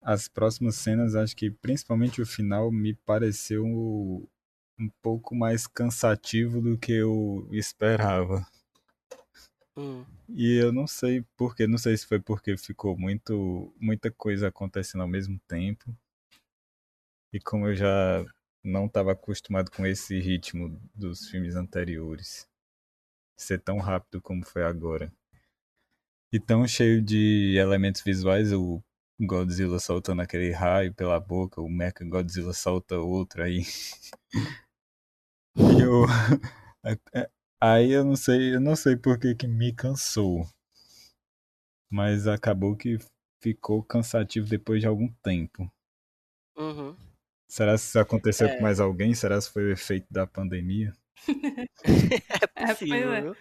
[0.00, 4.26] as próximas cenas, acho que principalmente o final, me pareceu um,
[4.80, 8.46] um pouco mais cansativo do que eu esperava.
[9.76, 10.04] Hum.
[10.28, 15.02] E eu não sei porquê, não sei se foi porque ficou muito, muita coisa acontecendo
[15.02, 15.94] ao mesmo tempo.
[17.32, 18.24] E como eu já
[18.62, 22.48] não estava acostumado com esse ritmo dos filmes anteriores,
[23.36, 25.12] ser tão rápido como foi agora.
[26.32, 28.82] E tão cheio de elementos visuais, o
[29.20, 33.62] Godzilla soltando aquele raio pela boca, o Mecha Godzilla solta outro aí.
[35.56, 36.04] Eu
[37.60, 40.46] Aí eu não sei, eu não sei por que que me cansou.
[41.90, 42.98] Mas acabou que
[43.42, 45.70] ficou cansativo depois de algum tempo.
[46.56, 46.96] Uhum.
[47.48, 48.56] Será que isso aconteceu É.
[48.56, 49.14] com mais alguém?
[49.14, 50.92] Será que foi o efeito da pandemia?
[52.56, 53.20] É É, possível, pois é.
[53.22, 53.36] viu?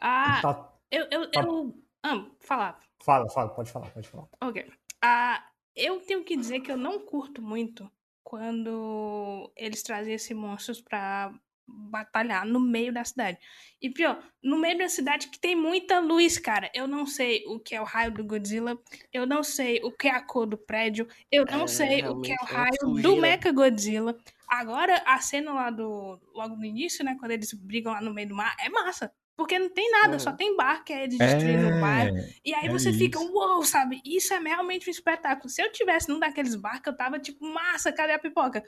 [0.00, 1.06] Ah, Tá- eu.
[1.10, 1.74] eu, tá- eu...
[2.02, 2.80] Ah, falar.
[3.02, 4.28] Fala, fala, pode falar, pode falar.
[4.40, 4.72] Ok.
[5.02, 7.90] Ah, eu tenho que dizer que eu não curto muito
[8.22, 11.32] quando eles trazem esses monstros pra
[11.72, 13.38] batalhar no meio da cidade.
[13.80, 16.70] E pior, no meio da cidade que tem muita luz, cara.
[16.74, 18.78] Eu não sei o que é o raio do Godzilla,
[19.12, 22.20] eu não sei o que é a cor do prédio, eu não É, sei o
[22.20, 23.20] que é o é raio do sujeira.
[23.20, 24.16] Mecha Godzilla.
[24.48, 26.20] Agora, a cena lá do.
[26.34, 27.16] Logo no início, né?
[27.18, 29.12] Quando eles brigam lá no meio do mar, é massa.
[29.36, 30.36] Porque não tem nada, só Uhum.
[30.36, 32.12] tem bar que é de destruir no bairro.
[32.44, 33.32] E aí é você fica, isso.
[33.32, 34.00] uou, sabe?
[34.04, 35.48] Isso é realmente um espetáculo.
[35.48, 38.62] Se eu tivesse num daqueles barcos, eu tava tipo, massa, cadê a pipoca?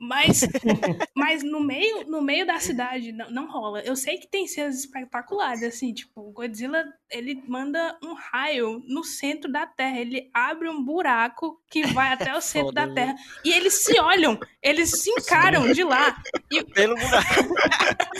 [0.00, 0.40] Mas,
[1.14, 3.80] mas no meio no meio da cidade não, não rola.
[3.82, 9.04] Eu sei que tem cenas espetaculares, assim, tipo, o Godzilla, ele manda um raio no
[9.04, 9.98] centro da Terra.
[10.00, 12.94] Ele abre um buraco que vai até o centro Foda, da viu?
[12.94, 13.14] Terra.
[13.44, 16.16] E eles se olham, eles se encaram de lá.
[16.74, 17.54] Pelo buraco.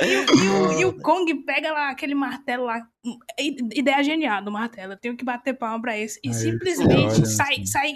[0.00, 2.80] E, o- e o, e o Kong pega lá aquele martelo lá.
[3.38, 4.94] Ideia genial do martelo.
[4.94, 6.18] Eu tenho que bater palma pra isso.
[6.24, 7.66] E Aí simplesmente olham sai, assim.
[7.66, 7.92] sai,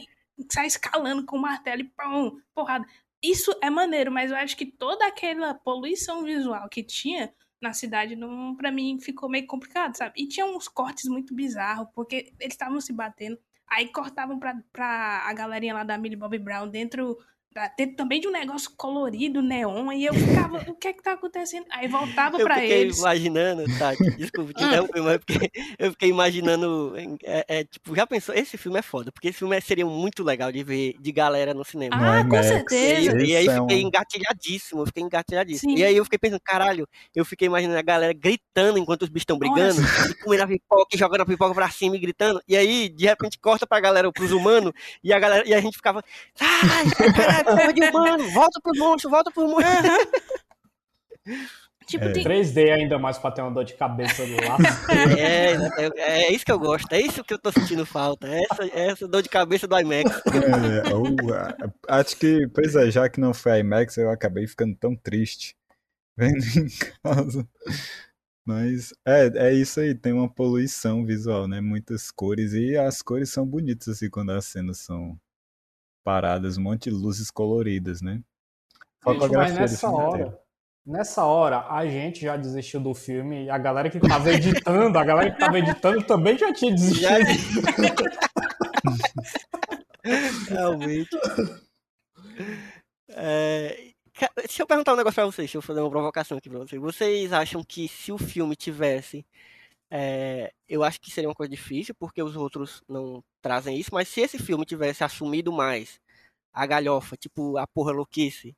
[0.53, 2.85] sai escalando com o martelo e pum, porrada.
[3.23, 8.15] Isso é maneiro, mas eu acho que toda aquela poluição visual que tinha na cidade,
[8.15, 10.15] não, pra mim, ficou meio complicado, sabe?
[10.17, 13.39] E tinha uns cortes muito bizarros, porque eles estavam se batendo.
[13.67, 17.19] Aí cortavam pra, pra a galerinha lá da Millie Bobby Brown dentro
[17.57, 21.03] tá, teve também de um negócio colorido, neon, e eu ficava, o que é que
[21.03, 21.65] tá acontecendo?
[21.71, 22.99] Aí voltava Eu pra fiquei eles.
[22.99, 24.67] imaginando, Tati, desculpa te Ah.
[24.67, 26.93] interromper, mas porque eu fiquei imaginando,
[27.25, 30.53] é, é, tipo, já pensou, esse filme é foda, porque esse filme seria muito legal
[30.53, 31.97] de ver de galera no cinema.
[31.97, 32.47] Ah, com IMAX.
[32.47, 33.19] certeza.
[33.23, 35.73] E, e aí é fiquei engatilhadíssimo, eu fiquei engatilhadíssimo.
[35.73, 35.79] Sim.
[35.79, 39.23] E aí eu fiquei pensando, caralho, eu fiquei imaginando a galera gritando enquanto os bichos
[39.23, 42.39] estão brigando, e comendo a pipoca e jogando a pipoca pra cima e gritando.
[42.47, 44.73] E aí, de repente, corta pra galera, pros humanos,
[45.03, 46.05] e a galera, e a gente ficava,
[46.39, 49.67] ai, caralho, de humano, volta pros monstros, volta pros monstros.
[51.87, 52.13] Tipo, É.
[52.13, 54.61] tem, 3D ainda mais pra ter uma dor de cabeça do lado.
[55.21, 58.41] É, é, é isso que eu gosto, é isso que eu tô sentindo falta, é
[58.43, 60.11] essa, é essa dor de cabeça do IMAX.
[60.27, 60.83] É,
[61.89, 65.55] a- acho que, pois é, já que não foi IMAX, eu acabei ficando tão triste
[66.17, 66.69] vendo em
[67.05, 67.47] casa.
[68.45, 71.61] Mas é, é isso aí, tem uma poluição visual, né?
[71.61, 75.17] Muitas cores, e as cores são bonitas assim quando as cenas são
[76.07, 78.23] paradas, um monte de luzes coloridas, né?
[79.05, 80.39] Gente, mas nessa hora, inteiro.
[80.87, 85.05] nessa hora, a gente já desistiu do filme e a galera que tava editando, a
[85.05, 87.11] galera que tava editando também já tinha desistido.
[90.49, 91.11] Realmente.
[93.09, 93.91] É,
[94.37, 96.81] deixa eu perguntar um negócio pra vocês, deixa eu fazer uma provocação aqui pra vocês.
[96.81, 99.27] Vocês acham que se o filme tivesse.
[99.91, 104.09] é, eu acho que seria uma coisa difícil, porque os outros não trazem isso, mas
[104.09, 106.01] se esse filme tivesse assumido mais
[106.53, 108.57] a galhofa, tipo a porra louquice,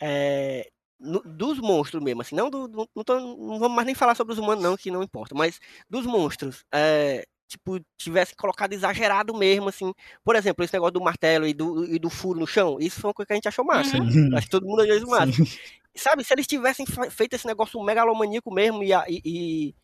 [0.00, 0.68] é,
[0.98, 4.14] no- dos monstros mesmo, assim, não, do, do- não, tô- não vamos mais nem falar
[4.14, 5.60] sobre os humanos, não, que não importa, mas
[5.90, 9.92] dos monstros, é, tipo, tivesse colocado exagerado mesmo, assim,
[10.24, 13.08] por exemplo, esse negócio do martelo e do, e do furo no chão, isso foi
[13.08, 13.90] uma coisa que a gente achou massa.
[13.98, 15.32] Sim, Acho que todo mundo achou isso massa.
[15.44, 15.58] sim.
[15.96, 19.74] Sabe, se eles tivessem feito esse negócio megalomaníaco mesmo e, e- e-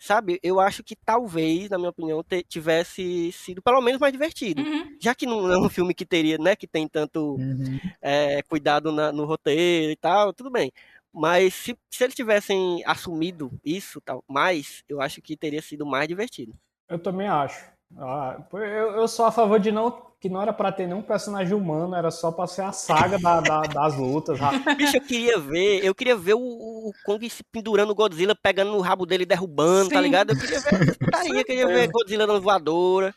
[0.00, 4.62] sabe, eu acho que talvez, na minha opinião, te- tivesse sido pelo menos mais divertido.
[4.62, 4.96] Uhum.
[5.00, 7.78] Já que não é um filme que teria, né, que tem tanto Uhum.
[8.00, 10.72] é, cuidado na- no roteiro e tal, tudo bem.
[11.12, 16.08] Mas se, se eles tivessem assumido isso tal, mais, eu acho que teria sido mais
[16.08, 16.54] divertido.
[16.88, 17.70] Eu também acho.
[17.98, 18.60] Ah, eu,
[19.00, 22.10] eu sou a favor de não que não era pra ter nenhum personagem humano, era
[22.10, 24.38] só pra ser a saga da- da- das lutas.
[24.76, 28.70] Bicho, eu queria ver, eu queria ver o, o Kong se pendurando o Godzilla, pegando
[28.72, 30.02] no rabo dele e derrubando, tá Sim.
[30.02, 30.32] ligado?
[30.32, 33.14] Eu queria ver putaria, eu queria ver Godzilla dando voadora.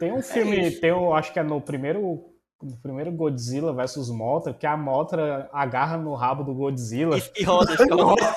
[0.00, 2.24] Tem um filme, tem um, acho que é no primeiro,
[2.60, 7.16] no primeiro Godzilla versus Mothra, que a Mothra agarra no rabo do Godzilla.
[7.38, 8.34] E, roda, e roda.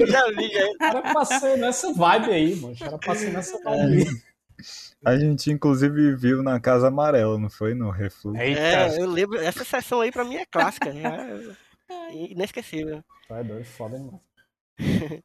[0.00, 0.86] Eu já vi, já.
[0.88, 2.74] Era pra ser nessa vibe aí, mano.
[2.80, 4.31] Era pra ser nessa vibe aí.
[5.04, 7.74] A gente inclusive viu na Casa Amarela, não foi?
[7.74, 8.40] No Refluxo.
[8.40, 13.02] É, eu lembro, essa sessão aí pra mim é clássica, é inesquecível.
[13.30, 14.22] é doido, foda demais.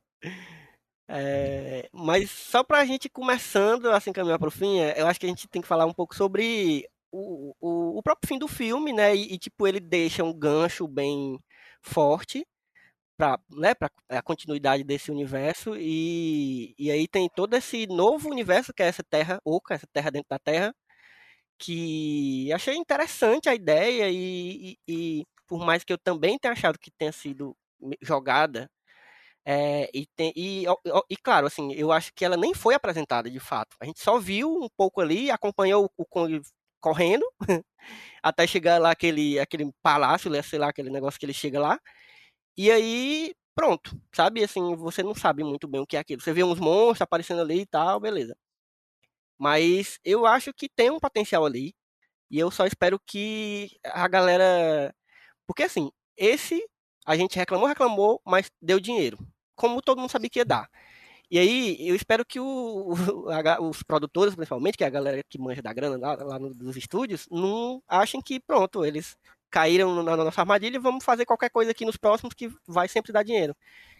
[1.10, 5.26] É, mas só pra gente começando a se encaminhar pro fim, é, eu acho que
[5.26, 8.92] a gente tem que falar um pouco sobre o, o, o próprio fim do filme,
[8.92, 9.16] né?
[9.16, 11.40] E, e, tipo, ele deixa um gancho bem
[11.82, 12.46] forte
[13.18, 13.74] para né,
[14.10, 15.76] a continuidade desse universo.
[15.78, 20.12] E, e aí tem todo esse novo universo que é essa Terra Oca, essa Terra
[20.12, 20.74] dentro da Terra,
[21.60, 26.78] que achei interessante a ideia e, e- e por mais que eu também tenha achado
[26.80, 27.56] que tenha sido
[28.02, 28.70] jogada
[29.46, 30.66] é, e, tem, e,
[31.10, 33.76] e claro, assim, eu acho que ela nem foi apresentada de fato.
[33.82, 36.06] A gente só viu um pouco ali, acompanhou o, o
[36.82, 37.26] correndo
[38.24, 41.80] até chegar lá aquele, aquele palácio, sei lá, aquele negócio que ele chega lá.
[42.58, 44.44] E aí, pronto, sabe?
[44.44, 46.22] Assim, você não sabe muito bem o que é aquilo.
[46.22, 48.36] Você vê uns monstros aparecendo ali e tal, beleza.
[49.38, 51.74] Mas eu acho que tem um potencial ali.
[52.32, 54.96] E eu só espero que a galera.
[55.48, 56.64] Porque assim, esse
[57.06, 59.18] a gente reclamou, reclamou, mas deu dinheiro.
[59.56, 60.70] Como todo mundo sabia que ia dar.
[61.32, 62.46] E aí, eu espero que o,
[62.94, 66.54] o- os produtores, principalmente, que é a galera que manja da grana lá, lá no-
[66.54, 69.18] dos estúdios, não achem que, pronto, eles
[69.50, 73.12] caíram na, nossa armadilha e vamos fazer qualquer coisa aqui nos próximos que vai sempre
[73.12, 73.56] dar dinheiro.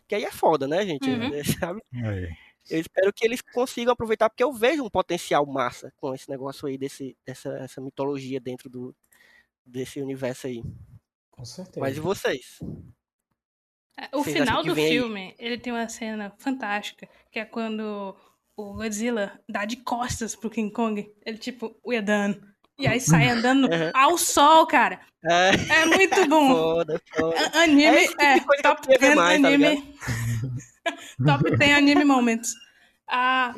[0.08, 1.10] Que aí é foda, né, gente?
[1.10, 1.34] Uhum.
[1.36, 1.82] É, sabe?
[1.94, 2.30] Aí.
[2.70, 6.68] Eu espero que eles consigam aproveitar, porque eu vejo um potencial massa com esse negócio
[6.68, 8.94] aí, desse, dessa essa mitologia dentro do,
[9.66, 10.62] desse universo aí.
[11.32, 11.80] Com certeza.
[11.80, 12.60] Mas e vocês?
[13.98, 14.92] É, O Vocês final do vem aí?
[14.92, 18.16] filme, ele tem uma cena fantástica, que é quando
[18.56, 21.12] o Godzilla dá de costas pro King Kong.
[21.26, 22.40] Ele, tipo, we're done.
[22.80, 23.92] E aí sai andando Uhum.
[23.94, 25.00] ao sol, cara.
[25.24, 26.54] É, É muito bom.
[26.56, 27.52] foda, foda.
[27.60, 29.96] Anime, É tipo é, top queria ver 10 mais, tá anime.
[31.26, 32.54] top 10 anime moments.
[33.08, 33.56] Ah,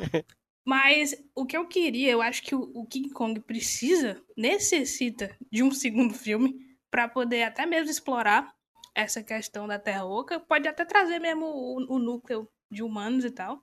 [0.64, 5.62] mas o que eu queria, eu acho que o, o King Kong precisa, necessita de
[5.62, 6.54] um segundo filme
[6.90, 8.52] pra poder até mesmo explorar
[8.94, 10.40] essa questão da Terra Oca.
[10.40, 13.62] Pode até trazer mesmo o, o núcleo de humanos e tal.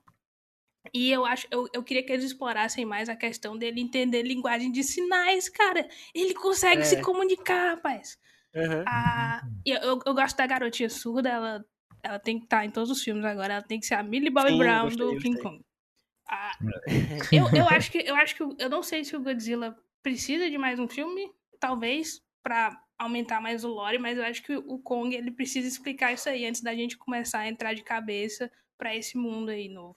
[0.92, 4.70] E eu acho, eu, eu queria que eles explorassem mais a questão dele entender linguagem
[4.70, 5.88] de sinais, cara.
[6.14, 6.84] Ele consegue É.
[6.84, 8.18] se comunicar, rapaz.
[8.54, 8.84] Aham.
[8.86, 11.64] A, e eu, eu, gosto da garotinha surda, ela,
[12.02, 13.54] ela tem que estar em todos os filmes agora.
[13.54, 15.30] Ela tem que ser a Millie Bobby Sim, Brown gostei, do gostei.
[15.32, 15.64] King Kong.
[16.28, 16.58] A-
[17.32, 20.58] eu, eu acho que eu acho que eu não sei se o Godzilla precisa de
[20.58, 25.14] mais um filme, talvez pra aumentar mais o lore, mas eu acho que o Kong
[25.14, 29.16] ele precisa explicar isso aí antes da gente começar a entrar de cabeça pra esse
[29.16, 29.96] mundo aí novo.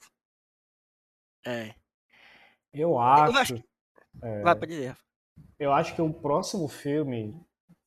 [1.44, 1.74] É.
[2.72, 3.64] Eu acho acho,
[4.42, 4.96] Vai, pode dizer.
[5.58, 7.34] Eu acho que o próximo filme,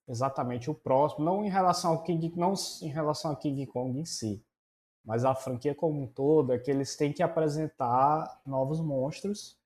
[0.07, 4.06] exatamente o próximo, não em relação ao King, não em relação ao King Kong em
[4.06, 4.44] si,
[5.03, 9.57] mas a franquia como um todo, é que eles têm que apresentar novos monstros.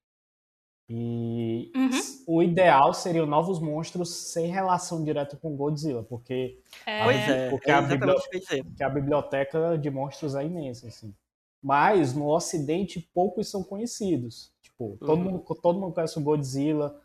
[0.92, 1.90] E Uhum.
[2.28, 7.00] o ideal seria novos monstros sem relação direta com Godzilla, porque, É,
[7.46, 8.64] é, porque é a exatamente bibli- o que eu ia dizer.
[8.64, 11.14] porque a biblioteca de monstros é imensa, assim.
[11.62, 14.52] Mas no Ocidente poucos são conhecidos.
[14.62, 15.32] Tipo, todo, Uhum.
[15.32, 17.02] mundo, todo mundo conhece o Godzilla,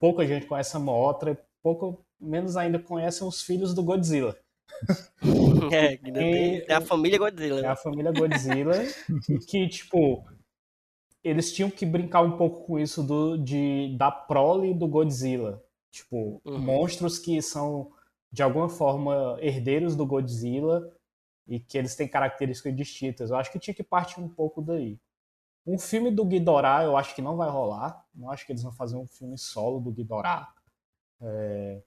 [0.00, 4.36] pouca gente conhece a Mothra, pouco menos ainda conhecem os filhos do Godzilla.
[5.72, 7.58] É, que tem, E- tem a família Godzilla.
[7.58, 7.68] É né?
[7.68, 8.72] a família Godzilla
[9.48, 10.24] que, tipo,
[11.22, 15.62] eles tinham que brincar um pouco com isso do, de, da prole do Godzilla.
[15.90, 16.58] Tipo, Uhum.
[16.58, 17.90] monstros que são,
[18.30, 20.92] de alguma forma, herdeiros do Godzilla
[21.46, 23.30] e que eles têm características distintas.
[23.30, 24.98] Eu acho que tinha que partir um pouco daí.
[25.66, 28.04] Um filme do Ghidorah eu acho que não vai rolar.
[28.14, 30.48] Não acho que eles vão fazer um filme solo do Ghidorah.
[31.20, 31.82] É,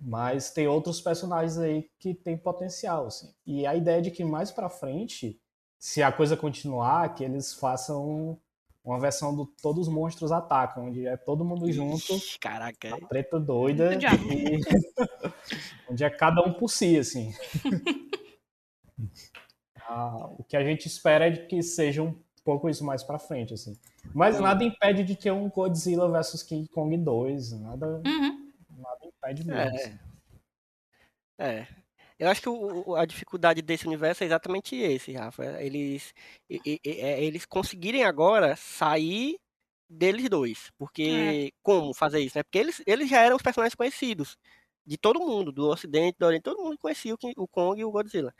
[0.00, 3.32] Mas tem outros personagens aí que tem potencial, assim.
[3.46, 5.40] E a ideia de que mais pra frente,
[5.78, 8.38] se a coisa continuar, que eles façam
[8.84, 12.94] uma versão do Todos os Monstros Atacam, onde é todo mundo junto, Caraca.
[12.94, 14.60] a treta doida, e...
[15.88, 17.32] onde é cada um por si, assim.
[19.88, 23.18] Ah, o que a gente espera é de que seja um pouco isso mais pra
[23.18, 23.76] frente, assim.
[24.14, 28.52] Mas nada impede de ter um Godzilla vs King Kong 2, nada, Uhum.
[28.78, 29.76] nada impede mesmo.
[29.76, 29.98] assim.
[31.38, 31.58] É.
[31.60, 31.68] É.
[32.18, 35.60] Eu acho que o- a dificuldade desse universo é exatamente esse, Rafa.
[35.60, 36.14] Eles,
[36.48, 39.38] e- e- é, eles conseguirem agora sair
[39.90, 40.70] deles dois.
[40.78, 42.44] Porque como fazer isso, né?
[42.44, 44.36] Porque eles, eles já eram os personagens conhecidos
[44.86, 47.84] de todo mundo, do Ocidente, do Oriente, todo mundo conhecia o, King- o Kong e
[47.84, 48.32] o Godzilla.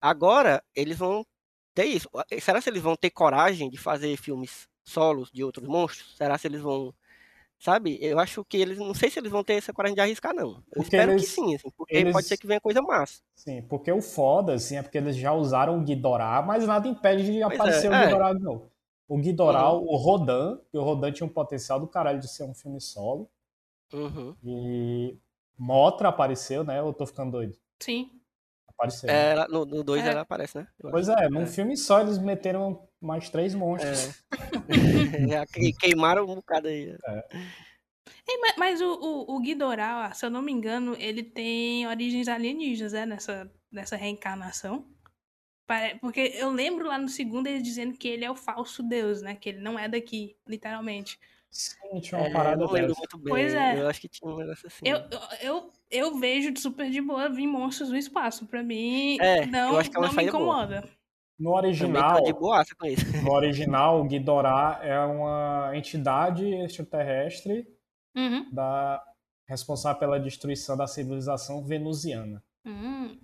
[0.00, 1.24] Agora eles vão
[1.74, 2.08] ter isso.
[2.40, 6.16] Será se eles vão ter coragem de fazer filmes solos de outros monstros?
[6.16, 6.94] Será se eles vão
[7.62, 7.98] Sabe?
[8.00, 8.78] Eu acho que eles.
[8.78, 10.48] Não sei se eles vão ter essa coragem de arriscar, não.
[10.48, 13.20] Eu Porque espero eles- que sim, assim, porque eles- pode ser que venha coisa massa.
[13.34, 17.22] Sim, porque o foda, assim, é porque eles já usaram o Ghidorah, mas nada impede
[17.24, 18.04] de Pois aparecer é, o é.
[18.06, 18.70] Ghidorah de novo.
[19.06, 19.84] O Ghidorah, Uhum.
[19.88, 23.28] o Rodan, e o Rodan tinha um potencial do caralho de ser um filme solo.
[23.92, 24.34] Uhum.
[24.42, 25.18] E
[25.58, 26.78] Motra apareceu, né?
[26.78, 27.58] Eu tô ficando doido.
[27.78, 28.10] Sim.
[28.80, 29.10] Apareceu.
[29.10, 30.08] É, ela- no 2 É.
[30.08, 30.66] ela aparece, né?
[30.82, 31.46] Eu Pois é, num É.
[31.46, 34.22] filme só eles meteram mais três monstros.
[35.52, 36.96] que- queimaram um bocado aí.
[38.26, 42.26] Ei, ma- mas o, o, o Ghidorah, se eu não me engano, ele tem origens
[42.26, 43.04] alienígenas, né?
[43.04, 44.86] Nessa, nessa reencarnação.
[46.00, 49.36] Porque eu lembro lá no segundo eles dizendo que ele é o falso deus, né?
[49.36, 51.18] Que ele não é daqui, literalmente.
[51.50, 53.28] Sim, tinha uma É, parada não lembro muito bem.
[53.34, 53.80] Pois é.
[53.80, 54.78] Eu acho que tinha um negócio assim.
[54.84, 58.46] Eu, eu, eu, eu vejo de super de boa vir monstros no espaço.
[58.46, 60.22] Pra mim, É, não, não me boa.
[60.22, 60.88] incomoda.
[61.38, 63.04] No Também original, tô de boaça com isso.
[63.24, 67.66] no original, o Ghidorah é uma entidade extraterrestre
[68.14, 68.50] Uhum.
[68.52, 69.02] da
[69.48, 72.42] responsável pela destruição da civilização venusiana.
[72.64, 73.16] Hum.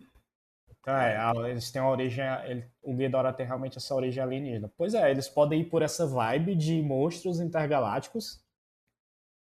[0.86, 2.24] Então, é, a- eles têm uma origem.
[2.44, 4.70] ele- o Ghidorah tem realmente essa origem alienígena.
[4.76, 8.40] Pois é, eles podem ir por essa vibe de monstros intergalácticos,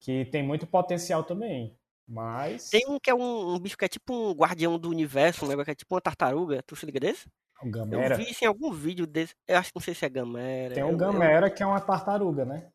[0.01, 1.77] que tem muito potencial também.
[2.07, 2.71] Mas.
[2.71, 5.49] Tem um que é um, um bicho que é tipo um guardião do universo, um
[5.49, 6.63] negócio que é tipo uma tartaruga.
[6.63, 7.27] Tu se liga desse?
[7.61, 8.17] O Eu Gamera.
[8.17, 9.35] vi isso em algum vídeo desse.
[9.49, 10.75] Eu acho que não sei se é Gamera.
[10.75, 12.69] Tem eu- o eu- Gamera, que é uma tartaruga, né?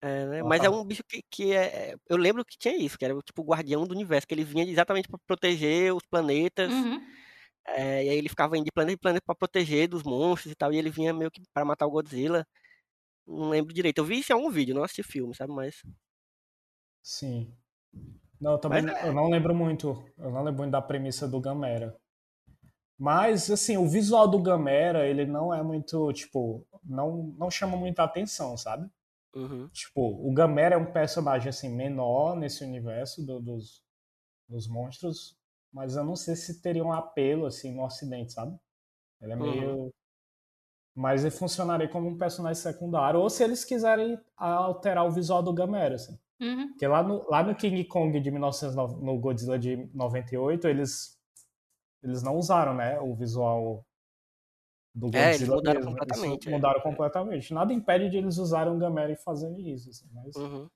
[0.00, 0.42] É, né?
[0.44, 1.90] Mas é um bicho que, que é.
[1.90, 4.44] é- Eu lembro que tinha isso, que era tipo o guardião do universo, que ele
[4.44, 6.70] vinha exatamente para proteger os planetas.
[6.72, 7.00] Uhum.
[7.76, 10.56] É, e aí ele ficava indo de planeta em planeta para proteger dos monstros e
[10.56, 10.72] tal.
[10.72, 12.46] E ele vinha meio que para matar o Godzilla.
[13.26, 13.98] Não lembro direito.
[13.98, 15.52] Eu vi isso em algum vídeo, não assisti filme, sabe?
[15.52, 15.82] Mas.
[17.02, 17.52] Sim.
[18.40, 19.08] Não, eu também Mas é.
[19.08, 20.04] eu não lembro muito.
[20.16, 21.96] Eu não lembro muito da premissa do Gamera.
[22.98, 28.02] Mas, assim, o visual do Gamera, ele não é muito, tipo, não, não chama muita
[28.02, 28.90] atenção, sabe?
[29.34, 29.68] Uhum.
[29.68, 33.84] Tipo, o Gamera é um personagem, assim, menor nesse universo do- dos,
[34.48, 35.37] dos monstros,
[35.72, 38.58] mas eu não sei se teria um apelo, assim, no ocidente, sabe?
[39.20, 39.42] Ele é Uhum.
[39.42, 39.94] meio...
[40.94, 45.52] Mas ele funcionaria como um personagem secundário, ou se eles quiserem alterar o visual do
[45.52, 46.18] Gamera, assim.
[46.40, 46.68] Uhum.
[46.70, 51.16] Porque lá no, lá no King Kong de 1909, no Godzilla de 98, eles,
[52.02, 53.84] eles não usaram, né, o visual
[54.94, 55.90] do É, eles Godzilla mudaram mesmo.
[55.92, 56.52] completamente, Isso é.
[56.52, 57.54] mudaram completamente.
[57.54, 59.90] Nada impede de eles usarem o Gamera e fazerem isso.
[59.90, 60.34] assim, mas...
[60.34, 60.68] Uhum.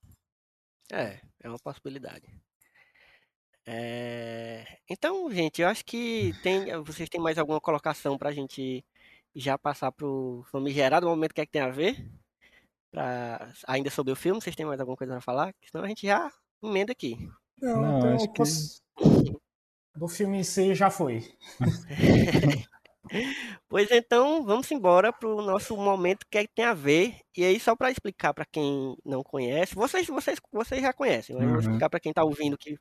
[0.92, 2.26] É, é uma possibilidade.
[3.66, 8.84] É, Então, gente, eu acho que tem, vocês têm mais alguma colocação pra gente
[9.34, 11.96] já passar pro famigerado momento que é que tem a ver?
[12.90, 13.52] Pra...
[13.66, 15.52] Ainda sobre o filme, vocês têm mais alguma coisa pra falar?
[15.54, 16.30] Que Senão a gente já
[16.62, 17.16] emenda aqui.
[17.60, 18.82] Não, Não, então, acho que- posso-
[19.94, 21.32] do filme em si já foi.
[23.68, 27.16] Pois então, vamos embora pro nosso momento que é que tem a ver.
[27.36, 31.44] E aí, só para explicar para quem não conhece, vocês, vocês, vocês já conhecem, mas
[31.44, 31.60] vou Uhum.
[31.60, 32.78] explicar para quem tá ouvindo que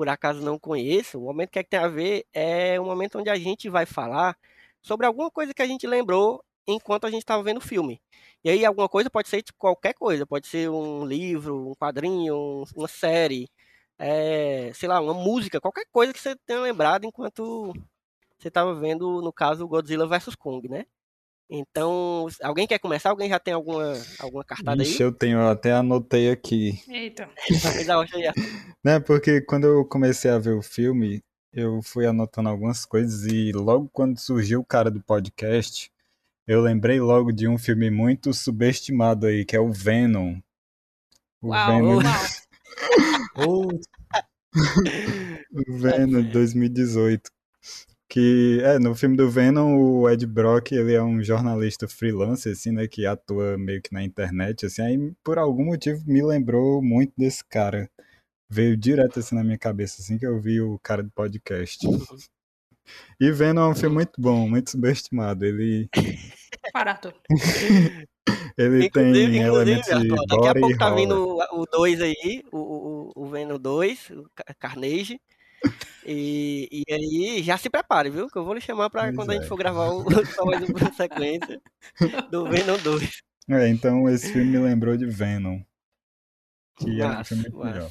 [0.00, 1.18] por acaso não conheça.
[1.18, 3.84] O momento que é que tem a ver é o momento onde a gente vai
[3.84, 4.34] falar
[4.80, 8.00] sobre alguma coisa que a gente lembrou enquanto a gente estava vendo o filme.
[8.42, 12.34] E aí, alguma coisa pode ser tipo, qualquer coisa, pode ser um livro, um quadrinho,
[12.34, 13.46] um- uma série,
[13.98, 17.74] é, sei lá, uma música, qualquer coisa que você tenha lembrado enquanto
[18.38, 20.86] você estava vendo, no caso, Godzilla vs Kong, né?
[21.52, 23.10] Então, alguém quer começar?
[23.10, 25.08] Alguém já tem alguma, alguma cartada Ixi, aí?
[25.08, 26.80] eu tenho, eu até anotei aqui.
[26.88, 27.28] Eita.
[28.82, 31.22] Né, porque quando eu comecei a ver o filme,
[31.52, 35.90] eu fui anotando algumas coisas e logo quando surgiu o cara do podcast,
[36.46, 40.38] eu lembrei logo de um filme muito subestimado aí, que é o Venom.
[41.42, 42.00] O Uau, Venom,
[43.36, 43.68] uau.
[45.68, 47.30] O Venom de 2018.
[48.12, 52.72] Que, é, no filme do Venom, o Ed Brock, ele é um jornalista freelance, assim,
[52.72, 57.12] né, que atua meio que na internet, assim, aí por algum motivo me lembrou muito
[57.16, 57.88] desse cara.
[58.50, 61.86] Veio direto, assim, na minha cabeça, assim, que eu vi o cara do podcast.
[63.20, 65.44] E Venom é um filme muito bom, muito subestimado.
[65.44, 65.88] Ele,
[67.22, 68.08] Inclusive,
[68.58, 70.96] ele tem inclusive, elementos de Arthur, daqui a e pouco tá horror.
[70.98, 75.20] vindo o 2 aí, o, o, o Venom 2, o Ca- Carnage.
[76.06, 78.28] E, e aí, já se prepare, viu?
[78.28, 79.46] Que eu vou lhe chamar pra Pois quando a gente é.
[79.48, 80.04] for gravar o
[80.34, 81.60] só mais uma sequência
[82.30, 83.22] do Venom 2.
[83.48, 85.60] É, então esse filme me lembrou de Venom.
[86.78, 87.90] Que é um filme melhor.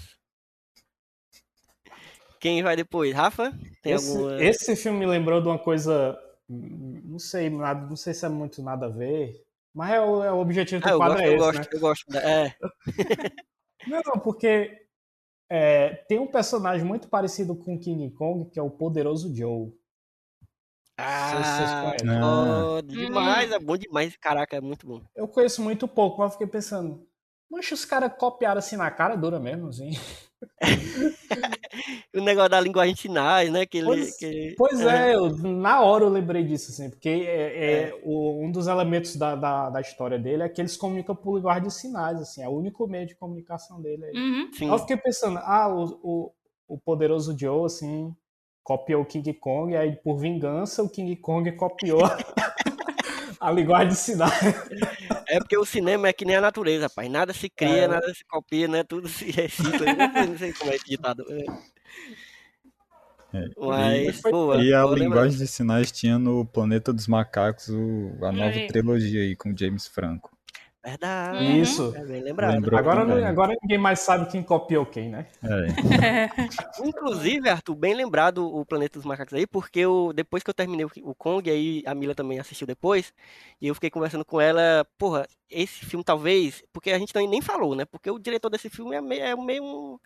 [2.40, 3.14] Quem vai depois?
[3.14, 3.54] Rafa?
[3.82, 4.42] Tem esse, alguma.
[4.44, 6.18] esse filme me lembrou de uma coisa.
[6.50, 9.44] hum, Não sei, nada, não sei se é muito nada a ver.
[9.74, 11.60] Mas é o, é o objetivo do Ah, eu quadro gosto, é eu esse, gosto,
[11.60, 11.68] né?
[11.74, 12.06] eu gosto.
[12.12, 12.56] da- É,
[13.88, 14.88] Não, porque
[15.50, 19.72] é, tem um personagem muito parecido com King Kong, que é o Poderoso Joe.
[21.00, 24.18] Se Ah, foda demais, é bom demais.
[24.18, 25.02] Caraca, é muito bom.
[25.16, 27.08] Eu conheço muito pouco, mas eu fiquei pensando,
[27.50, 29.92] mancha, os caras copiaram assim na cara dura mesmo, assim.
[32.16, 33.66] O negócio da linguagem de sinais, né?
[33.66, 37.10] Que ele, Pois- que ele- Pois é, eu- na hora eu lembrei disso, assim, porque
[37.10, 41.16] é, é o- um dos elementos da, da, da história dele é que eles comunicam
[41.16, 44.06] por linguagem de sinais, assim, é o único meio de comunicação dele.
[44.06, 44.14] aí.
[44.16, 44.50] Uhum.
[44.54, 44.68] Sim.
[44.70, 46.32] Eu fiquei pensando, ah, o, o,
[46.68, 48.14] o poderoso Joe, assim,
[48.64, 52.02] copiou o King Kong, e aí por vingança o King Kong copiou
[53.40, 54.34] a linguagem de sinais.
[55.28, 57.10] É porque o cinema é que nem a natureza, rapaz.
[57.10, 57.88] Nada se cria, É.
[57.88, 58.84] nada se copia, né?
[58.84, 59.86] Tudo se recicla.
[59.90, 61.26] Eu não sei- não sei como é esse ditado.
[61.30, 61.46] É.
[63.32, 63.46] É.
[63.58, 64.64] Mas, E- boa.
[64.64, 68.68] E a boa linguagem de sinais tinha no Planeta dos Macacos o- a nova aí.
[68.68, 70.32] trilogia aí com James Franco.
[70.84, 71.44] Verdade.
[71.46, 71.62] Uhum.
[71.62, 71.94] Isso.
[71.96, 72.54] É bem lembrado.
[72.54, 73.26] Lembrou Agora, também.
[73.26, 75.28] agora ninguém mais sabe quem copiou quem, né?
[75.44, 75.68] É.
[76.88, 80.86] Inclusive, Arthur, bem lembrado o Planeta dos Macacos aí, porque eu, depois que eu terminei
[80.86, 83.14] o, o Kong, aí a Mila também assistiu depois,
[83.60, 87.42] e eu fiquei conversando com ela, porra, esse filme talvez, porque a gente também nem
[87.42, 87.84] falou, né?
[87.86, 90.00] Porque o diretor desse filme é meio, é meio um-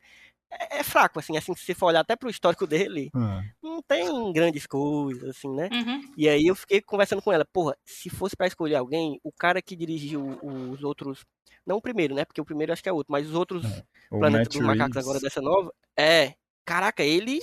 [0.60, 3.82] é, é fraco, assim, assim, se você for olhar até pro histórico dele, Ah, não
[3.82, 5.70] tem grandes coisas, assim, né?
[5.72, 6.12] Uhum.
[6.18, 9.62] E aí eu fiquei conversando com ela, porra, se fosse pra escolher alguém, o cara
[9.62, 11.26] que dirigiu os outros,
[11.66, 12.26] não o primeiro, né?
[12.26, 13.64] Porque o primeiro acho que é outro, mas os outros
[14.12, 14.98] o Planeta Matt dos Macacos Reeves.
[14.98, 16.34] agora dessa nova, é,
[16.66, 17.40] caraca, ele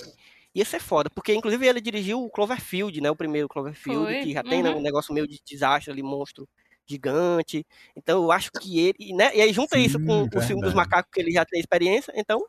[0.53, 3.09] ia ser foda, porque inclusive ele dirigiu o Cloverfield, né?
[3.09, 4.79] O primeiro Cloverfield, Foi, que já tem né, uhum.
[4.79, 6.47] um negócio meio de desastre ali, monstro
[6.87, 7.65] gigante.
[7.95, 9.35] Então eu acho que ele, né?
[9.35, 10.75] E aí junta isso Sim, com o filme dos verdade.
[10.75, 12.45] macacos que ele já tem experiência, então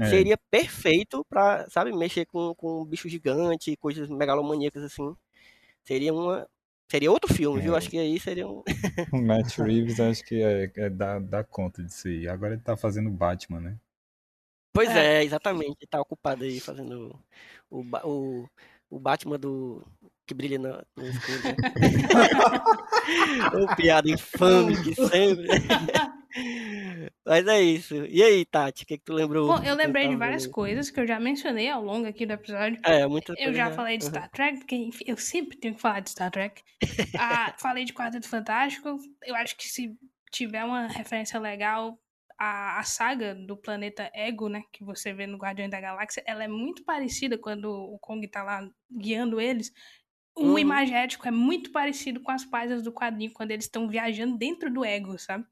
[0.00, 0.06] É.
[0.06, 5.14] seria perfeito pra, sabe, mexer com, com bicho gigante, coisas megalomaníacas assim.
[5.84, 6.48] Seria uma.
[6.90, 7.74] Seria outro filme, viu?
[7.74, 7.78] É.
[7.78, 8.62] Acho que aí seria um.
[9.12, 12.26] O Matt Reeves acho que é, é dá, dá conta disso aí.
[12.28, 13.76] Agora ele tá fazendo Batman, né?
[14.72, 15.18] Pois É.
[15.18, 15.76] é, exatamente.
[15.80, 17.18] Ele tá ocupado aí fazendo
[17.70, 18.48] o, o,
[18.88, 19.86] o Batman do.
[20.30, 21.40] Que brilha no, escuro.
[21.42, 21.56] Né?
[23.64, 25.48] Ô, piada infame de sempre.
[27.26, 28.06] Mas é isso.
[28.06, 29.48] E aí, Tati, o que, que tu lembrou?
[29.48, 30.52] Bom, eu lembrei de várias vendo?
[30.52, 32.80] coisas que eu já mencionei ao longo aqui do episódio.
[32.84, 34.10] É, muita Eu coisa já falei de Uhum.
[34.10, 36.62] Star Trek, porque enfim, eu sempre tenho que falar de Star Trek.
[37.18, 38.96] Ah, falei de Quarteto Fantástico.
[39.24, 39.96] Eu acho que se
[40.30, 41.98] tiver uma referência legal,
[42.38, 46.44] a, a saga do planeta Ego, né, que você vê no Guardiões da Galáxia, ela
[46.44, 49.72] é muito parecida quando o Kong tá lá guiando eles.
[50.36, 50.58] O Uhum.
[50.58, 54.84] imagético é muito parecido com as páginas do quadrinho, quando eles estão viajando dentro do
[54.84, 55.44] ego, sabe?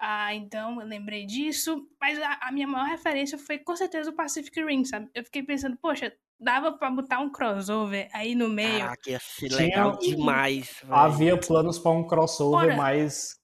[0.00, 1.86] Ah, então eu lembrei disso.
[2.00, 5.08] Mas a, a minha maior referência foi com certeza o Pacific Rim, sabe?
[5.14, 8.78] Eu fiquei pensando, poxa, dava pra botar um crossover aí no meio.
[8.80, 10.76] Caraca, ia ser Tinha- legal demais.
[10.82, 10.94] velho.
[10.94, 12.76] Havia planos para um crossover, Ora.
[12.76, 13.36] mas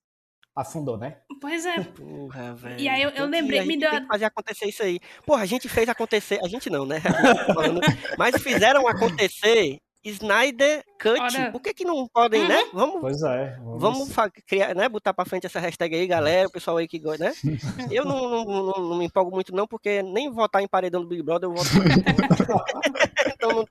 [0.55, 1.19] afundou, né?
[1.41, 1.75] Pois é.
[1.99, 2.81] Porra, velho.
[2.81, 4.83] E aí eu- eu que- lembrei, a me deu tem a- que fazer acontecer isso
[4.85, 5.01] aí.
[5.27, 6.39] Porra, a gente fez acontecer.
[6.45, 7.01] A gente não, né?
[7.81, 11.19] Gente tá Mas fizeram acontecer Snyder Cut.
[11.21, 11.51] Ora.
[11.51, 12.65] Por que, que não podem, né?
[12.73, 13.57] Vamos, Pois é.
[13.79, 14.89] vamos fa- criar, né?
[14.89, 16.49] Botar pra frente essa hashtag aí, galera.
[16.49, 17.33] O pessoal aí que gosta, né?
[17.91, 21.09] Eu não, não, não- não me empolgo muito, não, porque nem votar em paredão do
[21.09, 21.69] Big Brother eu voto.
[23.35, 23.67] então não,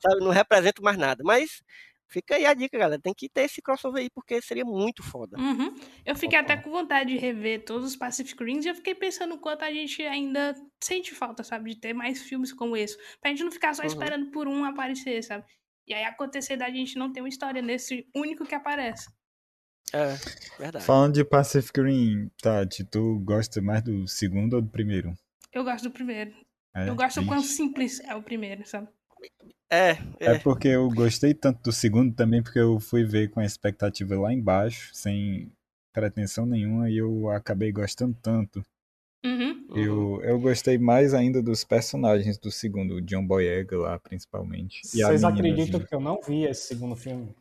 [0.00, 1.22] sabe, não represento mais nada.
[1.24, 1.62] Mas
[2.08, 3.00] fica aí a dica, galera.
[3.00, 5.38] Tem que ter esse crossover aí, porque seria muito foda.
[5.38, 5.74] Uhum.
[6.04, 9.34] Eu fiquei até com vontade de rever todos os Pacific Rims e eu fiquei pensando
[9.34, 11.70] o quanto a gente ainda sente falta, sabe?
[11.74, 12.96] De ter mais filmes como esse.
[13.20, 13.88] Pra gente não ficar só Uhum.
[13.88, 15.44] esperando por um aparecer, sabe?
[15.86, 19.08] E aí acontecer da gente não ter uma história nesse único que aparece.
[19.92, 20.14] É,
[20.58, 20.84] verdade.
[20.84, 25.12] Falando de Pacific Rim, Tati, tu gosta mais do segundo ou do primeiro?
[25.52, 26.34] Eu gosto do primeiro.
[26.74, 28.88] É, eu gosto do quão simples é o primeiro, sabe?
[29.70, 30.38] É, É é.
[30.38, 34.32] porque eu gostei tanto do segundo também, porque eu fui ver com a expectativa lá
[34.32, 35.52] embaixo, sem
[35.92, 38.64] pretensão nenhuma, e eu acabei gostando tanto.
[39.24, 39.66] Uhum.
[39.74, 44.82] Eu, eu gostei mais ainda dos personagens do segundo, o John Boyega lá, principalmente.
[44.94, 47.34] E Vocês acreditam que eu não vi esse segundo filme?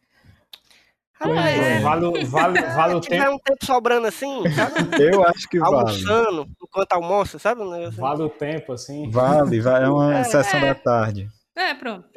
[1.14, 1.80] Rapaz, é.
[1.81, 3.35] Vale, vale, vale o Se tiver tempo.
[3.35, 5.03] um tempo sobrando assim, sabe?
[5.03, 5.76] Eu acho que vale.
[5.76, 7.61] Almoçando, enquanto almoça, sabe?
[7.61, 7.97] Assim.
[7.99, 9.10] Vale o tempo, assim.
[9.10, 10.68] Vale, vai, é uma É, sessão é.
[10.68, 11.30] da tarde.
[11.55, 12.07] É, pronto.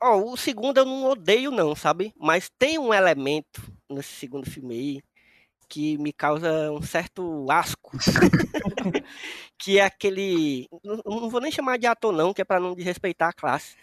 [0.00, 2.12] Ó, o segundo eu não odeio, não, sabe?
[2.18, 3.60] Mas tem um elemento
[3.90, 5.02] nesse segundo filme aí
[5.68, 7.90] que me causa um certo asco.
[9.58, 10.68] que é aquele.
[10.84, 13.76] Não, não vou nem chamar de ator, não, que é pra não desrespeitar a classe.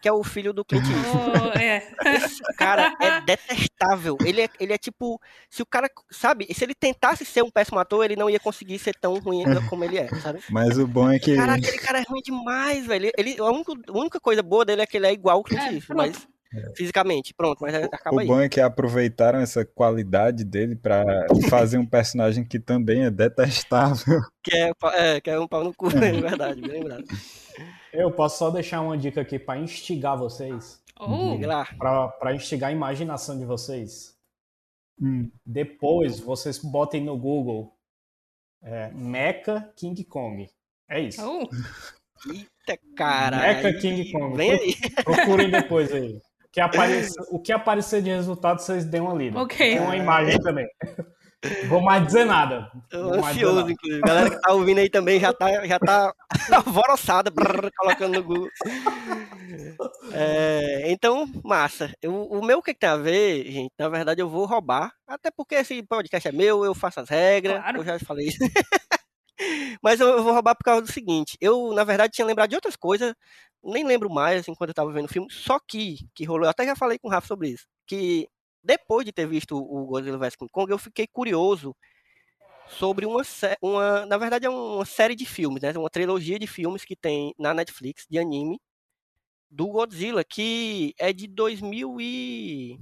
[0.00, 1.52] Que é o filho do Clint Eastwood.
[1.54, 1.92] Oh, é.
[2.16, 4.18] Esse cara é detestável.
[4.24, 5.20] Ele é, ele é tipo.
[5.48, 5.88] Se o cara.
[6.10, 6.52] Sabe?
[6.52, 9.84] Se ele tentasse ser um péssimo ator, ele não ia conseguir ser tão ruim como
[9.84, 10.40] ele é, sabe?
[10.50, 11.36] Mas o bom é que.
[11.36, 13.12] Cara, aquele cara é ruim demais, velho.
[13.16, 15.62] Ele, a, única, a única coisa boa dele é que ele é igual o Clint
[15.62, 16.28] É, Eastwood, mas
[16.76, 18.26] fisicamente, pronto, mas acaba O aí.
[18.26, 21.04] bom é que aproveitaram essa qualidade dele pra
[21.50, 24.20] fazer um personagem que também é detestável.
[24.42, 27.04] Que é, é, que é um pau no cu, é verdade, bem lembrado.
[27.92, 30.80] Eu posso só deixar uma dica aqui pra instigar vocês.
[30.98, 31.38] Oh.
[31.78, 34.16] Pra, pra instigar a imaginação de vocês.
[35.00, 35.30] Hum.
[35.44, 37.76] Depois vocês botem no Google
[38.62, 40.48] é, Mecha King Kong.
[40.88, 41.20] É isso.
[41.22, 41.48] oh.
[42.30, 43.38] Eita, cara.
[43.38, 44.36] Mecha King Kong.
[44.36, 44.74] Vem aí.
[45.02, 46.20] Procurem depois aí.
[46.52, 49.40] O que aparecer, o que aparecer de resultado, vocês dêem uma lida.
[49.40, 49.56] Ok.
[49.56, 50.66] Tem uma imagem também.
[51.66, 52.70] Vou mais dizer nada.
[52.92, 53.72] Vou mais dizer ansioso, nada.
[53.72, 54.02] inclusive.
[54.02, 56.12] Galera que tá ouvindo aí também já tá, já tá
[56.52, 58.48] alvoroçada, brrr, colocando no Google.
[60.12, 61.90] É, então, massa.
[62.02, 63.72] Eu, o meu o que, que tem a ver, gente?
[63.78, 64.92] Na verdade, eu vou roubar.
[65.06, 67.60] Até porque esse podcast é meu, eu faço as regras.
[67.62, 67.78] Claro.
[67.78, 68.38] Eu já falei isso.
[69.82, 71.36] Mas eu, eu vou roubar por causa do seguinte.
[71.40, 73.14] Eu, na verdade, tinha lembrado de outras coisas.
[73.64, 75.28] Nem lembro mais, enquanto eu tava vendo o filme.
[75.30, 76.44] Só que, que rolou.
[76.44, 77.66] Eu até já falei com o Rafa sobre isso.
[77.86, 78.28] Que
[78.62, 81.74] depois de ter visto o Godzilla vs King Kong, eu fiquei curioso
[82.68, 83.22] sobre uma,
[83.60, 85.72] uma na verdade é uma série de filmes, né?
[85.76, 88.60] Uma trilogia de filmes que tem na Netflix de anime
[89.50, 92.78] do Godzilla, que é de 2000 e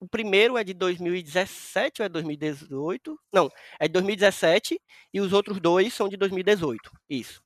[0.00, 3.18] o primeiro é de 2017 ou é 2018?
[3.32, 3.50] Não,
[3.80, 4.78] é de 2017
[5.12, 6.90] e os outros dois são de 2018.
[7.08, 7.42] Isso.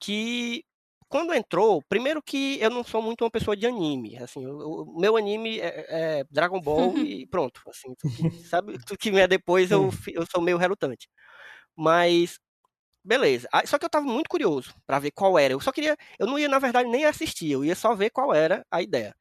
[0.00, 0.64] Que
[1.10, 5.16] quando entrou, primeiro que eu não sou muito uma pessoa de anime, assim, o meu
[5.16, 7.94] anime é, é Dragon Ball e pronto, assim,
[8.48, 11.08] sabe, tudo que vier depois eu, eu sou meio relutante.
[11.76, 12.38] Mas
[13.04, 13.48] beleza.
[13.66, 15.52] Só que eu tava muito curioso pra ver qual era.
[15.54, 18.34] Eu só queria, eu não ia na verdade nem assistir, eu ia só ver qual
[18.34, 19.14] era a ideia.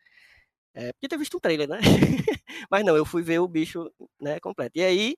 [0.76, 1.80] É, podia ter visto um trailer, né?
[2.70, 3.92] Mas não, eu fui ver o bicho,
[4.22, 4.78] né, completo.
[4.78, 5.16] E aí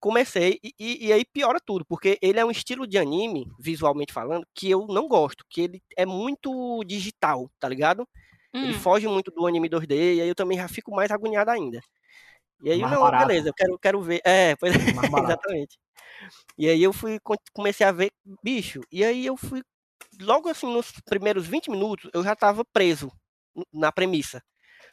[0.00, 4.46] comecei e, e- aí piora tudo, porque ele é um estilo de anime, visualmente falando,
[4.54, 8.08] que eu não gosto, que ele é muito digital, tá ligado?
[8.62, 8.74] Ele Hum.
[8.74, 11.80] foge muito do anime 2D, e aí eu também já fico mais agoniado ainda.
[12.62, 13.16] E aí, Mais não, barato.
[13.16, 14.20] beleza, eu quero, quero ver.
[14.24, 14.78] É, pois é,
[15.16, 15.78] exatamente.
[16.58, 17.18] E aí eu fui,
[17.52, 18.10] comecei a ver
[18.42, 19.62] bicho, e aí eu fui,
[20.20, 23.10] logo assim, nos primeiros 20 minutos, eu já tava preso
[23.72, 24.42] na premissa.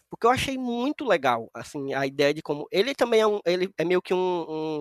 [0.09, 2.67] Porque eu achei muito legal, assim, a ideia de como.
[2.71, 3.39] Ele também é um.
[3.45, 4.17] Ele é meio que um,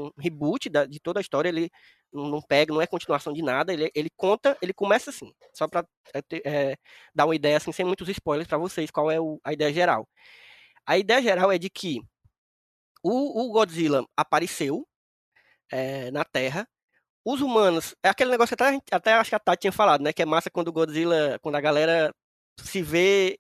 [0.07, 1.49] um reboot da- de toda a história.
[1.49, 1.69] Ele
[2.13, 3.73] não pega, não é continuação de nada.
[3.73, 5.33] Ele, ele conta, ele começa assim.
[5.55, 5.85] Só pra
[6.15, 6.77] é, ter- é,
[7.15, 10.09] dar uma ideia, assim, sem muitos spoilers pra vocês, qual é o- a ideia geral.
[10.87, 12.01] A ideia geral é de que
[13.03, 14.87] o, o Godzilla apareceu
[15.73, 16.69] é, na Terra.
[17.25, 17.95] Os humanos.
[18.05, 20.13] É aquele negócio que até, até acho que a Tati tinha falado, né?
[20.13, 21.39] Que é massa quando o Godzilla.
[21.43, 22.15] Quando a galera
[22.61, 23.39] se vê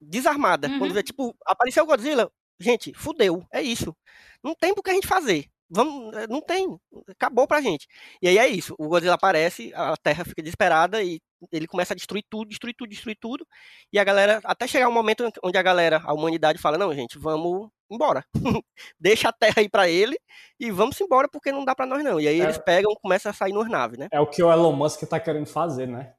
[0.00, 0.68] desarmada.
[0.68, 0.78] Uhum.
[0.78, 3.94] Quando vê, tipo, apareceu o Godzilla, gente, fudeu, é isso.
[4.42, 5.46] Não tem por que a gente fazer.
[5.70, 6.78] Vamos, eh, não tem,
[7.08, 7.88] acabou pra gente.
[8.20, 11.20] E aí é isso, o Godzilla aparece, a Terra fica desesperada e
[11.50, 13.46] ele começa a destruir tudo, destruir tudo, destruir tudo.
[13.92, 17.18] E a galera, até chegar um momento onde a galera, a humanidade fala, não, gente,
[17.18, 18.24] vamos embora.
[19.00, 20.16] Deixa a Terra aí pra ele
[20.60, 22.20] e vamos embora porque não dá pra nós não.
[22.20, 22.44] E aí É.
[22.44, 24.08] eles pegam, começam a sair nas naves, né?
[24.12, 26.12] É o que o Elon Musk tá querendo fazer, né?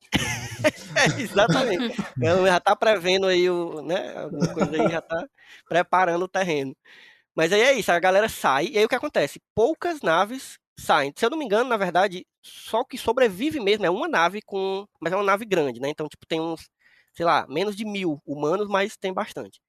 [0.95, 1.95] É, exatamente.
[2.21, 5.25] Ela já tá prevendo aí o, né, alguma coisa aí, já tá
[5.67, 6.75] preparando o terreno.
[7.35, 9.41] Mas aí é isso, a galera sai, e aí o que acontece?
[9.53, 11.13] Poucas naves saem.
[11.15, 14.41] Se eu não me engano, na verdade, só o que sobrevive mesmo é uma nave
[14.41, 14.85] com.
[14.99, 15.89] Mas é uma nave grande, né?
[15.89, 16.69] Então, tipo, tem uns,
[17.13, 19.59] sei lá, menos de mil humanos, mas tem bastante.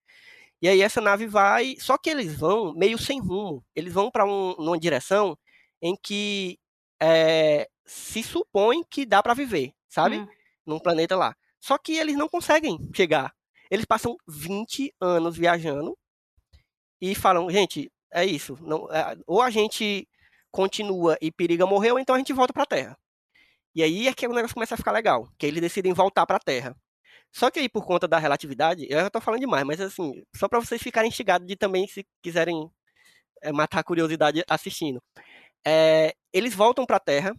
[0.62, 1.76] E aí essa nave vai.
[1.78, 3.64] Só que eles vão meio sem rumo.
[3.74, 5.36] Eles vão para um, numa direção
[5.82, 6.58] em que
[7.00, 10.18] é, se supõe que dá para viver, sabe?
[10.18, 10.28] Hum.
[10.66, 11.34] Num planeta lá.
[11.60, 13.32] Só que eles não conseguem chegar.
[13.70, 15.96] Eles passam 20 anos viajando
[17.00, 18.56] e falam, gente, é isso.
[18.60, 20.08] Não, é, ou a gente
[20.50, 22.96] continua e periga morrer, ou então a gente volta pra Terra.
[23.74, 26.38] E aí é que o negócio começa a ficar legal, que eles decidem voltar pra
[26.38, 26.74] Terra.
[27.34, 30.48] Só que aí, por conta da relatividade, eu já tô falando demais, mas assim, só
[30.48, 32.70] pra vocês ficarem instigados de também, se quiserem
[33.42, 35.02] é, matar a curiosidade assistindo.
[35.66, 37.34] É, eles voltam pra Terra,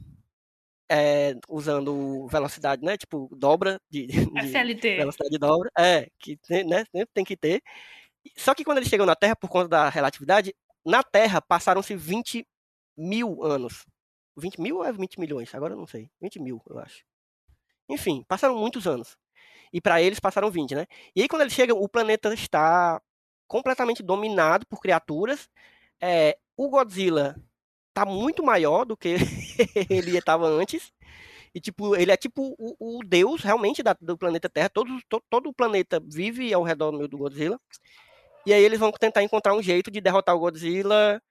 [0.89, 2.97] é, usando velocidade, né?
[2.97, 5.69] Tipo, dobra de, de velocidade de dobra.
[5.77, 7.61] É, que né, sempre tem que ter.
[8.35, 10.53] Só que quando eles chegam na Terra, por conta da relatividade,
[10.85, 12.45] na Terra passaram-se 20
[12.97, 13.85] mil anos.
[14.38, 15.53] 20 mil ou é 20 milhões?
[15.53, 16.09] Agora eu não sei.
[16.22, 17.03] 20 mil, eu acho.
[17.89, 19.18] Enfim, passaram muitos anos.
[19.72, 20.85] E para eles passaram 20, né?
[21.15, 23.01] E aí quando eles chegam, o planeta está
[23.47, 25.49] completamente dominado por criaturas.
[26.01, 27.35] É, o Godzilla
[27.93, 29.15] tá muito maior do que
[29.89, 30.91] ele estava antes.
[31.55, 34.69] E, tipo, ele é tipo o, o deus realmente da- do planeta Terra.
[34.69, 37.59] Todo, to- todo o planeta vive ao redor do Godzilla.
[38.45, 41.21] E aí eles vão tentar encontrar um jeito de derrotar o Godzilla.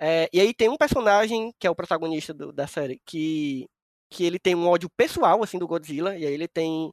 [0.00, 3.68] É, e aí tem um personagem que é o protagonista do- da série que,
[4.10, 6.16] que ele tem um ódio pessoal, assim, do Godzilla.
[6.18, 6.92] E aí ele tem...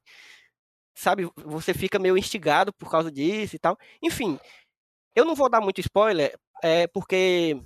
[0.97, 3.77] Sabe, você fica meio instigado por causa disso e tal.
[4.01, 4.39] Enfim,
[5.15, 7.61] eu não vou dar muito spoiler, é, porque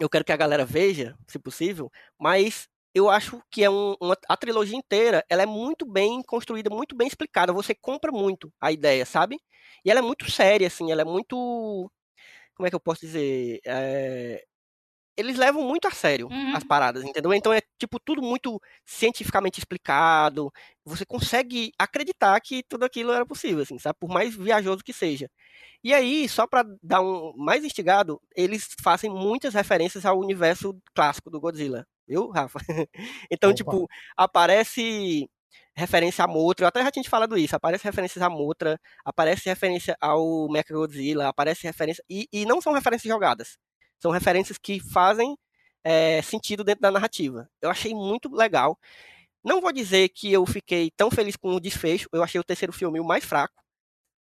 [0.00, 4.16] eu quero que a galera veja, se possível, mas eu acho que é um, uma,
[4.28, 8.72] a trilogia inteira, ela é muito bem construída, muito bem explicada, você compra muito a
[8.72, 9.38] ideia, sabe?
[9.84, 11.90] E ela é muito séria, assim, ela é muito,
[12.54, 14.44] como é que eu posso dizer, É,
[15.20, 16.56] eles levam muito a sério Uhum.
[16.56, 17.32] as paradas, entendeu?
[17.34, 20.50] Então é tipo tudo muito cientificamente explicado,
[20.84, 23.96] você consegue acreditar que tudo aquilo era possível, assim, sabe?
[24.00, 25.28] Por mais viajoso que seja.
[25.84, 31.30] E aí, só pra dar um mais instigado, eles fazem muitas referências ao universo clássico
[31.30, 32.58] do Godzilla, viu, Rafa?
[33.30, 33.56] Então, Opa.
[33.56, 35.28] tipo, aparece
[35.74, 39.48] referência a Mothra, eu até já tinha te falado isso, aparece referências a Mothra, aparece
[39.48, 43.56] referência ao Mechagodzilla, aparece referência, e, e não são referências jogadas,
[44.00, 45.36] são referências que fazem
[45.84, 47.48] é, sentido dentro da narrativa.
[47.62, 48.78] Eu achei muito legal.
[49.44, 52.72] Não vou dizer que eu fiquei tão feliz com o desfecho, eu achei o terceiro
[52.72, 53.54] filme o mais fraco,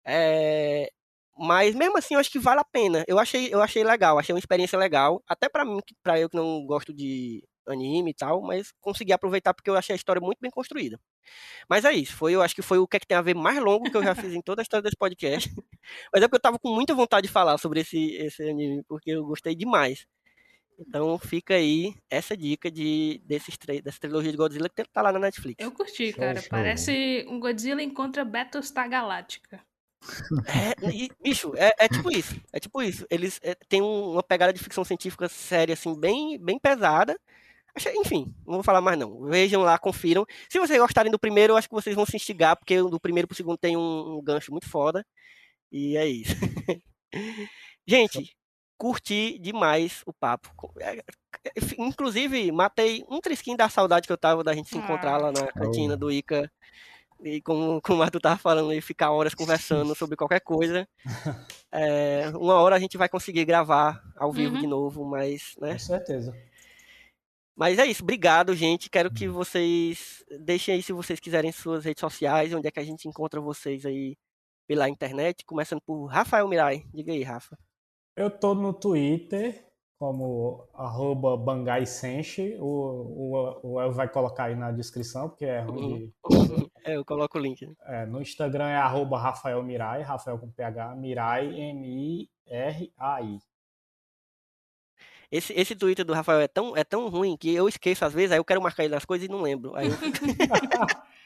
[0.07, 0.90] é,
[1.39, 3.05] mas mesmo assim eu acho que vale a pena.
[3.09, 6.36] Eu achei, eu achei legal, achei uma experiência legal, até pra mim, pra eu que
[6.36, 10.39] não gosto de anime e tal, mas consegui aproveitar porque eu achei a história muito
[10.40, 10.99] bem construída.
[11.69, 13.35] Mas é isso, foi, eu acho que foi o que é que tem a ver
[13.35, 15.51] mais longo que eu já fiz em toda a história desse podcast.
[16.12, 19.10] Mas é porque eu tava com muita vontade de falar sobre esse, esse anime, porque
[19.10, 20.06] eu gostei demais.
[20.78, 25.19] Então fica aí essa dica de desses dessa trilogia de Godzilla que tá lá na
[25.19, 25.56] Netflix.
[25.59, 26.40] Eu curti, Show, cara.
[26.40, 26.48] show.
[26.51, 29.60] Parece um Godzilla encontra Battlestar Galáctica.
[30.47, 32.40] É, e, bicho, é, é tipo isso.
[32.52, 33.05] É tipo isso.
[33.10, 37.19] Eles é, têm um- uma pegada de ficção científica séria, assim, bem, bem pesada.
[37.97, 39.20] Enfim, não vou falar mais não.
[39.24, 40.24] Vejam lá, confiram.
[40.48, 43.28] Se vocês gostarem do primeiro, eu acho que vocês vão se instigar, porque do primeiro
[43.28, 45.05] pro segundo tem um, um gancho muito foda.
[45.70, 46.35] E é isso.
[47.86, 48.35] Gente,
[48.77, 50.51] curti demais o papo.
[50.81, 51.03] É,
[51.78, 55.19] Inclusive, matei um trisquinho da saudade que eu tava da gente se encontrar Ah.
[55.19, 56.51] lá na cantina do Ica.
[57.23, 60.86] E como, como o Arthur tava falando, e ficar horas conversando sobre qualquer coisa.
[61.73, 64.61] É, uma hora a gente vai conseguir gravar ao vivo Uhum.
[64.61, 65.73] de novo, mas, né?
[65.73, 66.36] Com certeza.
[67.57, 68.89] Mas é isso, obrigado, gente.
[68.89, 72.85] Quero que vocês deixem aí se vocês quiserem suas redes sociais, onde é que a
[72.85, 74.16] gente encontra vocês aí
[74.69, 76.85] pela internet, começando por Rafael Mirai.
[76.93, 77.59] Diga aí, Rafa.
[78.15, 79.65] Eu tô no Twitter
[79.99, 82.55] como arroba Bangai Senshi.
[82.61, 86.12] O, o, o El vai colocar aí na descrição, porque é ruim de...
[86.85, 87.66] É, eu coloco o link.
[87.66, 87.74] né?
[87.86, 93.39] É, no Instagram é arroba Rafael Mirai, Rafael com PH, Mirai, M-I-R-A-I.
[95.31, 98.32] Esse, esse Twitter do Rafael é tão, é tão ruim que eu esqueço às vezes,
[98.32, 99.74] aí eu quero marcar ele nas coisas e não lembro.
[99.74, 99.95] Aí eu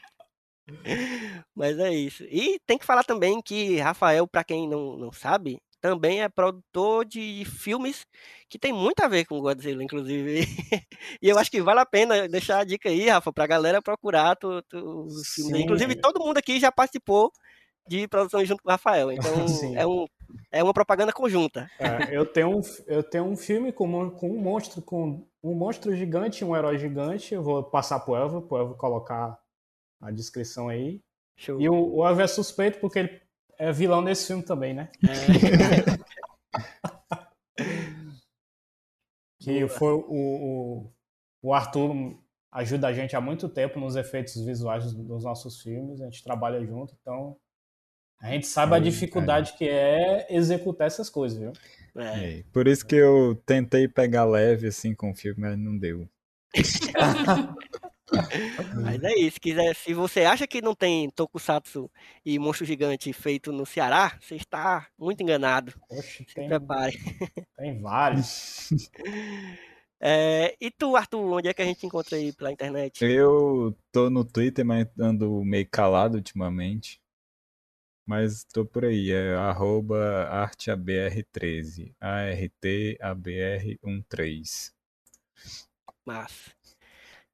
[1.55, 2.23] Mas é isso.
[2.25, 7.03] E tem que falar também que Rafael, pra quem não, não sabe, também é produtor
[7.05, 8.05] de filmes
[8.49, 10.41] que tem muito a ver com Godzilla, inclusive.
[11.21, 14.35] E eu acho que vale a pena deixar a dica aí, Rafa, pra galera procurar
[14.35, 15.61] tu, tu- os filmes.
[15.61, 17.31] Inclusive, todo mundo aqui já participou
[17.87, 19.11] de produção junto com o Rafael.
[19.11, 19.75] Então, Sim.
[19.77, 20.05] é, um,
[20.51, 21.69] é uma propaganda conjunta.
[21.79, 25.53] É, eu, tenho um, eu tenho um filme com, mon- com um monstro, com um
[25.53, 27.33] monstro gigante e um herói gigante.
[27.33, 29.37] Eu vou passar pro Elvio, pro Elvio colocar
[30.03, 31.01] a descrição aí.
[31.35, 31.59] Show.
[31.59, 33.21] E o, o Elvio é suspeito porque ele
[33.57, 34.89] é vilão nesse filme também, né?
[39.39, 40.91] Que foi o, o,
[41.41, 42.17] o Arthur
[42.49, 46.23] ajuda a gente há muito tempo nos efeitos visuais dos, dos nossos filmes, a gente
[46.23, 47.35] trabalha junto, então
[48.21, 51.51] a gente sabe a dificuldade que é executar essas coisas, viu?
[51.97, 52.39] É.
[52.39, 56.07] É, por isso que eu tentei pegar leve assim com o filme, mas não deu.
[58.81, 59.39] Mas é isso.
[59.39, 61.89] Quiser, se você acha que não tem Tokusatsu
[62.25, 65.73] e Monstro Gigante feito no Ceará, você está muito enganado.
[65.87, 66.93] Poxa, Se tem, prepare.
[67.57, 68.69] tem vários.
[70.05, 73.05] É, e tu, Arthur, onde é que a gente encontra aí pela internet?
[73.05, 77.01] Eu tô no Twitter, mas ando meio calado ultimamente.
[78.05, 84.73] Mas tô por aí, é arroba arteabr13, A-R-T-A-B-R-13.
[86.05, 86.51] Massa.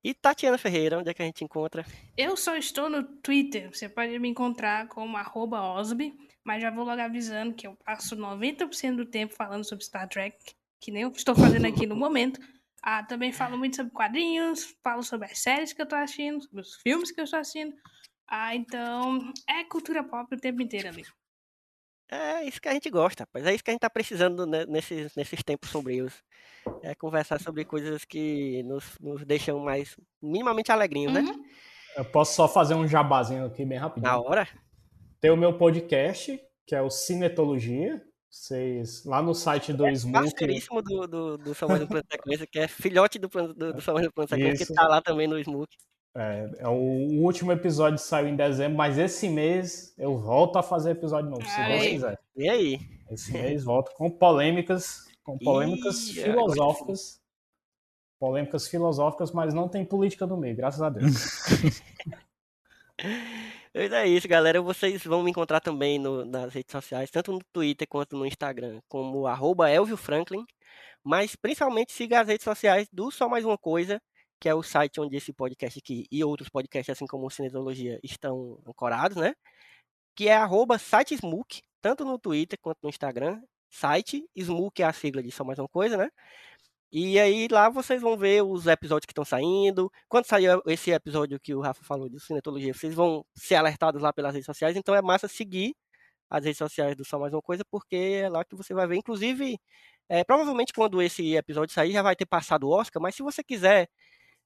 [0.01, 1.85] E Tatiana Ferreira, onde é que a gente encontra?
[2.15, 3.69] Eu só estou no Twitter.
[3.73, 6.13] Você pode me encontrar como Osby,
[6.43, 10.37] mas já vou logo avisando que eu passo 90% do tempo falando sobre Star Trek,
[10.79, 12.39] que nem eu estou fazendo aqui no momento.
[12.81, 16.61] Ah, também falo muito sobre quadrinhos, falo sobre as séries que eu tô assistindo, sobre
[16.61, 17.75] os filmes que eu estou assistindo.
[18.25, 21.03] Ah, então é cultura pop o tempo inteiro ali.
[22.11, 23.45] É isso que a gente gosta, rapaz.
[23.45, 26.13] É isso que a gente tá precisando né, nesses, nesses tempos sombrios.
[26.81, 31.21] É conversar sobre coisas que nos, nos deixam mais minimamente alegrinhos, né?
[31.21, 31.43] Uhum.
[31.95, 34.11] Eu posso só fazer um jabazinho aqui bem rapidinho.
[34.11, 34.47] Na hora.
[35.21, 38.01] Tem o meu podcast, que é o Cinetologia.
[38.29, 40.29] Vocês, lá no site do Smoke.
[40.29, 44.01] Parceiríssimo do, do, do Um Plano de Sequência, que é filhote do, do, do Plano
[44.01, 44.67] de Sequência, Isso.
[44.67, 45.75] que tá lá também no Smook.
[46.21, 46.73] É, é o,
[47.23, 51.55] último episódio saiu em dezembro, mas esse mês eu volto a fazer episódio novo, se
[51.55, 51.89] Deus aí.
[51.91, 52.19] quiser.
[52.35, 52.79] E aí?
[53.09, 57.21] Esse mês volto com polêmicas, com polêmicas Ih, filosóficas.
[58.19, 61.13] Polêmicas filosóficas, mas não tem política no meio, graças a Deus.
[63.71, 64.61] Pois é isso, galera.
[64.61, 68.81] Vocês vão me encontrar também no- nas redes sociais, tanto no Twitter quanto no Instagram,
[68.89, 70.43] como arroba Elvio Franklin.
[71.01, 74.01] Mas principalmente siga as redes sociais do Só Mais Uma Coisa,
[74.39, 77.99] que é o site onde esse podcast aqui e outros podcasts, assim como o Cinesiologia,
[78.03, 79.33] estão ancorados, né?
[80.15, 83.41] Que é arroba site Smook, tanto no Twitter quanto no Instagram.
[83.69, 86.09] Site, Smook é a sigla de Só Mais Uma Coisa, né?
[86.91, 89.91] E aí lá vocês vão ver os episódios que estão saindo.
[90.07, 94.11] Quando sair esse episódio que o Rafa falou de cinetologia, vocês vão ser alertados lá
[94.11, 94.75] pelas redes sociais.
[94.75, 95.75] Então é massa seguir
[96.29, 98.95] as redes sociais do Só Mais Uma Coisa, porque é lá que você vai ver.
[98.97, 99.59] Inclusive,
[100.09, 103.43] é, provavelmente quando esse episódio sair já vai ter passado o Oscar, mas se você
[103.43, 103.89] quiser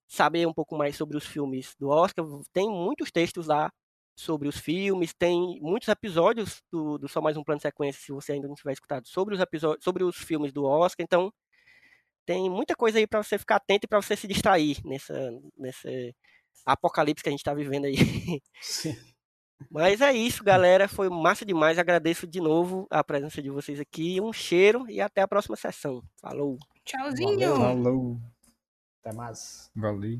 [0.07, 3.71] saber um pouco mais sobre os filmes do Oscar, tem muitos textos lá
[4.15, 8.11] sobre os filmes, tem muitos episódios do, do Só Mais Um Plano de Sequência, se
[8.11, 11.03] você ainda não tiver escutado, sobre os episódios, sobre os filmes do Oscar.
[11.03, 11.34] Então,
[12.25, 16.15] tem muita coisa aí para você ficar atento e para você se distrair nessa, nesse
[16.65, 17.95] apocalipse que a gente está vivendo aí.
[18.61, 18.95] Sim.
[19.69, 20.88] Mas é isso, galera.
[20.88, 21.80] Foi massa demais.
[21.80, 24.19] Agradeço de novo a presença de vocês aqui.
[24.21, 26.03] Um cheiro e até a próxima sessão.
[26.21, 26.57] Falou!
[26.85, 27.55] Tchauzinho!
[27.55, 28.17] Falou,
[29.03, 29.69] Até mais.
[29.75, 30.19] valeu.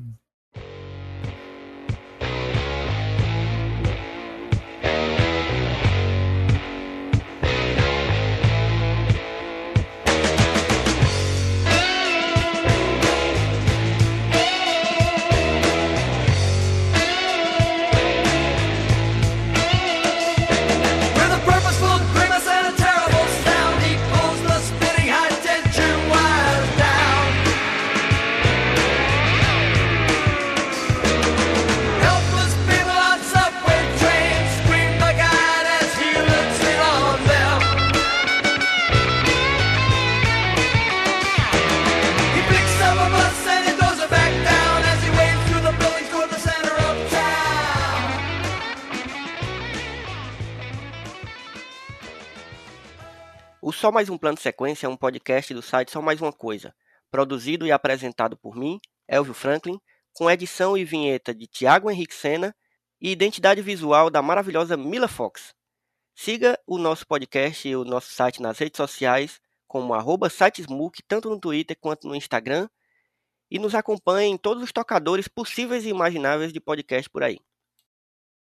[53.74, 56.74] Só Mais Um Plano Sequência é um podcast do site Só Mais Uma Coisa,
[57.10, 59.80] produzido e apresentado por mim, Elvio Franklin,
[60.12, 62.54] com edição e vinheta de Tiago Henrique Sena
[63.00, 65.52] e identidade visual da maravilhosa Mila Fox.
[66.14, 71.28] Siga o nosso podcast e o nosso site nas redes sociais, como arroba sitesmook, tanto
[71.28, 72.68] no Twitter quanto no Instagram,
[73.50, 77.40] e nos acompanhe em todos os tocadores possíveis e imagináveis de podcast por aí.